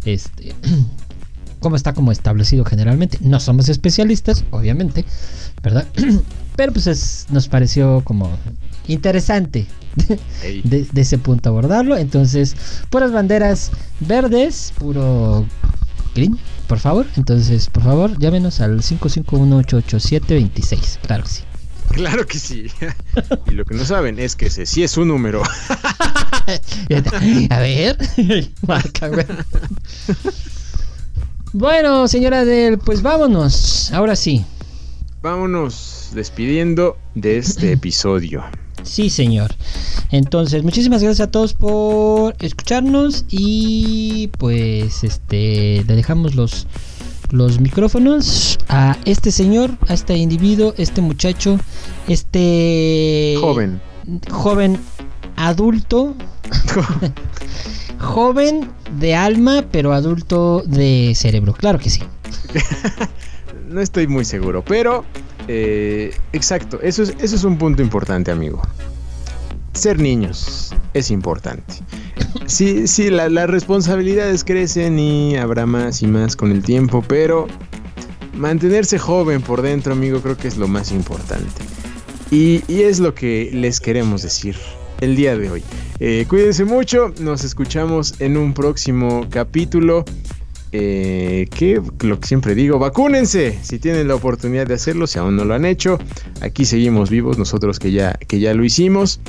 este, 0.04 0.54
cómo 1.60 1.76
está 1.76 1.94
como 1.94 2.12
establecido 2.12 2.64
generalmente. 2.66 3.18
No 3.22 3.40
somos 3.40 3.68
especialistas, 3.70 4.44
obviamente, 4.50 5.06
¿verdad? 5.62 5.86
Pero 6.56 6.72
pues 6.72 6.86
es- 6.86 7.26
nos 7.30 7.48
pareció 7.48 8.02
como 8.04 8.30
interesante 8.88 9.66
de, 10.64 10.86
de 10.92 11.00
ese 11.00 11.16
punto 11.18 11.48
abordarlo. 11.48 11.96
Entonces, 11.96 12.56
puras 12.90 13.10
banderas 13.10 13.70
verdes, 14.00 14.72
puro 14.78 15.46
green, 16.14 16.38
por 16.66 16.78
favor. 16.78 17.06
Entonces, 17.16 17.70
por 17.70 17.82
favor, 17.82 18.18
llámenos 18.18 18.60
al 18.60 18.82
551-887-26. 18.82 20.98
Claro 21.06 21.24
que 21.24 21.30
sí. 21.30 21.42
Claro 21.90 22.26
que 22.26 22.38
sí. 22.38 22.66
y 23.46 23.50
lo 23.52 23.64
que 23.64 23.74
no 23.74 23.84
saben 23.84 24.18
es 24.18 24.36
que 24.36 24.46
ese 24.46 24.66
sí 24.66 24.82
es 24.82 24.96
un 24.96 25.08
número. 25.08 25.42
A 27.50 27.58
ver, 27.58 27.98
marca, 28.66 29.08
güey. 29.08 29.26
Bueno, 31.52 32.06
señora 32.06 32.44
Del, 32.44 32.78
pues 32.78 33.02
vámonos. 33.02 33.90
Ahora 33.92 34.14
sí. 34.14 34.44
Vámonos 35.22 36.10
despidiendo 36.14 36.98
de 37.14 37.38
este 37.38 37.72
episodio. 37.72 38.44
Sí, 38.86 39.10
señor. 39.10 39.54
Entonces, 40.10 40.62
muchísimas 40.62 41.02
gracias 41.02 41.26
a 41.28 41.30
todos 41.30 41.52
por 41.54 42.36
escucharnos 42.38 43.24
y 43.28 44.28
pues 44.38 45.04
este 45.04 45.84
le 45.86 45.96
dejamos 45.96 46.34
los 46.34 46.66
los 47.30 47.60
micrófonos 47.60 48.58
a 48.68 48.96
este 49.04 49.32
señor, 49.32 49.72
a 49.88 49.94
este 49.94 50.16
individuo, 50.16 50.74
este 50.78 51.00
muchacho, 51.00 51.58
este 52.06 53.34
Joven. 53.40 53.80
joven 54.30 54.78
adulto, 55.34 56.14
joven 57.98 58.68
de 59.00 59.14
alma, 59.16 59.64
pero 59.72 59.92
adulto 59.92 60.62
de 60.66 61.12
cerebro. 61.16 61.52
Claro 61.52 61.78
que 61.78 61.90
sí. 61.90 62.02
No 63.68 63.80
estoy 63.80 64.06
muy 64.06 64.24
seguro, 64.24 64.64
pero 64.64 65.04
eh, 65.48 66.14
exacto, 66.32 66.80
eso 66.82 67.02
es, 67.02 67.14
eso 67.20 67.36
es 67.36 67.44
un 67.44 67.58
punto 67.58 67.82
importante, 67.82 68.30
amigo. 68.30 68.60
Ser 69.72 69.98
niños 70.00 70.74
es 70.94 71.10
importante. 71.10 71.74
Sí, 72.46 72.86
sí, 72.88 73.10
la- 73.10 73.28
las 73.28 73.48
responsabilidades 73.50 74.42
crecen 74.44 74.98
y 74.98 75.36
habrá 75.36 75.66
más 75.66 76.02
y 76.02 76.06
más 76.06 76.34
con 76.36 76.50
el 76.52 76.62
tiempo, 76.62 77.04
pero 77.06 77.46
mantenerse 78.34 78.98
joven 78.98 79.42
por 79.42 79.62
dentro, 79.62 79.92
amigo, 79.92 80.20
creo 80.20 80.36
que 80.36 80.48
es 80.48 80.56
lo 80.56 80.68
más 80.68 80.92
importante. 80.92 81.62
Y, 82.30 82.62
y 82.68 82.82
es 82.82 82.98
lo 82.98 83.14
que 83.14 83.50
les 83.52 83.80
queremos 83.80 84.22
decir 84.22 84.56
el 85.00 85.14
día 85.14 85.36
de 85.36 85.50
hoy. 85.50 85.62
Eh, 86.00 86.24
cuídense 86.28 86.64
mucho, 86.64 87.12
nos 87.20 87.44
escuchamos 87.44 88.14
en 88.20 88.36
un 88.36 88.52
próximo 88.54 89.26
capítulo. 89.30 90.04
Eh, 90.78 91.48
que 91.56 91.80
lo 92.00 92.20
que 92.20 92.28
siempre 92.28 92.54
digo, 92.54 92.78
vacúnense 92.78 93.58
si 93.62 93.78
tienen 93.78 94.08
la 94.08 94.14
oportunidad 94.14 94.66
de 94.66 94.74
hacerlo, 94.74 95.06
si 95.06 95.18
aún 95.18 95.34
no 95.34 95.46
lo 95.46 95.54
han 95.54 95.64
hecho. 95.64 95.98
Aquí 96.42 96.66
seguimos 96.66 97.08
vivos, 97.08 97.38
nosotros 97.38 97.78
que 97.78 97.92
ya, 97.92 98.12
que 98.12 98.40
ya 98.40 98.52
lo 98.52 98.62
hicimos. 98.62 99.20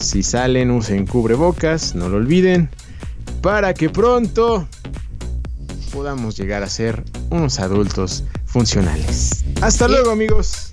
Si 0.00 0.24
salen, 0.24 0.72
usen 0.72 1.06
cubrebocas, 1.06 1.94
no 1.94 2.08
lo 2.08 2.16
olviden. 2.16 2.70
Para 3.40 3.72
que 3.72 3.88
pronto 3.88 4.66
podamos 5.92 6.36
llegar 6.36 6.64
a 6.64 6.68
ser 6.68 7.04
unos 7.30 7.60
adultos 7.60 8.24
funcionales. 8.44 9.44
Hasta 9.60 9.86
luego, 9.86 10.10
amigos. 10.10 10.72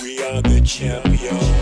We 0.00 0.22
are 0.22 0.42
the 0.42 1.55